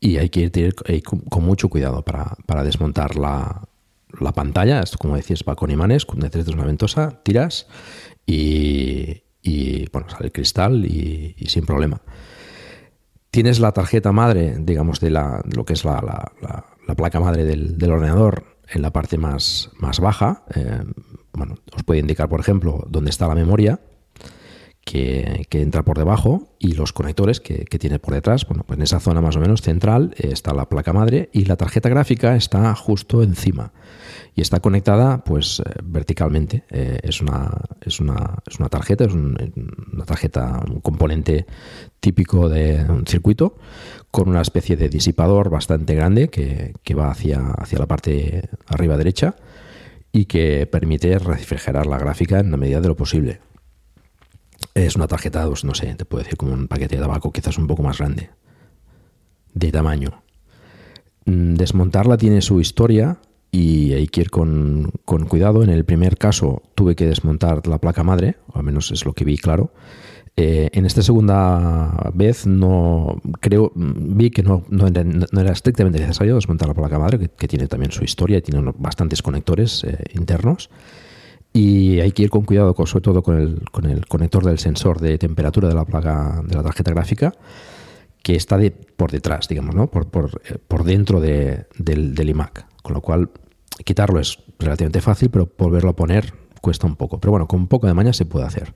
y 0.00 0.16
hay 0.16 0.28
que 0.30 0.50
ir, 0.52 1.02
con, 1.04 1.44
mucho 1.44 1.68
cuidado 1.68 2.02
para, 2.02 2.64
desmontar 2.64 3.16
la, 3.16 3.68
la 4.20 4.32
pantalla. 4.32 4.80
Esto, 4.80 4.98
como 4.98 5.16
decías, 5.16 5.44
va 5.48 5.54
con 5.54 5.70
imanes, 5.70 6.06
necesitas 6.14 6.54
una 6.54 6.64
ventosa, 6.64 7.20
tiras 7.22 7.68
y, 8.26 9.22
y 9.42 9.88
bueno, 9.90 10.08
sale 10.08 10.26
el 10.26 10.32
cristal 10.32 10.84
y, 10.84 11.36
sin 11.46 11.66
problema. 11.66 12.00
Tienes 13.32 13.60
la 13.60 13.72
tarjeta 13.72 14.12
madre, 14.12 14.56
digamos, 14.60 15.00
de 15.00 15.08
la, 15.08 15.42
lo 15.56 15.64
que 15.64 15.72
es 15.72 15.86
la, 15.86 16.30
la, 16.86 16.94
placa 16.94 17.18
madre 17.18 17.44
del, 17.44 17.78
del, 17.78 17.90
ordenador 17.90 18.44
en 18.68 18.82
la 18.82 18.92
parte 18.92 19.16
más, 19.16 19.70
más 19.78 20.00
baja. 20.00 20.44
Eh, 20.54 20.82
bueno, 21.32 21.54
os 21.74 21.82
puede 21.82 22.00
indicar, 22.00 22.28
por 22.28 22.40
ejemplo, 22.40 22.84
dónde 22.90 23.08
está 23.08 23.26
la 23.26 23.34
memoria 23.34 23.80
que, 24.84 25.46
que 25.48 25.62
entra 25.62 25.84
por 25.84 25.98
debajo 25.98 26.48
y 26.58 26.72
los 26.74 26.92
conectores 26.92 27.40
que, 27.40 27.64
que, 27.64 27.78
tiene 27.78 27.98
por 27.98 28.14
detrás. 28.14 28.46
Bueno, 28.46 28.64
pues 28.66 28.78
en 28.78 28.82
esa 28.82 29.00
zona 29.00 29.20
más 29.20 29.36
o 29.36 29.40
menos 29.40 29.62
central 29.62 30.14
eh, 30.16 30.30
está 30.32 30.52
la 30.54 30.68
placa 30.68 30.92
madre 30.92 31.30
y 31.32 31.44
la 31.44 31.56
tarjeta 31.56 31.88
gráfica 31.88 32.36
está 32.36 32.74
justo 32.74 33.22
encima 33.22 33.72
y 34.34 34.40
está 34.40 34.60
conectada 34.60 35.24
pues 35.24 35.60
eh, 35.60 35.70
verticalmente. 35.82 36.64
Eh, 36.70 36.98
es, 37.02 37.20
una, 37.20 37.50
es, 37.80 38.00
una, 38.00 38.38
es 38.46 38.58
una 38.58 38.68
tarjeta, 38.68 39.04
es 39.04 39.12
una 39.12 40.04
tarjeta, 40.04 40.62
un 40.68 40.80
componente 40.80 41.46
típico 42.00 42.48
de 42.48 42.84
un 42.88 43.06
circuito 43.06 43.56
con 44.10 44.28
una 44.28 44.42
especie 44.42 44.76
de 44.76 44.88
disipador 44.88 45.50
bastante 45.50 45.94
grande 45.94 46.28
que, 46.28 46.94
va 46.94 47.10
hacia, 47.10 47.40
hacia 47.52 47.78
la 47.78 47.86
parte 47.86 48.48
arriba 48.66 48.96
derecha 48.96 49.36
y 50.12 50.26
que 50.26 50.66
permite 50.66 51.18
refrigerar 51.18 51.86
la 51.86 51.98
gráfica 51.98 52.40
en 52.40 52.50
la 52.50 52.56
medida 52.56 52.80
de 52.80 52.88
lo 52.88 52.96
posible. 52.96 53.51
Es 54.74 54.96
una 54.96 55.06
tarjeta, 55.06 55.46
pues, 55.46 55.64
no 55.64 55.74
sé, 55.74 55.94
te 55.94 56.04
puedo 56.04 56.22
decir 56.24 56.36
como 56.36 56.52
un 56.54 56.68
paquete 56.68 56.96
de 56.96 57.02
tabaco, 57.02 57.32
quizás 57.32 57.58
un 57.58 57.66
poco 57.66 57.82
más 57.82 57.98
grande, 57.98 58.30
de 59.52 59.70
tamaño. 59.70 60.22
Mm, 61.26 61.54
desmontarla 61.54 62.16
tiene 62.16 62.40
su 62.40 62.60
historia 62.60 63.18
y 63.50 63.92
hay 63.92 64.08
que 64.08 64.22
ir 64.22 64.30
con, 64.30 64.92
cuidado. 65.04 65.62
En 65.62 65.70
el 65.70 65.84
primer 65.84 66.16
caso 66.16 66.62
tuve 66.74 66.96
que 66.96 67.06
desmontar 67.06 67.66
la 67.66 67.78
placa 67.78 68.02
madre, 68.02 68.36
o 68.48 68.58
al 68.58 68.64
menos 68.64 68.90
es 68.90 69.04
lo 69.04 69.12
que 69.12 69.24
vi 69.24 69.36
claro. 69.36 69.72
Eh, 70.34 70.70
en 70.72 70.86
esta 70.86 71.02
segunda 71.02 72.10
vez 72.14 72.46
no 72.46 73.20
creo 73.40 73.70
vi 73.74 74.30
que 74.30 74.42
no, 74.42 74.64
no, 74.70 74.86
era, 74.86 75.52
estrictamente 75.52 76.00
necesario 76.00 76.36
desmontar 76.36 76.68
la 76.68 76.74
placa 76.74 76.98
madre, 76.98 77.28
que, 77.36 77.48
tiene 77.48 77.66
también 77.66 77.92
su 77.92 78.02
historia 78.02 78.38
y 78.38 78.40
tiene 78.40 78.72
bastantes 78.78 79.20
conectores 79.20 79.84
eh, 79.84 79.98
internos. 80.14 80.70
Y 81.52 82.00
hay 82.00 82.12
que 82.12 82.22
ir 82.22 82.30
con 82.30 82.44
cuidado, 82.44 82.74
sobre 82.86 83.02
todo 83.02 83.22
con 83.22 83.38
el, 83.38 83.70
con 83.70 83.84
el 83.84 84.06
conector 84.06 84.44
del 84.44 84.58
sensor 84.58 85.00
de 85.00 85.18
temperatura 85.18 85.68
de 85.68 85.74
la 85.74 85.84
placa 85.84 86.42
de 86.44 86.54
la 86.54 86.62
tarjeta 86.62 86.92
gráfica, 86.92 87.34
que 88.22 88.36
está 88.36 88.56
de, 88.56 88.70
por 88.70 89.10
detrás, 89.10 89.48
digamos, 89.48 89.74
¿no? 89.74 89.90
por, 89.90 90.08
por, 90.08 90.40
eh, 90.44 90.56
por 90.66 90.84
dentro 90.84 91.20
de, 91.20 91.66
del, 91.76 92.28
iMac. 92.28 92.66
Con 92.82 92.94
lo 92.94 93.00
cual 93.00 93.30
Quitarlo 93.84 94.20
es 94.20 94.38
relativamente 94.58 95.00
fácil, 95.00 95.30
pero 95.30 95.50
volverlo 95.56 95.90
a 95.90 95.96
poner 95.96 96.34
cuesta 96.60 96.86
un 96.86 96.96
poco. 96.96 97.18
Pero 97.20 97.32
bueno, 97.32 97.48
con 97.48 97.60
un 97.60 97.68
poco 97.68 97.86
de 97.86 97.94
maña 97.94 98.12
se 98.12 98.26
puede 98.26 98.46
hacer. 98.46 98.72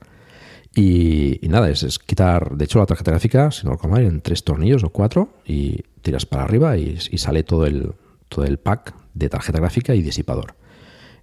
Y, 0.75 1.39
nada, 1.43 1.69
es, 1.69 1.97
quitar, 1.99 2.55
de 2.55 2.65
hecho 2.65 2.79
la 2.79 2.85
tarjeta 2.85 3.11
gráfica, 3.11 3.51
si 3.51 3.65
no 3.65 3.71
lo 3.73 3.77
comáis, 3.77 4.07
en 4.07 4.21
tres 4.21 4.43
tornillos 4.43 4.83
o 4.83 4.89
cuatro 4.89 5.29
y 5.45 5.83
tiras 6.01 6.25
para 6.25 6.43
arriba 6.43 6.77
y, 6.77 6.97
sale 7.17 7.43
todo 7.43 7.65
el, 7.65 7.93
todo 8.27 8.45
el 8.45 8.57
pack 8.59 8.93
de 9.13 9.29
tarjeta 9.29 9.59
gráfica 9.59 9.95
y 9.95 10.01
disipador. 10.01 10.55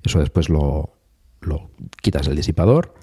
Eso 0.02 0.18
después 0.18 0.48
lo, 0.48 0.94
lo 1.46 1.70
quitas 2.02 2.26
el 2.26 2.36
disipador. 2.36 2.94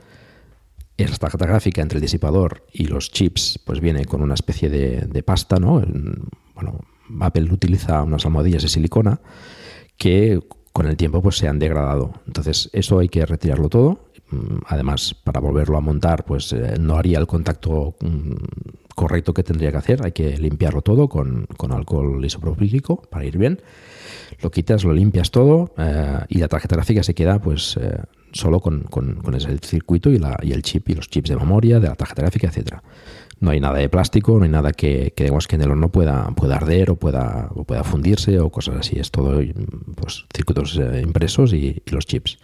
Esa 0.98 1.18
tarjeta 1.18 1.46
gráfica 1.46 1.82
entre 1.82 1.98
el 1.98 2.02
disipador 2.02 2.66
y 2.72 2.86
los 2.86 3.12
chips 3.12 3.60
pues 3.66 3.80
viene 3.80 4.06
con 4.06 4.22
una 4.22 4.36
especie 4.36 4.70
de, 4.70 5.24
pasta, 5.24 5.58
¿no? 5.58 5.82
Bueno, 6.54 6.80
Apple 7.20 7.52
utiliza 7.52 8.04
unas 8.04 8.26
almohadillas 8.26 8.62
de 8.62 8.70
silicona 8.70 9.20
que 9.98 10.40
con 10.74 10.88
el 10.88 10.98
tiempo 10.98 11.22
pues 11.22 11.38
se 11.38 11.48
han 11.48 11.60
degradado. 11.60 12.14
Entonces, 12.28 12.70
eso 12.74 13.00
hay 13.00 13.10
que 13.10 13.26
retirarlo 13.26 13.70
todo. 13.70 14.12
Mm, 14.32 14.60
además, 14.68 15.14
para 15.14 15.40
volverlo 15.40 15.78
a 15.78 15.82
montar, 15.82 16.26
pues 16.26 16.54
eh, 16.54 16.76
no 16.80 16.96
haría 16.96 17.20
el 17.20 17.28
contacto 17.28 17.96
mm, 18.00 18.34
correcto 18.96 19.34
que 19.34 19.44
tendría 19.44 19.72
que 19.72 19.78
hacer. 19.78 20.06
Hay 20.06 20.12
que 20.12 20.38
limpiarlo 20.38 20.82
todo 20.82 21.10
con, 21.10 21.48
alcohol 21.72 22.24
isopropílico 22.24 23.02
para 23.10 23.26
ir 23.26 23.38
bien. 23.38 23.62
Lo 24.42 24.50
quitas, 24.50 24.84
lo 24.84 24.94
limpias 24.94 25.32
todo 25.32 25.74
eh, 25.78 26.20
y 26.30 26.40
la 26.40 26.48
tarjeta 26.48 26.76
gráfica 26.76 27.04
se 27.04 27.14
queda 27.14 27.40
pues 27.40 27.78
eh, 27.78 27.98
solo 28.34 28.60
con, 28.60 28.82
con, 28.82 29.22
circuito 29.62 30.10
y, 30.10 30.20
la, 30.20 30.38
y 30.42 30.52
el 30.52 30.62
chip 30.62 30.90
y 30.90 30.96
los 30.96 31.10
chips 31.10 31.30
de 31.30 31.36
memoria 31.36 31.80
de 31.80 31.88
la 31.88 31.96
tarjeta 31.96 32.22
gráfica, 32.24 32.48
etcétera 32.48 32.84
no 33.42 33.50
hay 33.50 33.60
nada 33.60 33.80
de 33.80 33.90
plástico, 33.90 34.38
no 34.38 34.44
hay 34.44 34.52
nada 34.52 34.72
que, 34.72 35.14
digamos 35.18 35.48
que 35.48 35.56
en 35.56 35.64
el 35.64 35.72
horno 35.72 35.90
pueda, 35.90 36.30
pueda 36.36 36.58
arder 36.58 36.92
o 36.92 36.96
pueda, 36.96 37.50
pueda 37.66 37.84
fundirse 37.84 38.40
o 38.40 38.52
cosas 38.52 38.78
así. 38.78 39.00
Es 39.00 39.10
todo 39.10 39.42
pues, 39.96 40.26
circuitos 40.34 40.78
eh, 40.78 41.02
impresos 41.04 41.52
y, 41.52 41.82
los 41.88 42.06
chips. 42.06 42.38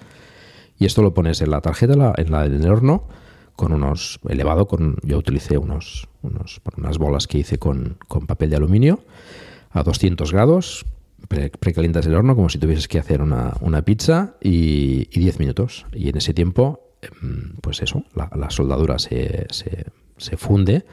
Y 0.79 0.85
esto 0.85 1.03
lo 1.03 1.13
pones 1.13 1.39
en 1.41 1.51
la 1.51 1.61
tarjeta, 1.61 1.93
en, 2.17 2.31
la, 2.31 2.45
en 2.45 2.63
el 2.63 2.71
horno, 2.71 3.07
con 3.55 3.73
unos 3.73 4.19
elevado, 4.27 4.67
con 4.67 4.97
yo 5.03 5.19
utilicé 5.19 5.59
unos, 5.59 6.07
unos 6.23 6.61
unas 6.77 6.97
bolas 6.97 7.27
que 7.27 7.37
hice 7.37 7.59
con, 7.59 7.97
papel 8.25 8.49
de 8.49 8.55
aluminio 8.55 8.99
a 9.69 9.83
200 9.83 10.31
grados, 10.31 10.85
precalientas 11.27 12.05
el 12.05 12.15
horno 12.15 12.35
como 12.35 12.49
si 12.49 12.57
tuvieses 12.57 12.87
que 12.87 12.99
hacer 12.99 13.21
una, 13.21 13.81
pizza 13.83 14.35
y, 14.41 15.05
10 15.19 15.39
minutos. 15.39 15.85
Y 15.93 16.09
en 16.09 16.17
ese 16.17 16.33
tiempo, 16.33 16.95
em, 17.01 17.55
pues 17.61 17.81
eso, 17.81 18.03
la, 18.15 18.49
soldadura 18.49 18.99
se, 18.99 19.47
se 19.49 19.85
se 20.17 20.37
funde. 20.37 20.85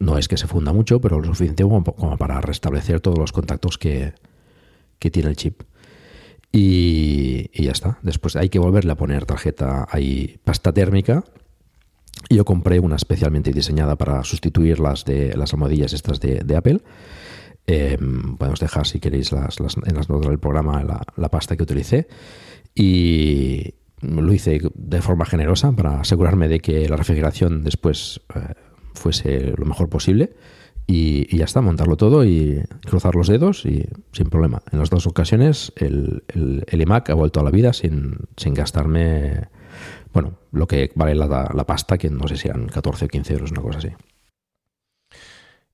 No 0.00 0.16
es 0.16 0.28
que 0.28 0.36
se 0.36 0.46
funda 0.46 0.72
mucho, 0.72 1.00
pero 1.00 1.20
lo 1.20 1.26
suficiente 1.26 1.64
como, 1.64 1.82
para 2.16 2.40
restablecer 2.40 3.00
todos 3.00 3.18
los 3.18 3.32
contactos 3.32 3.78
que, 3.78 4.14
tiene 4.98 5.28
el 5.28 5.36
chip. 5.36 5.62
Y, 6.52 7.62
ya 7.62 7.72
está. 7.72 7.98
Después 8.02 8.36
hay 8.36 8.48
que 8.48 8.58
volverle 8.58 8.92
a 8.92 8.96
poner 8.96 9.26
tarjeta 9.26 9.86
ahí, 9.90 10.38
pasta 10.44 10.72
térmica. 10.72 11.24
Y 12.28 12.36
yo 12.36 12.44
compré 12.44 12.80
una 12.80 12.96
especialmente 12.96 13.52
diseñada 13.52 13.96
para 13.96 14.22
sustituir 14.24 14.80
las 14.80 15.04
de 15.04 15.36
las 15.36 15.52
almohadillas 15.52 15.92
estas 15.92 16.20
de, 16.20 16.56
Apple. 16.56 16.80
Eh, 17.70 17.98
podemos 18.38 18.60
dejar 18.60 18.86
si 18.86 18.98
queréis 18.98 19.30
las, 19.30 19.58
en 19.60 19.94
las 19.94 20.08
notas 20.08 20.30
del 20.30 20.38
programa 20.38 20.82
la, 20.82 21.02
la, 21.16 21.28
pasta 21.28 21.54
que 21.54 21.62
utilicé. 21.62 22.08
Y, 22.74 23.74
lo 24.00 24.32
hice 24.32 24.60
de 24.74 25.02
forma 25.02 25.26
generosa 25.26 25.72
para 25.72 26.00
asegurarme 26.00 26.48
de 26.48 26.60
que 26.60 26.88
la 26.88 26.96
refrigeración 26.96 27.64
después 27.64 28.20
eh, 28.34 28.54
fuese 28.94 29.52
lo 29.56 29.66
mejor 29.66 29.90
posible. 29.90 30.34
Y, 30.86 31.36
ya 31.36 31.44
está, 31.44 31.60
montarlo 31.60 31.98
todo 31.98 32.24
y 32.24 32.64
cruzar 32.86 33.14
los 33.14 33.28
dedos 33.28 33.66
y 33.66 33.86
sin 34.12 34.30
problema. 34.30 34.62
En 34.72 34.78
las 34.78 34.88
dos 34.88 35.06
ocasiones 35.06 35.70
el, 35.76 36.24
el, 36.28 36.80
iMac 36.80 37.10
ha 37.10 37.14
vuelto 37.14 37.40
a 37.40 37.42
la 37.42 37.50
vida 37.50 37.74
sin, 37.74 38.16
sin 38.38 38.54
gastarme, 38.54 39.48
bueno, 40.14 40.38
lo 40.52 40.66
que 40.66 40.90
vale 40.94 41.14
la, 41.14 41.26
la, 41.26 41.66
pasta, 41.66 41.98
que 41.98 42.08
no 42.08 42.26
sé 42.28 42.38
si 42.38 42.48
eran 42.48 42.66
14 42.68 43.04
o 43.04 43.08
15 43.08 43.32
euros, 43.34 43.50
una 43.50 43.60
cosa 43.60 43.78
así. 43.78 43.90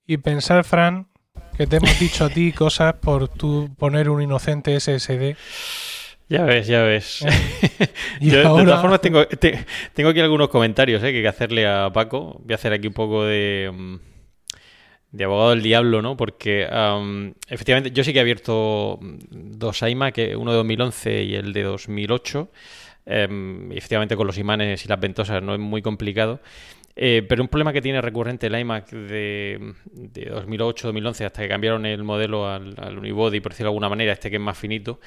Y 0.07 0.17
pensar, 0.17 0.65
Fran, 0.65 1.07
que 1.57 1.67
te 1.67 1.77
hemos 1.77 1.99
dicho 1.99 2.25
a 2.25 2.29
ti 2.29 2.53
cosas 2.53 2.95
por 2.95 3.29
tú 3.29 3.71
poner 3.79 4.09
un 4.09 4.23
inocente 4.23 4.79
SSD. 4.79 5.37
Ya 6.29 6.45
ves, 6.45 6.67
ya 6.67 6.83
ves. 6.83 7.25
De 8.21 8.43
todas 8.43 8.81
formas, 8.81 9.01
tengo, 9.01 9.27
tengo 9.27 10.09
aquí 10.09 10.21
algunos 10.21 10.49
comentarios 10.49 11.03
¿eh? 11.03 11.11
que 11.11 11.17
hay 11.19 11.23
que 11.23 11.29
hacerle 11.29 11.67
a 11.67 11.91
Paco. 11.93 12.41
Voy 12.43 12.53
a 12.53 12.57
hacer 12.57 12.73
aquí 12.73 12.87
un 12.87 12.95
poco 12.95 13.25
de, 13.25 13.71
mm, 13.73 13.97
de 15.13 15.25
abogado 15.25 15.51
del 15.51 15.63
diablo, 15.63 16.03
¿no? 16.03 16.17
Porque 16.17 16.67
efectivamente 17.49 17.91
yo 17.91 18.03
sí 18.03 18.13
que 18.13 18.19
he 18.19 18.23
abierto 18.23 18.99
dos 19.01 19.83
iMac, 19.83 20.19
uno 20.37 20.51
de 20.51 20.57
2011 20.57 21.23
y 21.25 21.35
el 21.35 21.53
de 21.53 21.63
2008. 21.63 22.51
Em, 23.07 23.71
efectivamente 23.73 24.17
con 24.17 24.27
los 24.27 24.39
imanes 24.39 24.83
y 24.85 24.89
las 24.89 24.99
ventosas 24.99 25.43
no 25.43 25.55
es 25.55 25.61
muy 25.61 25.83
complicado. 25.83 26.41
Eh, 26.97 27.27
pero 27.29 27.43
un 27.43 27.49
problema 27.49 27.73
que 27.73 27.83
tiene 27.83 28.01
recurrente 28.01 28.47
el 28.47 28.57
iMac 28.57 28.91
de, 28.91 29.75
2008-2011 29.95 31.25
hasta 31.27 31.43
que 31.43 31.49
cambiaron 31.49 31.87
el 31.87 32.05
modelo 32.05 32.49
al, 32.49 32.99
Unibody, 32.99 33.41
por 33.41 33.53
decirlo 33.53 33.71
de 33.71 33.73
alguna 33.73 33.89
manera, 33.89 34.13
este 34.13 34.31
que 34.31 34.37
es 34.37 34.43
más 34.43 34.57
finito, 34.57 35.01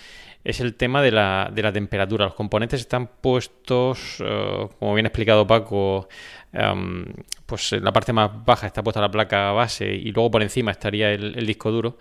es 0.43 0.59
el 0.59 0.75
tema 0.75 1.01
de 1.01 1.11
la, 1.11 1.49
de 1.53 1.61
la 1.61 1.71
temperatura. 1.71 2.25
Los 2.25 2.33
componentes 2.33 2.81
están 2.81 3.07
puestos, 3.21 4.17
eh, 4.19 4.67
como 4.79 4.95
bien 4.95 5.05
ha 5.05 5.09
explicado 5.09 5.47
Paco, 5.47 6.09
em, 6.51 7.05
pues 7.45 7.71
en 7.71 7.83
la 7.83 7.93
parte 7.93 8.11
más 8.11 8.31
baja 8.45 8.67
está 8.67 8.83
puesta 8.83 8.99
la 8.99 9.11
placa 9.11 9.51
base 9.51 9.87
y 9.87 10.11
luego 10.11 10.31
por 10.31 10.43
encima 10.43 10.71
estaría 10.71 11.11
el 11.13 11.45
disco 11.45 11.71
duro. 11.71 11.97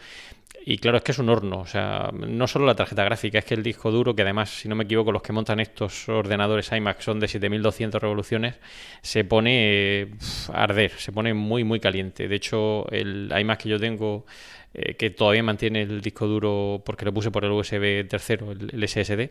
Y 0.68 0.78
claro, 0.78 0.96
es 0.96 1.04
que 1.04 1.12
es 1.12 1.18
un 1.20 1.28
horno, 1.28 1.60
o 1.60 1.66
sea, 1.66 2.10
no 2.12 2.48
solo 2.48 2.66
la 2.66 2.74
tarjeta 2.74 3.04
gráfica, 3.04 3.38
es 3.38 3.44
que 3.44 3.54
el 3.54 3.62
disco 3.62 3.92
duro, 3.92 4.16
que 4.16 4.22
además, 4.22 4.50
si 4.50 4.68
no 4.68 4.74
me 4.74 4.82
equivoco, 4.82 5.12
los 5.12 5.22
que 5.22 5.32
montan 5.32 5.60
estos 5.60 6.08
ordenadores 6.08 6.72
iMac 6.72 7.00
son 7.02 7.20
de 7.20 7.28
7200 7.28 8.02
revoluciones, 8.02 8.56
se 9.00 9.22
pone 9.22 10.08
a 10.52 10.64
arder, 10.64 10.90
se 10.98 11.12
pone 11.12 11.34
muy, 11.34 11.62
muy 11.62 11.78
caliente. 11.78 12.26
De 12.26 12.34
hecho, 12.34 12.84
el 12.90 13.32
iMac 13.38 13.62
que 13.62 13.68
yo 13.68 13.78
tengo, 13.78 14.26
eh, 14.74 14.96
que 14.96 15.10
todavía 15.10 15.44
mantiene 15.44 15.82
el 15.82 16.00
disco 16.00 16.26
duro 16.26 16.82
porque 16.84 17.04
lo 17.04 17.14
puse 17.14 17.30
por 17.30 17.44
el 17.44 17.52
USB 17.52 18.08
tercero, 18.08 18.50
el, 18.50 18.88
SSD, 18.88 19.30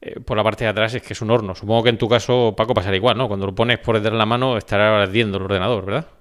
eh, 0.00 0.20
por 0.24 0.38
la 0.38 0.42
parte 0.42 0.64
de 0.64 0.70
atrás 0.70 0.94
es 0.94 1.02
que 1.02 1.12
es 1.12 1.20
un 1.20 1.30
horno. 1.30 1.54
Supongo 1.54 1.82
que 1.82 1.90
en 1.90 1.98
tu 1.98 2.08
caso, 2.08 2.54
Paco, 2.56 2.72
pasará 2.72 2.96
igual, 2.96 3.18
¿no? 3.18 3.28
Cuando 3.28 3.44
lo 3.44 3.54
pones 3.54 3.78
por 3.80 3.96
detrás 3.96 4.14
de 4.14 4.18
la 4.18 4.24
mano 4.24 4.56
estará 4.56 5.02
ardiendo 5.02 5.36
el 5.36 5.44
ordenador, 5.44 5.84
¿verdad? 5.84 6.19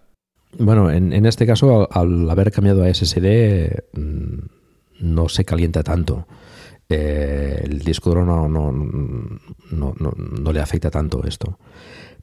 Bueno, 0.58 0.92
en, 0.92 1.14
en, 1.14 1.26
este 1.26 1.46
caso, 1.46 1.88
al, 1.92 2.30
haber 2.30 2.52
cambiado 2.52 2.84
a 2.84 2.94
SSD, 2.94 3.84
mm, 3.94 4.40
no 5.02 5.30
se 5.30 5.46
calienta 5.46 5.84
tanto. 5.84 6.28
Eh, 6.88 7.62
el 7.66 7.80
disco 7.80 8.10
duro 8.10 8.26
no, 8.26 8.50
no, 8.50 8.72
no, 8.72 9.94
no, 10.00 10.52
le 10.52 10.60
afecta 10.60 10.90
tanto 10.90 11.24
esto. 11.24 11.60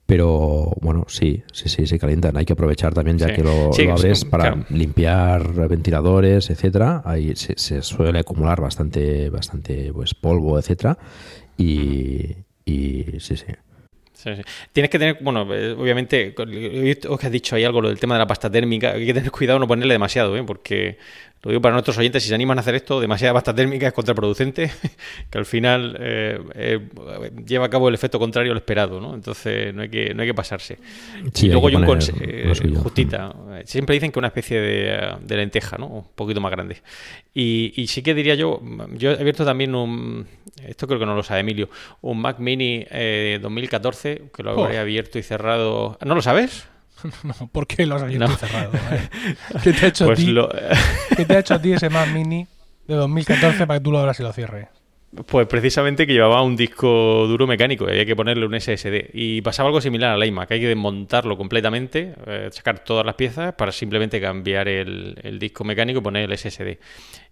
Pero 0.04 0.72
bueno, 0.80 1.04
sí, 1.08 1.42
sí, 1.52 1.68
sí, 1.68 1.86
se 1.86 1.98
calientan. 1.98 2.36
Hay 2.36 2.44
que 2.44 2.52
aprovechar 2.52 2.94
también, 2.94 3.18
ya 3.18 3.32
que 3.32 3.42
lo, 3.42 3.70
abres, 3.92 4.24
para 4.24 4.66
limpiar 4.70 5.68
ventiladores, 5.68 6.50
etcétera. 6.50 7.02
Ahí 7.04 7.34
se, 7.34 7.54
se, 7.56 7.82
suele 7.82 8.20
acumular 8.20 8.60
bastante, 8.60 9.30
bastante 9.30 9.92
pues, 9.92 10.14
polvo, 10.14 10.58
etcétera. 10.58 10.98
Y, 11.56 12.36
y 12.64 13.04
sí, 13.18 13.36
sí. 13.36 13.46
Tienes 14.72 14.90
que 14.90 14.98
tener, 14.98 15.18
bueno, 15.20 15.46
eh, 15.54 15.72
obviamente, 15.72 16.34
os 16.36 17.20
que 17.20 17.26
has 17.26 17.32
dicho 17.32 17.56
ahí 17.56 17.64
algo 17.64 17.80
lo 17.80 17.88
del 17.88 17.98
tema 17.98 18.14
de 18.14 18.20
la 18.20 18.26
pasta 18.26 18.50
térmica, 18.50 18.92
hay 18.92 19.06
que 19.06 19.14
tener 19.14 19.30
cuidado 19.30 19.58
no 19.58 19.68
ponerle 19.68 19.94
demasiado, 19.94 20.36
¿eh? 20.36 20.42
porque 20.44 20.98
lo 21.46 21.50
digo 21.50 21.62
para 21.62 21.74
nuestros 21.74 21.96
oyentes, 21.96 22.24
si 22.24 22.28
se 22.28 22.34
animan 22.34 22.58
a 22.58 22.60
hacer 22.60 22.74
esto, 22.74 23.00
demasiada 23.00 23.32
pasta 23.32 23.54
térmica 23.54 23.86
es 23.86 23.92
contraproducente, 23.92 24.68
que 25.30 25.38
al 25.38 25.46
final 25.46 25.96
eh, 26.00 26.40
eh, 26.56 26.80
lleva 27.46 27.66
a 27.66 27.70
cabo 27.70 27.88
el 27.88 27.94
efecto 27.94 28.18
contrario 28.18 28.50
al 28.50 28.58
esperado, 28.58 29.00
¿no? 29.00 29.14
Entonces 29.14 29.72
no 29.72 29.82
hay 29.82 29.88
que, 29.88 30.12
no 30.12 30.22
hay 30.22 30.28
que 30.28 30.34
pasarse. 30.34 30.76
y 31.40 31.46
luego 31.46 31.68
yo 31.68 31.78
un 31.78 31.98
eh, 32.20 32.52
justita. 32.74 33.32
Siempre 33.64 33.94
dicen 33.94 34.10
que 34.10 34.18
una 34.18 34.26
especie 34.26 34.60
de, 34.60 35.36
lenteja, 35.36 35.78
¿no? 35.78 35.86
Un 35.86 36.04
poquito 36.16 36.40
más 36.40 36.50
grande. 36.50 36.78
Y, 37.32 37.86
sí 37.86 38.02
que 38.02 38.12
diría 38.12 38.34
yo, 38.34 38.60
yo 38.96 39.12
he 39.12 39.20
abierto 39.20 39.44
también 39.44 39.76
un, 39.76 40.26
esto 40.64 40.88
creo 40.88 40.98
que 40.98 41.06
no 41.06 41.14
lo 41.14 41.22
sabe 41.22 41.40
Emilio, 41.40 41.68
un 42.00 42.20
Mac 42.20 42.40
Mini 42.40 42.84
2014, 43.40 44.22
que 44.34 44.42
lo 44.42 44.64
habré 44.64 44.78
abierto 44.78 45.20
y 45.20 45.22
cerrado. 45.22 45.96
¿No 46.04 46.16
lo 46.16 46.22
sabes? 46.22 46.66
no, 47.22 47.34
¿por 47.48 47.66
qué 47.66 47.86
lo 47.86 47.96
has 47.96 48.02
abierto 48.02 48.36
cerrado? 48.36 48.72
¿Qué 49.62 49.72
te 49.72 49.86
ha 49.86 49.88
hecho 49.88 50.04
a 50.04 50.06
pues 50.08 50.18
ti? 50.18 50.34
¿Qué 51.16 51.24
te 51.24 51.36
ha 51.36 51.38
hecho 51.40 51.54
a 51.54 51.60
ti 51.60 51.72
ese 51.72 51.90
Mac 51.90 52.08
Mini 52.08 52.46
de 52.86 52.94
2014 52.94 53.66
para 53.66 53.78
que 53.78 53.84
tú 53.84 53.92
lo 53.92 53.98
abras 53.98 54.18
y 54.20 54.22
lo 54.22 54.32
cierres? 54.32 54.68
Pues 55.24 55.46
precisamente 55.46 56.06
que 56.06 56.12
llevaba 56.12 56.42
un 56.42 56.56
disco 56.56 57.26
duro 57.26 57.46
mecánico 57.46 57.86
y 57.86 57.90
había 57.90 58.04
que 58.04 58.16
ponerle 58.16 58.44
un 58.44 58.60
SSD. 58.60 59.10
Y 59.14 59.40
pasaba 59.40 59.68
algo 59.68 59.80
similar 59.80 60.10
a 60.10 60.16
la 60.16 60.26
iMac, 60.26 60.50
hay 60.50 60.60
que 60.60 60.68
desmontarlo 60.68 61.38
completamente, 61.38 62.14
eh, 62.26 62.48
sacar 62.52 62.80
todas 62.80 63.06
las 63.06 63.14
piezas 63.14 63.54
para 63.54 63.72
simplemente 63.72 64.20
cambiar 64.20 64.68
el, 64.68 65.18
el, 65.22 65.38
disco 65.38 65.64
mecánico 65.64 66.00
y 66.00 66.02
poner 66.02 66.30
el 66.30 66.36
SSD. 66.36 66.78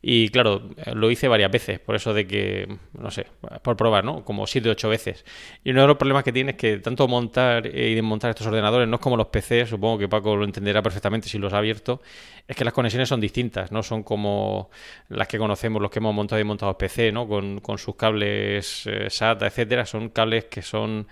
Y 0.07 0.29
claro, 0.29 0.61
lo 0.93 1.11
hice 1.11 1.29
varias 1.29 1.51
veces, 1.51 1.81
por 1.81 1.95
eso 1.95 2.13
de 2.13 2.27
que, 2.27 2.69
no 2.93 3.11
sé, 3.11 3.27
por 3.63 3.75
probar, 3.75 4.05
¿no? 4.05 4.23
Como 4.23 4.47
7 4.47 4.69
o 4.69 4.73
8 4.73 4.91
veces. 4.91 5.25
Y 5.65 5.71
uno 5.71 5.81
de 5.81 5.87
los 5.87 5.97
problemas 5.97 6.25
que 6.25 6.31
tiene 6.31 6.51
es 6.51 6.57
que 6.59 6.77
tanto 6.77 7.09
montar 7.09 7.65
y 7.65 7.95
desmontar 7.95 8.29
estos 8.29 8.47
ordenadores 8.47 8.87
no 8.87 8.97
es 8.97 9.01
como 9.01 9.17
los 9.17 9.29
PCs, 9.29 9.71
supongo 9.71 9.97
que 9.97 10.07
Paco 10.07 10.37
lo 10.37 10.45
entenderá 10.45 10.83
perfectamente 10.83 11.31
si 11.31 11.39
los 11.39 11.55
ha 11.55 11.57
abierto, 11.57 12.03
es 12.47 12.55
que 12.55 12.67
las 12.67 12.75
conexiones 12.75 13.09
son 13.09 13.19
distintas, 13.19 13.73
no 13.73 13.83
son 13.83 14.03
como 14.03 14.69
las 15.09 15.27
que 15.27 15.39
conocemos, 15.39 15.81
los 15.81 15.91
que 15.91 16.01
hemos 16.01 16.15
montado 16.15 16.39
y 16.39 16.43
desmontado 16.43 16.77
PC, 16.77 17.11
¿no? 17.11 17.27
Con, 17.27 17.61
con 17.61 17.79
sus 17.79 17.97
cables 17.97 18.87
eh, 18.87 19.09
SATA, 19.09 19.47
etcétera, 19.47 19.87
son 19.87 20.11
cables 20.11 20.45
que 20.45 20.61
son 20.61 21.07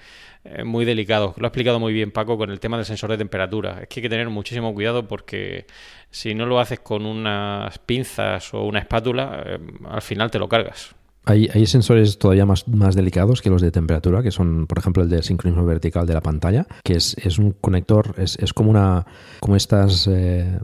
muy 0.65 0.85
delicados. 0.85 1.37
Lo 1.39 1.47
ha 1.47 1.49
explicado 1.49 1.79
muy 1.79 1.93
bien 1.93 2.11
Paco 2.11 2.37
con 2.37 2.51
el 2.51 2.61
tema 2.61 2.77
del 2.77 2.87
sensor 2.87 3.11
de 3.11 3.19
temperatura. 3.19 3.81
Es 3.83 3.89
que 3.89 4.01
hay 4.01 4.03
que 4.03 4.09
tener 4.09 4.29
muchísimo 4.29 4.75
cuidado 4.75 5.07
porque 5.07 5.67
si 6.11 6.35
no 6.35 6.47
lo 6.47 6.61
haces 6.61 6.81
con 6.81 7.07
unas 7.07 7.79
pinzas 7.79 8.53
o 8.55 8.65
una 8.65 8.81
espátula, 8.81 9.43
eh, 9.47 9.59
al 9.89 10.03
final 10.03 10.31
te 10.31 10.39
lo 10.39 10.49
cargas. 10.49 10.95
Hay, 11.25 11.49
hay, 11.55 11.67
sensores 11.67 12.19
todavía 12.19 12.45
más, 12.45 12.67
más 12.67 12.97
delicados 12.97 13.43
que 13.43 13.51
los 13.51 13.63
de 13.63 13.71
temperatura, 13.71 14.23
que 14.23 14.33
son, 14.33 14.67
por 14.67 14.79
ejemplo, 14.79 15.05
el 15.05 15.09
de 15.09 15.23
sincronismo 15.23 15.65
vertical 15.65 16.05
de 16.05 16.15
la 16.15 16.21
pantalla, 16.21 16.67
que 16.83 16.95
es, 16.95 17.17
es 17.17 17.39
un 17.39 17.53
conector, 17.53 18.15
es, 18.19 18.37
es, 18.41 18.53
como 18.53 18.71
una 18.71 19.07
como 19.39 19.55
estas 19.55 20.09
eh, 20.09 20.59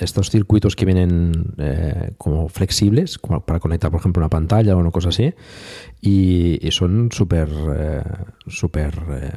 estos 0.00 0.30
circuitos 0.30 0.76
que 0.76 0.84
vienen 0.84 1.54
eh, 1.58 2.12
como 2.18 2.48
flexibles 2.48 3.18
para 3.18 3.60
conectar, 3.60 3.90
por 3.90 4.00
ejemplo, 4.00 4.20
una 4.20 4.30
pantalla 4.30 4.74
o 4.74 4.78
una 4.78 4.90
cosa 4.90 5.10
así, 5.10 5.34
y, 6.00 6.58
son 6.70 7.10
súper 7.12 7.48
eh, 7.76 8.02
súper 8.46 8.94
eh, 9.10 9.32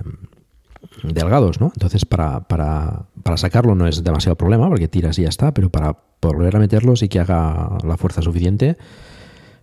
delgados, 1.03 1.59
¿no? 1.59 1.71
Entonces, 1.75 2.05
para, 2.05 2.41
para, 2.41 3.07
para, 3.23 3.37
sacarlo 3.37 3.75
no 3.75 3.87
es 3.87 4.03
demasiado 4.03 4.35
problema, 4.35 4.69
porque 4.69 4.87
tiras 4.87 5.19
y 5.19 5.23
ya 5.23 5.29
está, 5.29 5.53
pero 5.53 5.69
para 5.69 5.97
volver 6.21 6.55
a 6.55 6.59
meterlos 6.59 7.03
y 7.03 7.09
que 7.09 7.19
haga 7.19 7.77
la 7.83 7.97
fuerza 7.97 8.21
suficiente, 8.21 8.77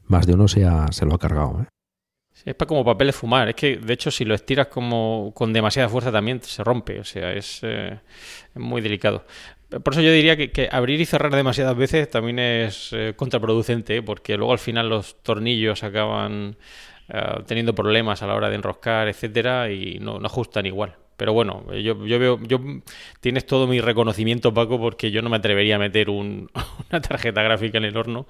más 0.07 0.27
de 0.27 0.35
uno 0.35 0.49
se, 0.49 0.67
se 0.91 1.07
lo 1.07 1.15
ha 1.15 1.19
cargado. 1.19 1.67
es 2.45 2.55
para 2.55 2.69
como 2.69 2.85
papel 2.85 3.09
de 3.09 3.13
fumar. 3.13 3.49
Es 3.49 3.55
que, 3.55 3.79
de 3.79 3.93
hecho, 3.95 4.11
si 4.11 4.25
lo 4.25 4.35
estiras 4.35 4.67
como 4.67 5.33
con 5.35 5.53
demasiada 5.53 5.89
fuerza 5.89 6.13
también 6.13 6.43
se 6.43 6.63
rompe. 6.63 7.01
O 7.01 7.05
sea, 7.05 7.33
es, 7.33 7.63
es 7.65 7.99
muy 8.55 8.83
delicado. 8.83 9.25
Por 9.81 9.95
eso 9.95 10.03
yo 10.03 10.13
diría 10.13 10.37
que, 10.37 10.69
abrir 10.71 11.01
y 11.01 11.07
cerrar 11.07 11.35
demasiadas 11.35 11.77
veces 11.77 12.11
también 12.11 12.39
es 12.39 12.91
eh, 12.93 13.15
contraproducente, 13.17 14.03
porque 14.03 14.37
luego 14.37 14.53
al 14.53 14.59
final 14.59 14.89
los 14.89 15.23
tornillos 15.23 15.83
acaban 15.83 16.57
eh, 17.09 17.43
teniendo 17.47 17.75
problemas 17.75 18.23
a 18.23 18.27
la 18.27 18.35
hora 18.35 18.49
de 18.49 18.57
enroscar, 18.57 19.09
etcétera, 19.09 19.71
y 19.71 19.99
no, 20.01 20.17
ajustan 20.25 20.67
igual. 20.67 20.97
Pero 21.17 21.33
bueno, 21.33 21.65
yo, 21.73 22.05
yo, 22.05 22.19
veo, 22.19 22.41
yo 22.43 22.59
tienes 23.21 23.47
todo 23.47 23.67
mi 23.67 23.81
reconocimiento, 23.81 24.53
Paco, 24.53 24.81
porque 24.81 25.11
yo 25.11 25.23
no 25.23 25.31
me 25.31 25.37
atrevería 25.37 25.77
a 25.77 25.79
meter 25.79 26.11
un, 26.11 26.51
una 26.91 27.01
tarjeta 27.01 27.43
gráfica 27.43 27.79
en 27.79 27.85
el 27.85 27.97
horno, 27.97 28.27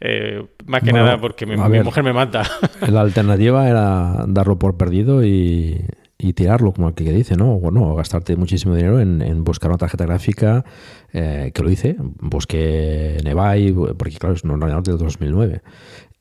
eh, 0.00 0.44
más 0.66 0.82
que 0.82 0.92
nada 0.92 1.18
porque 1.18 1.46
mi 1.46 1.56
mujer 1.56 2.04
me 2.04 2.12
mata. 2.12 2.42
La 2.88 3.00
alternativa 3.00 3.68
era 3.68 4.24
darlo 4.26 4.58
por 4.58 4.76
perdido 4.76 5.24
y 5.24 5.80
y 6.24 6.32
tirarlo, 6.32 6.72
como 6.72 6.88
el 6.88 6.94
que 6.94 7.12
dice, 7.12 7.36
¿no? 7.36 7.58
Bueno, 7.58 7.94
gastarte 7.94 8.34
muchísimo 8.36 8.74
dinero 8.74 8.98
en, 8.98 9.44
buscar 9.44 9.70
una 9.70 9.76
tarjeta 9.76 10.06
gráfica, 10.06 10.64
eh, 11.12 11.50
que 11.52 11.62
lo 11.62 11.70
hice, 11.70 11.96
busqué 11.98 13.18
Nevai, 13.22 13.72
porque 13.72 14.16
claro, 14.16 14.34
es 14.34 14.42
un 14.42 14.52
ordenador 14.52 14.82
del 14.84 14.96
2009. 14.96 15.60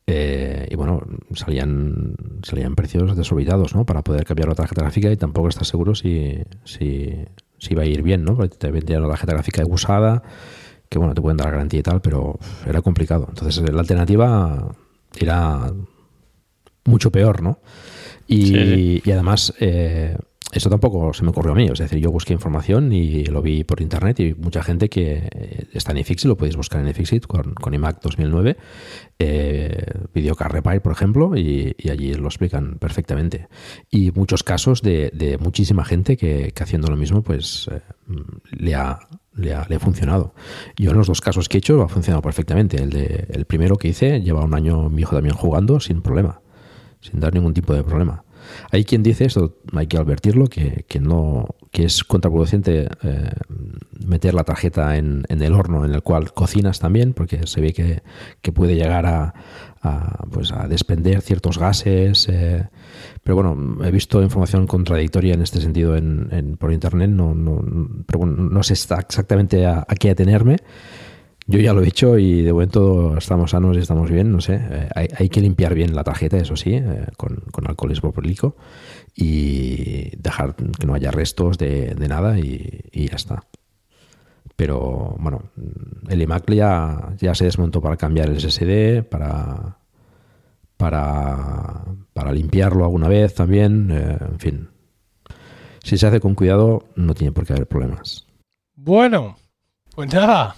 Eh, 0.06 0.68
y 0.70 0.76
bueno, 0.76 1.02
salían, 1.36 2.16
salían 2.44 2.76
precios 2.76 3.16
desorbitados, 3.16 3.74
¿no? 3.76 3.86
Para 3.86 4.02
poder 4.02 4.26
cambiar 4.26 4.50
la 4.50 4.56
tarjeta 4.56 4.82
gráfica 4.82 5.10
y 5.10 5.16
tampoco 5.16 5.48
estás 5.48 5.70
seguro 5.70 5.96
si, 5.96 6.38
si, 6.66 7.14
si 7.58 7.74
va 7.74 7.84
a 7.84 7.86
ir 7.86 8.02
bien, 8.02 8.26
¿no? 8.26 8.36
Porque 8.36 8.58
te 8.58 8.72
vendían 8.72 9.04
una 9.04 9.12
tarjeta 9.12 9.32
gráfica 9.32 9.64
usada, 9.66 10.22
que 10.90 11.00
bueno, 11.00 11.14
te 11.14 11.22
pueden 11.22 11.38
dar 11.38 11.50
garantía 11.50 11.80
y 11.80 11.84
tal, 11.84 12.02
pero 12.02 12.38
era 12.68 12.82
complicado. 12.82 13.28
Entonces 13.30 13.64
la 13.72 13.80
alternativa 13.80 14.76
era 15.18 15.72
mucho 16.84 17.10
peor, 17.10 17.42
¿no? 17.42 17.60
Y, 18.28 18.48
Sí, 18.48 18.54
sí. 18.56 19.02
y 19.06 19.12
además, 19.12 19.54
eh, 19.60 20.16
eso 20.54 20.70
tampoco 20.70 21.14
se 21.14 21.24
me 21.24 21.32
ocurrió 21.32 21.54
a 21.54 21.56
mí. 21.56 21.66
Es 21.66 21.80
decir, 21.80 22.00
yo 22.00 22.12
busqué 22.12 22.34
información 22.34 22.92
y 22.92 23.26
lo 23.26 23.42
vi 23.42 23.64
por 23.64 23.82
internet 23.82 24.20
y 24.20 24.34
mucha 24.36 24.62
gente 24.62 24.88
que 24.88 25.28
eh, 25.32 25.68
está 25.74 25.92
en 25.92 25.98
iFixit, 26.00 26.28
lo 26.28 26.38
podéis 26.38 26.56
buscar 26.56 26.82
en 26.82 26.88
iFixit 26.90 27.26
con, 27.26 27.54
con 27.56 27.74
iMac 27.74 28.02
2009, 28.02 28.58
eh, 29.20 29.86
Videocar 30.14 30.52
Repair, 30.52 30.82
por 30.82 30.92
ejemplo, 30.92 31.36
y, 31.36 31.76
y 31.78 31.90
allí 31.90 32.14
lo 32.14 32.28
explican 32.28 32.78
perfectamente. 32.78 33.48
Y 33.90 34.12
muchos 34.12 34.44
casos 34.44 34.82
de, 34.82 35.10
de 35.14 35.38
muchísima 35.40 35.86
gente 35.86 36.18
que, 36.18 36.52
que 36.54 36.64
haciendo 36.64 36.88
lo 36.88 36.98
mismo, 36.98 37.24
pues 37.24 37.68
eh, 37.72 37.82
le 38.52 38.76
ha, 38.76 39.00
le 39.34 39.56
ha, 39.56 39.66
le 39.68 39.76
ha 39.76 39.80
funcionado. 39.80 40.36
Yo 40.78 40.92
en 40.92 40.98
los 40.98 41.08
dos 41.08 41.22
casos 41.22 41.50
que 41.50 41.58
he 41.58 41.60
hecho 41.60 41.82
ha 41.82 41.90
funcionado 41.90 42.22
perfectamente. 42.22 42.78
El, 42.78 42.92
de, 42.92 43.26
el 43.30 43.46
primero 43.46 43.76
que 43.78 43.88
hice 43.88 44.22
lleva 44.22 44.44
un 44.44 44.54
año 44.54 44.90
mi 44.90 45.02
hijo 45.02 45.16
también 45.16 45.36
jugando 45.36 45.80
sin 45.80 46.02
problema, 46.04 46.42
sin 47.04 47.20
dar 47.20 47.34
ningún 47.34 47.54
tipo 47.54 47.74
de 47.74 47.84
problema. 47.84 48.24
Hay 48.72 48.84
quien 48.84 49.04
dice, 49.04 49.26
esto 49.26 49.58
hay 49.74 49.88
que 49.88 49.98
advertirlo, 49.98 50.48
que, 50.48 50.86
que 50.88 51.00
no, 51.00 51.56
que 51.72 51.86
es 51.86 52.04
contraproducente 52.04 52.90
eh, 53.04 53.32
meter 54.06 54.34
la 54.34 54.44
tarjeta 54.44 54.98
en, 54.98 55.26
el 55.30 55.54
horno 55.54 55.86
en 55.86 55.94
el 55.94 56.02
cual 56.02 56.34
cocinas 56.34 56.80
también, 56.80 57.14
porque 57.14 57.48
se 57.48 57.62
ve 57.62 57.74
que, 57.74 58.04
que 58.42 58.52
puede 58.52 58.76
llegar 58.76 59.06
a, 59.06 59.34
a, 59.82 60.26
pues 60.32 60.52
a 60.52 60.68
desprender 60.68 61.22
ciertos 61.22 61.58
gases. 61.58 62.28
Eh, 62.30 62.68
pero 63.24 63.36
bueno, 63.36 63.84
he 63.86 63.92
visto 63.92 64.22
información 64.22 64.68
contradictoria 64.68 65.34
en 65.34 65.42
este 65.42 65.62
sentido 65.62 65.96
en, 65.96 66.58
por 66.60 66.74
internet, 66.74 67.10
no, 67.10 67.34
no, 67.34 67.64
pero 68.06 68.26
no 68.26 68.64
sé 68.64 68.74
exactamente 68.74 69.66
a 69.66 69.86
qué 70.00 70.12
atenerme. 70.12 70.58
Yo 71.46 71.60
ya 71.60 71.74
lo 71.74 71.84
he 71.84 71.88
hecho 71.88 72.18
y 72.18 72.42
de 72.42 72.54
momento 72.54 73.18
estamos 73.18 73.52
sanos 73.52 73.76
y 73.76 73.82
estamos 73.82 74.10
bien, 74.10 74.32
no 74.32 74.40
sé. 74.40 74.56
Eh, 74.56 74.90
hay, 74.96 75.08
hay, 75.18 75.30
que 75.30 75.42
limpiar 75.42 75.74
bien 75.74 75.96
la 75.96 76.04
tarjeta, 76.04 76.38
eso 76.38 76.56
sí, 76.56 76.76
eh, 76.76 77.08
con, 77.18 77.36
con, 77.52 77.68
alcohol 77.68 77.92
isopropílico 77.92 78.56
y 79.16 80.16
dejar 80.18 80.56
que 80.56 80.88
no 80.88 80.94
haya 80.94 81.12
restos 81.12 81.58
de, 81.58 81.96
de 81.96 82.08
nada 82.08 82.40
y, 82.40 82.84
ya 82.94 83.16
está. 83.16 83.44
Pero 84.56 85.16
bueno, 85.20 85.44
el 86.08 86.22
iMac 86.22 86.50
ya, 86.52 87.14
ya 87.18 87.36
se 87.36 87.46
desmontó 87.46 87.82
para 87.82 87.98
cambiar 87.98 88.30
el 88.30 88.40
SSD, 88.40 89.04
para, 89.04 89.78
para, 90.78 91.84
para 92.14 92.32
limpiarlo 92.32 92.86
alguna 92.86 93.08
vez 93.08 93.34
también, 93.34 93.90
eh, 93.92 94.18
en 94.22 94.40
fin. 94.40 94.70
Si 95.84 95.98
se 95.98 96.08
hace 96.08 96.22
con 96.22 96.36
cuidado, 96.36 96.86
no 96.96 97.14
tiene 97.14 97.34
por 97.34 97.46
qué 97.46 97.54
haber 97.54 97.68
problemas. 97.68 98.26
Bueno, 98.76 99.36
pues 99.96 100.14
nada. 100.14 100.56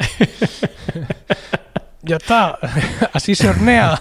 ya 2.02 2.18
está. 2.18 2.58
Así 3.14 3.36
se 3.36 3.50
hornea. 3.50 4.00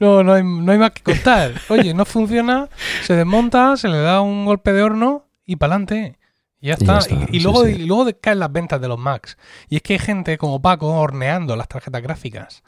no, 0.00 0.22
no 0.22 0.34
hay, 0.34 0.42
no 0.42 0.72
hay 0.72 0.78
más 0.78 0.90
que 0.90 1.02
contar. 1.02 1.52
Oye, 1.68 1.94
no 1.94 2.04
funciona, 2.04 2.68
se 3.02 3.14
desmonta, 3.14 3.76
se 3.76 3.88
le 3.88 3.98
da 3.98 4.20
un 4.20 4.44
golpe 4.44 4.72
de 4.72 4.82
horno 4.82 5.28
y 5.44 5.56
para 5.56 5.74
adelante. 5.74 6.18
Ya 6.60 6.74
está. 6.74 6.84
Y, 6.84 6.86
ya 6.86 6.98
está. 6.98 7.14
y, 7.32 7.36
y 7.36 7.40
luego, 7.40 7.64
sí, 7.64 7.74
sí. 7.74 7.82
y 7.82 7.86
luego 7.86 8.10
caen 8.20 8.40
las 8.40 8.52
ventas 8.52 8.80
de 8.80 8.88
los 8.88 8.98
Macs. 8.98 9.36
Y 9.68 9.76
es 9.76 9.82
que 9.82 9.94
hay 9.94 9.98
gente 9.98 10.38
como 10.38 10.60
Paco 10.60 10.88
horneando 10.88 11.56
las 11.56 11.68
tarjetas 11.68 12.02
gráficas. 12.02 12.62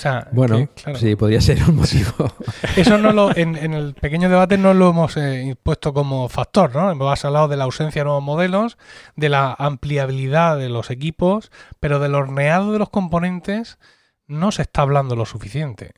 O 0.00 0.02
sea, 0.02 0.28
bueno, 0.32 0.56
que, 0.56 0.68
claro, 0.68 0.98
sí, 0.98 1.14
podría 1.14 1.42
ser 1.42 1.62
un 1.68 1.76
motivo. 1.76 2.32
Eso 2.76 2.96
no 2.96 3.12
lo, 3.12 3.36
en, 3.36 3.54
en, 3.54 3.74
el 3.74 3.92
pequeño 3.92 4.30
debate 4.30 4.56
no 4.56 4.72
lo 4.72 4.88
hemos 4.88 5.14
eh, 5.18 5.54
puesto 5.62 5.92
como 5.92 6.30
factor, 6.30 6.74
¿no? 6.74 6.90
Hemos 6.90 7.22
hablado 7.22 7.48
de 7.48 7.58
la 7.58 7.64
ausencia 7.64 8.00
de 8.00 8.04
nuevos 8.06 8.22
modelos, 8.22 8.78
de 9.14 9.28
la 9.28 9.52
ampliabilidad 9.52 10.56
de 10.56 10.70
los 10.70 10.90
equipos, 10.90 11.52
pero 11.80 11.98
del 11.98 12.14
horneado 12.14 12.72
de 12.72 12.78
los 12.78 12.88
componentes 12.88 13.78
no 14.26 14.52
se 14.52 14.62
está 14.62 14.80
hablando 14.80 15.16
lo 15.16 15.26
suficiente. 15.26 15.92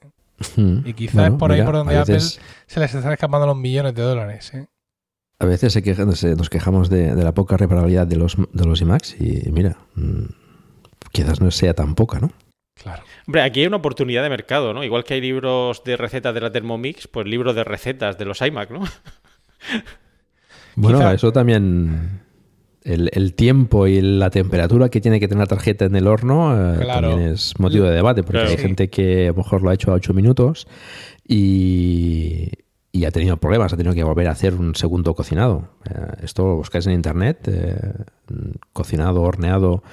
Y 0.57 0.94
quizás 0.94 1.14
bueno, 1.14 1.34
es 1.34 1.38
por 1.38 1.53
ahí 1.53 1.62
por 1.62 1.76
donde 1.76 1.96
veces... 1.96 2.38
Apple 2.38 2.46
se 2.66 2.80
les 2.80 2.94
están 2.94 3.12
escapando 3.12 3.46
los 3.46 3.57
millones 3.57 3.94
de 3.94 4.03
dólares. 4.03 4.53
¿eh? 4.53 4.66
A 5.38 5.46
veces 5.46 5.74
se 5.74 5.80
quejan, 5.84 6.11
se, 6.16 6.34
nos 6.34 6.50
quejamos 6.50 6.90
de, 6.90 7.14
de, 7.14 7.22
la 7.22 7.34
poca 7.34 7.57
reparabilidad 7.57 8.09
de 8.09 8.16
los, 8.16 8.36
de 8.53 8.64
los 8.64 8.80
iMacs 8.80 9.20
y 9.20 9.48
mira, 9.53 9.76
mmm, 9.94 10.24
quizás 11.12 11.40
no 11.40 11.53
sea 11.53 11.74
tan 11.74 11.94
poca, 11.94 12.18
¿no? 12.18 12.32
Claro. 12.74 13.02
Hombre, 13.26 13.42
aquí 13.42 13.60
hay 13.60 13.66
una 13.66 13.76
oportunidad 13.76 14.22
de 14.22 14.30
mercado, 14.30 14.72
¿no? 14.74 14.82
Igual 14.82 15.04
que 15.04 15.14
hay 15.14 15.20
libros 15.20 15.84
de 15.84 15.96
recetas 15.96 16.34
de 16.34 16.40
la 16.40 16.50
Thermomix, 16.50 17.06
pues 17.06 17.26
libros 17.26 17.54
de 17.54 17.64
recetas 17.64 18.18
de 18.18 18.24
los 18.24 18.40
iMac, 18.40 18.70
¿no? 18.70 18.84
Bueno, 20.74 20.98
Quizá... 20.98 21.14
eso 21.14 21.32
también. 21.32 22.22
El, 22.84 23.10
el, 23.12 23.34
tiempo 23.34 23.86
y 23.86 24.00
la 24.00 24.30
temperatura 24.30 24.88
que 24.88 25.00
tiene 25.00 25.20
que 25.20 25.28
tener 25.28 25.42
la 25.42 25.46
tarjeta 25.46 25.84
en 25.84 25.94
el 25.94 26.08
horno 26.08 26.52
eh, 26.52 26.78
claro. 26.80 27.10
también 27.10 27.30
es 27.30 27.54
motivo 27.60 27.84
de 27.84 27.92
debate, 27.92 28.24
porque 28.24 28.40
claro, 28.40 28.50
hay 28.50 28.56
gente 28.56 28.90
que 28.90 29.26
a 29.26 29.30
lo 29.30 29.36
mejor 29.36 29.62
lo 29.62 29.70
ha 29.70 29.74
hecho 29.74 29.92
a 29.92 29.94
8 29.94 30.12
minutos 30.12 30.66
y, 31.24 32.48
y, 32.90 33.04
ha 33.04 33.12
tenido 33.12 33.36
problemas, 33.36 33.72
ha 33.72 33.76
tenido 33.76 33.94
que 33.94 34.02
volver 34.02 34.26
a 34.26 34.32
hacer 34.32 34.54
un 34.54 34.74
segundo 34.74 35.14
cocinado. 35.14 35.68
Eh, 35.88 36.24
esto 36.24 36.44
lo 36.44 36.56
buscáis 36.56 36.84
en 36.88 36.94
internet, 36.94 37.46
eh, 37.46 37.76
cocinado, 38.72 39.22
horneado 39.22 39.84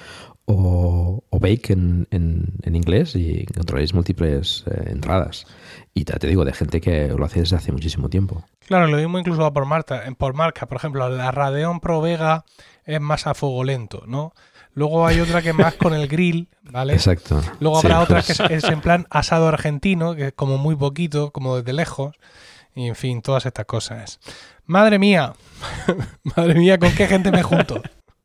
o, 0.52 1.24
o 1.28 1.38
bake 1.38 1.72
en, 1.72 2.06
en, 2.10 2.54
en, 2.62 2.76
inglés 2.76 3.14
y 3.14 3.40
encontraréis 3.40 3.94
múltiples 3.94 4.64
eh, 4.70 4.90
entradas. 4.90 5.46
Y 5.94 6.04
te, 6.04 6.14
te, 6.14 6.26
digo, 6.26 6.44
de 6.44 6.52
gente 6.52 6.80
que 6.80 7.08
lo 7.08 7.24
hace 7.24 7.40
desde 7.40 7.56
hace 7.56 7.72
muchísimo 7.72 8.08
tiempo. 8.08 8.44
Claro, 8.66 8.86
lo 8.86 8.96
mismo 8.96 9.18
incluso 9.18 9.52
por 9.52 9.66
marca. 9.66 10.02
Por 10.16 10.34
marca, 10.34 10.66
por 10.66 10.76
ejemplo, 10.76 11.08
la 11.08 11.30
Radeon 11.30 11.80
Pro 11.80 12.00
Vega 12.00 12.44
es 12.84 13.00
más 13.00 13.26
a 13.26 13.34
fuego 13.34 13.64
lento, 13.64 14.04
¿no? 14.06 14.32
Luego 14.72 15.06
hay 15.06 15.20
otra 15.20 15.42
que 15.42 15.50
es 15.50 15.54
más 15.54 15.74
con 15.74 15.94
el 15.94 16.06
grill, 16.06 16.48
¿vale? 16.62 16.92
Exacto. 16.92 17.42
Luego 17.58 17.78
habrá 17.78 17.96
sí, 17.96 18.02
otra 18.02 18.22
pues. 18.22 18.38
que 18.38 18.54
es, 18.54 18.64
es, 18.64 18.70
en 18.70 18.80
plan 18.80 19.06
asado 19.10 19.48
argentino, 19.48 20.14
que 20.14 20.28
es 20.28 20.32
como 20.32 20.58
muy 20.58 20.76
poquito, 20.76 21.32
como 21.32 21.56
desde 21.56 21.72
lejos. 21.72 22.16
Y 22.74 22.86
en 22.86 22.94
fin, 22.94 23.20
todas 23.20 23.46
estas 23.46 23.66
cosas. 23.66 24.20
Madre 24.64 25.00
mía, 25.00 25.32
madre 26.36 26.54
mía, 26.54 26.78
¿con 26.78 26.92
qué 26.92 27.08
gente 27.08 27.32
me 27.32 27.42
junto? 27.42 27.82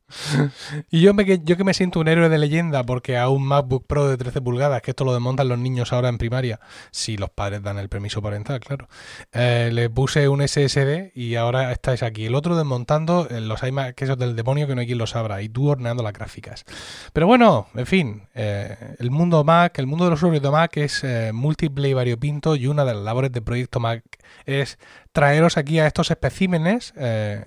Y 0.90 1.00
yo, 1.00 1.14
me, 1.14 1.24
yo 1.24 1.56
que 1.56 1.64
me 1.64 1.74
siento 1.74 2.00
un 2.00 2.08
héroe 2.08 2.28
de 2.28 2.38
leyenda 2.38 2.84
porque 2.84 3.16
a 3.16 3.28
un 3.28 3.44
MacBook 3.44 3.86
Pro 3.86 4.08
de 4.08 4.16
13 4.16 4.40
pulgadas, 4.40 4.82
que 4.82 4.92
esto 4.92 5.04
lo 5.04 5.12
desmontan 5.12 5.48
los 5.48 5.58
niños 5.58 5.92
ahora 5.92 6.08
en 6.08 6.18
primaria, 6.18 6.60
si 6.90 7.16
los 7.16 7.30
padres 7.30 7.62
dan 7.62 7.78
el 7.78 7.88
permiso 7.88 8.22
parental, 8.22 8.60
claro, 8.60 8.88
eh, 9.32 9.70
le 9.72 9.90
puse 9.90 10.28
un 10.28 10.46
SSD 10.46 11.12
y 11.14 11.36
ahora 11.36 11.72
estáis 11.72 12.02
aquí. 12.02 12.26
El 12.26 12.34
otro 12.34 12.56
desmontando 12.56 13.28
eh, 13.30 13.40
los 13.40 13.62
iMac, 13.62 13.94
que 13.94 14.04
eso 14.04 14.16
del 14.16 14.36
demonio 14.36 14.66
que 14.66 14.74
no 14.74 14.80
hay 14.80 14.86
quien 14.86 14.98
lo 14.98 15.06
sabrá, 15.06 15.42
y 15.42 15.48
tú 15.48 15.68
horneando 15.68 16.02
las 16.02 16.12
gráficas. 16.12 16.64
Pero 17.12 17.26
bueno, 17.26 17.68
en 17.74 17.86
fin, 17.86 18.22
eh, 18.34 18.76
el 18.98 19.10
mundo 19.10 19.44
Mac, 19.44 19.78
el 19.78 19.86
mundo 19.86 20.04
de 20.04 20.10
los 20.10 20.18
usuarios 20.20 20.42
de 20.42 20.50
Mac 20.50 20.76
es 20.76 21.02
eh, 21.04 21.30
múltiple 21.32 21.88
y 21.88 21.94
variopinto 21.94 22.56
y 22.56 22.66
una 22.66 22.84
de 22.84 22.94
las 22.94 23.02
labores 23.02 23.32
de 23.32 23.42
Proyecto 23.42 23.80
Mac 23.80 24.02
es 24.44 24.78
traeros 25.16 25.56
aquí 25.56 25.78
a 25.78 25.86
estos 25.86 26.10
especímenes 26.10 26.92
eh, 26.94 27.42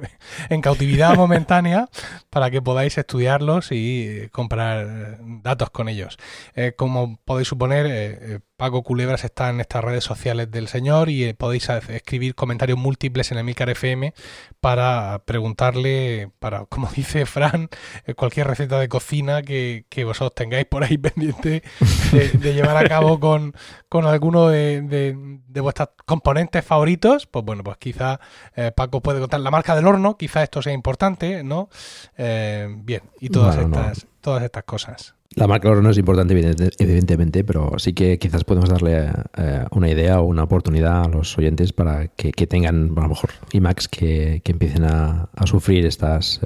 en 0.48 0.60
cautividad 0.60 1.14
momentánea 1.14 1.88
para 2.30 2.50
que 2.50 2.60
podáis 2.60 2.98
estudiarlos 2.98 3.68
y 3.70 4.28
comprar 4.32 5.18
datos 5.40 5.70
con 5.70 5.88
ellos. 5.88 6.18
Eh, 6.56 6.72
como 6.76 7.20
podéis 7.24 7.46
suponer, 7.46 7.86
eh, 7.88 8.40
Paco 8.62 8.84
Culebras 8.84 9.24
está 9.24 9.50
en 9.50 9.58
estas 9.58 9.82
redes 9.82 10.04
sociales 10.04 10.48
del 10.48 10.68
señor 10.68 11.08
y 11.08 11.24
eh, 11.24 11.34
podéis 11.34 11.68
escribir 11.68 12.36
comentarios 12.36 12.78
múltiples 12.78 13.32
en 13.32 13.38
Emilcar 13.38 13.68
FM 13.70 14.14
para 14.60 15.20
preguntarle, 15.24 16.30
para, 16.38 16.66
como 16.66 16.88
dice 16.94 17.26
Fran, 17.26 17.68
eh, 18.06 18.14
cualquier 18.14 18.46
receta 18.46 18.78
de 18.78 18.88
cocina 18.88 19.42
que, 19.42 19.84
vosotros 20.04 20.36
tengáis 20.36 20.66
por 20.66 20.84
ahí 20.84 20.96
pendiente 21.08 21.64
de, 22.12 22.28
de 22.28 22.54
llevar 22.54 22.76
a 22.76 22.88
cabo 22.88 23.18
con, 23.18 23.52
con 23.88 24.06
alguno 24.06 24.46
de, 24.46 24.82
de, 24.82 25.16
de, 25.48 25.60
vuestros 25.60 25.88
componentes 26.06 26.64
favoritos. 26.64 27.11
Pues 27.30 27.44
bueno, 27.44 27.62
pues 27.62 27.76
quizá 27.78 28.20
eh, 28.56 28.72
Paco 28.74 29.00
puede 29.00 29.20
contar 29.20 29.40
la 29.40 29.50
marca 29.50 29.74
del 29.76 29.86
horno, 29.86 30.16
quizá 30.16 30.42
esto 30.42 30.62
sea 30.62 30.72
importante, 30.72 31.42
¿no? 31.42 31.68
Eh, 32.16 32.68
bien, 32.78 33.02
y 33.20 33.28
todas, 33.28 33.56
bueno, 33.56 33.76
estas, 33.76 34.04
no. 34.04 34.10
todas 34.20 34.42
estas 34.42 34.64
cosas. 34.64 35.14
La 35.34 35.46
marca 35.46 35.68
del 35.68 35.78
horno 35.78 35.90
es 35.90 35.98
importante, 35.98 36.34
evidentemente, 36.78 37.42
pero 37.42 37.78
sí 37.78 37.94
que 37.94 38.18
quizás 38.18 38.44
podemos 38.44 38.68
darle 38.68 39.10
eh, 39.38 39.64
una 39.70 39.88
idea 39.88 40.20
o 40.20 40.24
una 40.24 40.42
oportunidad 40.42 41.04
a 41.04 41.08
los 41.08 41.38
oyentes 41.38 41.72
para 41.72 42.08
que, 42.08 42.32
que 42.32 42.46
tengan, 42.46 42.92
a 42.96 43.02
lo 43.02 43.08
mejor, 43.08 43.30
iMacs 43.52 43.88
que, 43.88 44.42
que 44.44 44.52
empiecen 44.52 44.84
a, 44.84 45.30
a, 45.34 45.46
sufrir 45.46 45.86
estas, 45.86 46.40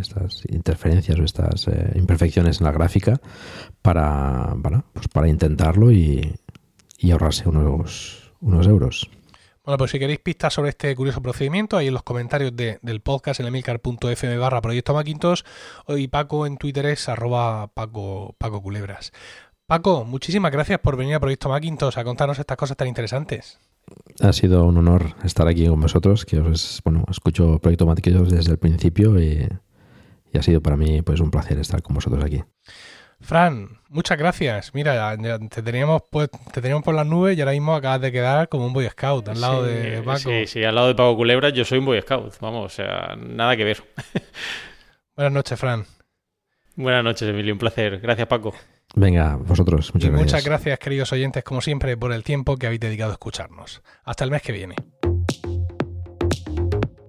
estas 0.00 0.42
interferencias 0.48 1.18
o 1.18 1.24
estas 1.24 1.66
imperfecciones 1.94 2.60
en 2.60 2.64
la 2.64 2.72
gráfica 2.72 3.20
para, 3.82 4.56
para, 4.62 4.84
pues 4.94 5.08
para 5.08 5.28
intentarlo 5.28 5.92
y, 5.92 6.34
y 7.00 7.10
ahorrarse 7.10 7.48
unos, 7.48 8.32
unos 8.40 8.66
euros. 8.66 9.10
Bueno, 9.70 9.78
pues 9.78 9.92
si 9.92 10.00
queréis 10.00 10.18
pistas 10.18 10.52
sobre 10.52 10.70
este 10.70 10.96
curioso 10.96 11.22
procedimiento, 11.22 11.76
ahí 11.76 11.86
en 11.86 11.94
los 11.94 12.02
comentarios 12.02 12.56
de, 12.56 12.80
del 12.82 13.02
podcast 13.02 13.38
en 13.38 13.46
emilcar.fm 13.46 14.36
barra 14.36 14.60
proyecto 14.60 14.94
Macintosh 14.94 15.42
y 15.86 16.08
Paco 16.08 16.44
en 16.44 16.56
Twitter 16.56 16.86
es 16.86 17.08
arroba 17.08 17.68
Paco, 17.68 18.34
Paco 18.36 18.60
Culebras. 18.62 19.12
Paco, 19.68 20.04
muchísimas 20.04 20.50
gracias 20.50 20.80
por 20.80 20.96
venir 20.96 21.14
a 21.14 21.20
Proyecto 21.20 21.48
Macintosh 21.48 21.96
a 22.00 22.02
contarnos 22.02 22.40
estas 22.40 22.56
cosas 22.56 22.76
tan 22.76 22.88
interesantes. 22.88 23.60
Ha 24.20 24.32
sido 24.32 24.64
un 24.64 24.76
honor 24.76 25.14
estar 25.22 25.46
aquí 25.46 25.68
con 25.68 25.80
vosotros, 25.80 26.24
que 26.24 26.40
os, 26.40 26.80
bueno, 26.84 27.04
escucho 27.08 27.60
Proyecto 27.60 27.86
Macintosh 27.86 28.28
desde 28.28 28.50
el 28.50 28.58
principio 28.58 29.20
y, 29.20 29.48
y 30.32 30.36
ha 30.36 30.42
sido 30.42 30.60
para 30.60 30.76
mí 30.76 31.00
pues 31.02 31.20
un 31.20 31.30
placer 31.30 31.60
estar 31.60 31.80
con 31.80 31.94
vosotros 31.94 32.24
aquí. 32.24 32.42
Fran, 33.20 33.78
muchas 33.88 34.18
gracias. 34.18 34.74
Mira, 34.74 35.16
te 35.50 35.62
teníamos 35.62 36.02
pues, 36.10 36.30
te 36.52 36.60
teníamos 36.60 36.84
por 36.84 36.94
las 36.94 37.06
nubes 37.06 37.36
y 37.36 37.40
ahora 37.40 37.52
mismo 37.52 37.74
acabas 37.74 38.00
de 38.00 38.12
quedar 38.12 38.48
como 38.48 38.66
un 38.66 38.72
Boy 38.72 38.88
Scout 38.88 39.28
al 39.28 39.40
lado 39.40 39.62
de 39.64 40.02
Paco. 40.02 40.18
Sí, 40.18 40.46
sí, 40.46 40.64
al 40.64 40.74
lado 40.74 40.88
de 40.88 40.94
Paco 40.94 41.16
Culebra 41.16 41.50
yo 41.50 41.64
soy 41.64 41.78
un 41.78 41.86
Boy 41.86 42.00
Scout. 42.00 42.34
Vamos, 42.40 42.66
o 42.66 42.74
sea, 42.74 43.16
nada 43.16 43.56
que 43.56 43.64
ver. 43.64 43.82
Buenas 45.16 45.32
noches, 45.32 45.60
Fran. 45.60 45.84
Buenas 46.76 47.04
noches, 47.04 47.28
Emilio. 47.28 47.52
Un 47.52 47.58
placer. 47.58 48.00
Gracias, 48.00 48.26
Paco. 48.26 48.54
Venga, 48.94 49.36
vosotros. 49.36 49.94
Muchas 49.94 50.10
gracias. 50.10 50.32
Muchas 50.32 50.44
gracias, 50.44 50.78
queridos 50.78 51.12
oyentes, 51.12 51.44
como 51.44 51.60
siempre, 51.60 51.96
por 51.96 52.12
el 52.12 52.24
tiempo 52.24 52.56
que 52.56 52.66
habéis 52.66 52.80
dedicado 52.80 53.10
a 53.10 53.14
escucharnos. 53.14 53.82
Hasta 54.04 54.24
el 54.24 54.30
mes 54.30 54.42
que 54.42 54.52
viene. 54.52 54.76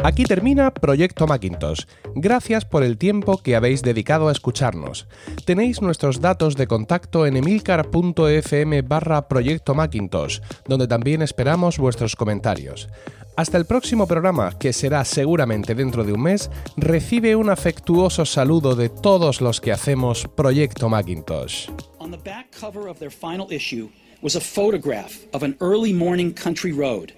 Aquí 0.04 0.24
termina 0.24 0.74
Proyecto 0.74 1.28
Macintosh. 1.28 1.84
Gracias 2.16 2.66
por 2.66 2.84
el 2.84 2.98
tiempo 2.98 3.38
que 3.38 3.56
habéis 3.56 3.84
dedicado 3.84 4.30
a 4.30 4.32
escucharnos. 4.32 5.08
Tenéis 5.46 5.80
nuestros 5.80 6.22
datos 6.22 6.56
de 6.56 6.66
contacto 6.66 7.28
en 7.28 7.38
emilcar.fm 7.38 8.82
barra 8.82 9.28
Proyecto 9.28 9.76
Macintosh, 9.76 10.40
donde 10.68 10.88
también 10.88 11.22
esperamos 11.22 11.78
vuestros 11.78 12.16
comentarios. 12.16 12.90
Hasta 13.36 13.60
el 13.60 13.66
próximo 13.66 14.08
programa, 14.08 14.58
que 14.58 14.74
será 14.74 15.06
seguramente 15.06 15.76
dentro 15.76 16.04
de 16.04 16.14
un 16.14 16.24
mes, 16.24 16.50
recibe 16.78 17.36
un 17.36 17.52
afectuoso 17.52 18.26
saludo 18.26 18.76
de 18.76 18.90
todos 18.90 19.40
los 19.40 19.62
que 19.62 19.72
hacemos 19.72 20.28
Proyecto 20.36 20.90
Macintosh. 20.90 21.70
On 22.00 22.10
the 22.10 22.18
back 22.18 22.48
cover 22.60 22.90
of 22.90 22.98
their 22.98 23.12
final 23.12 23.48
issue 23.52 23.90
was 24.24 24.36
a 24.36 24.42
photograph 24.42 25.28
of 25.32 25.44
an 25.44 25.56
early 25.62 25.94
morning 25.94 26.34
country 26.34 26.72
road, 26.72 27.14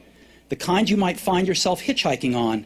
the 0.50 0.58
kind 0.58 0.90
you 0.90 0.98
might 0.98 1.18
find 1.18 1.48
yourself 1.48 1.82
hitchhiking 1.82 2.36
on 2.36 2.66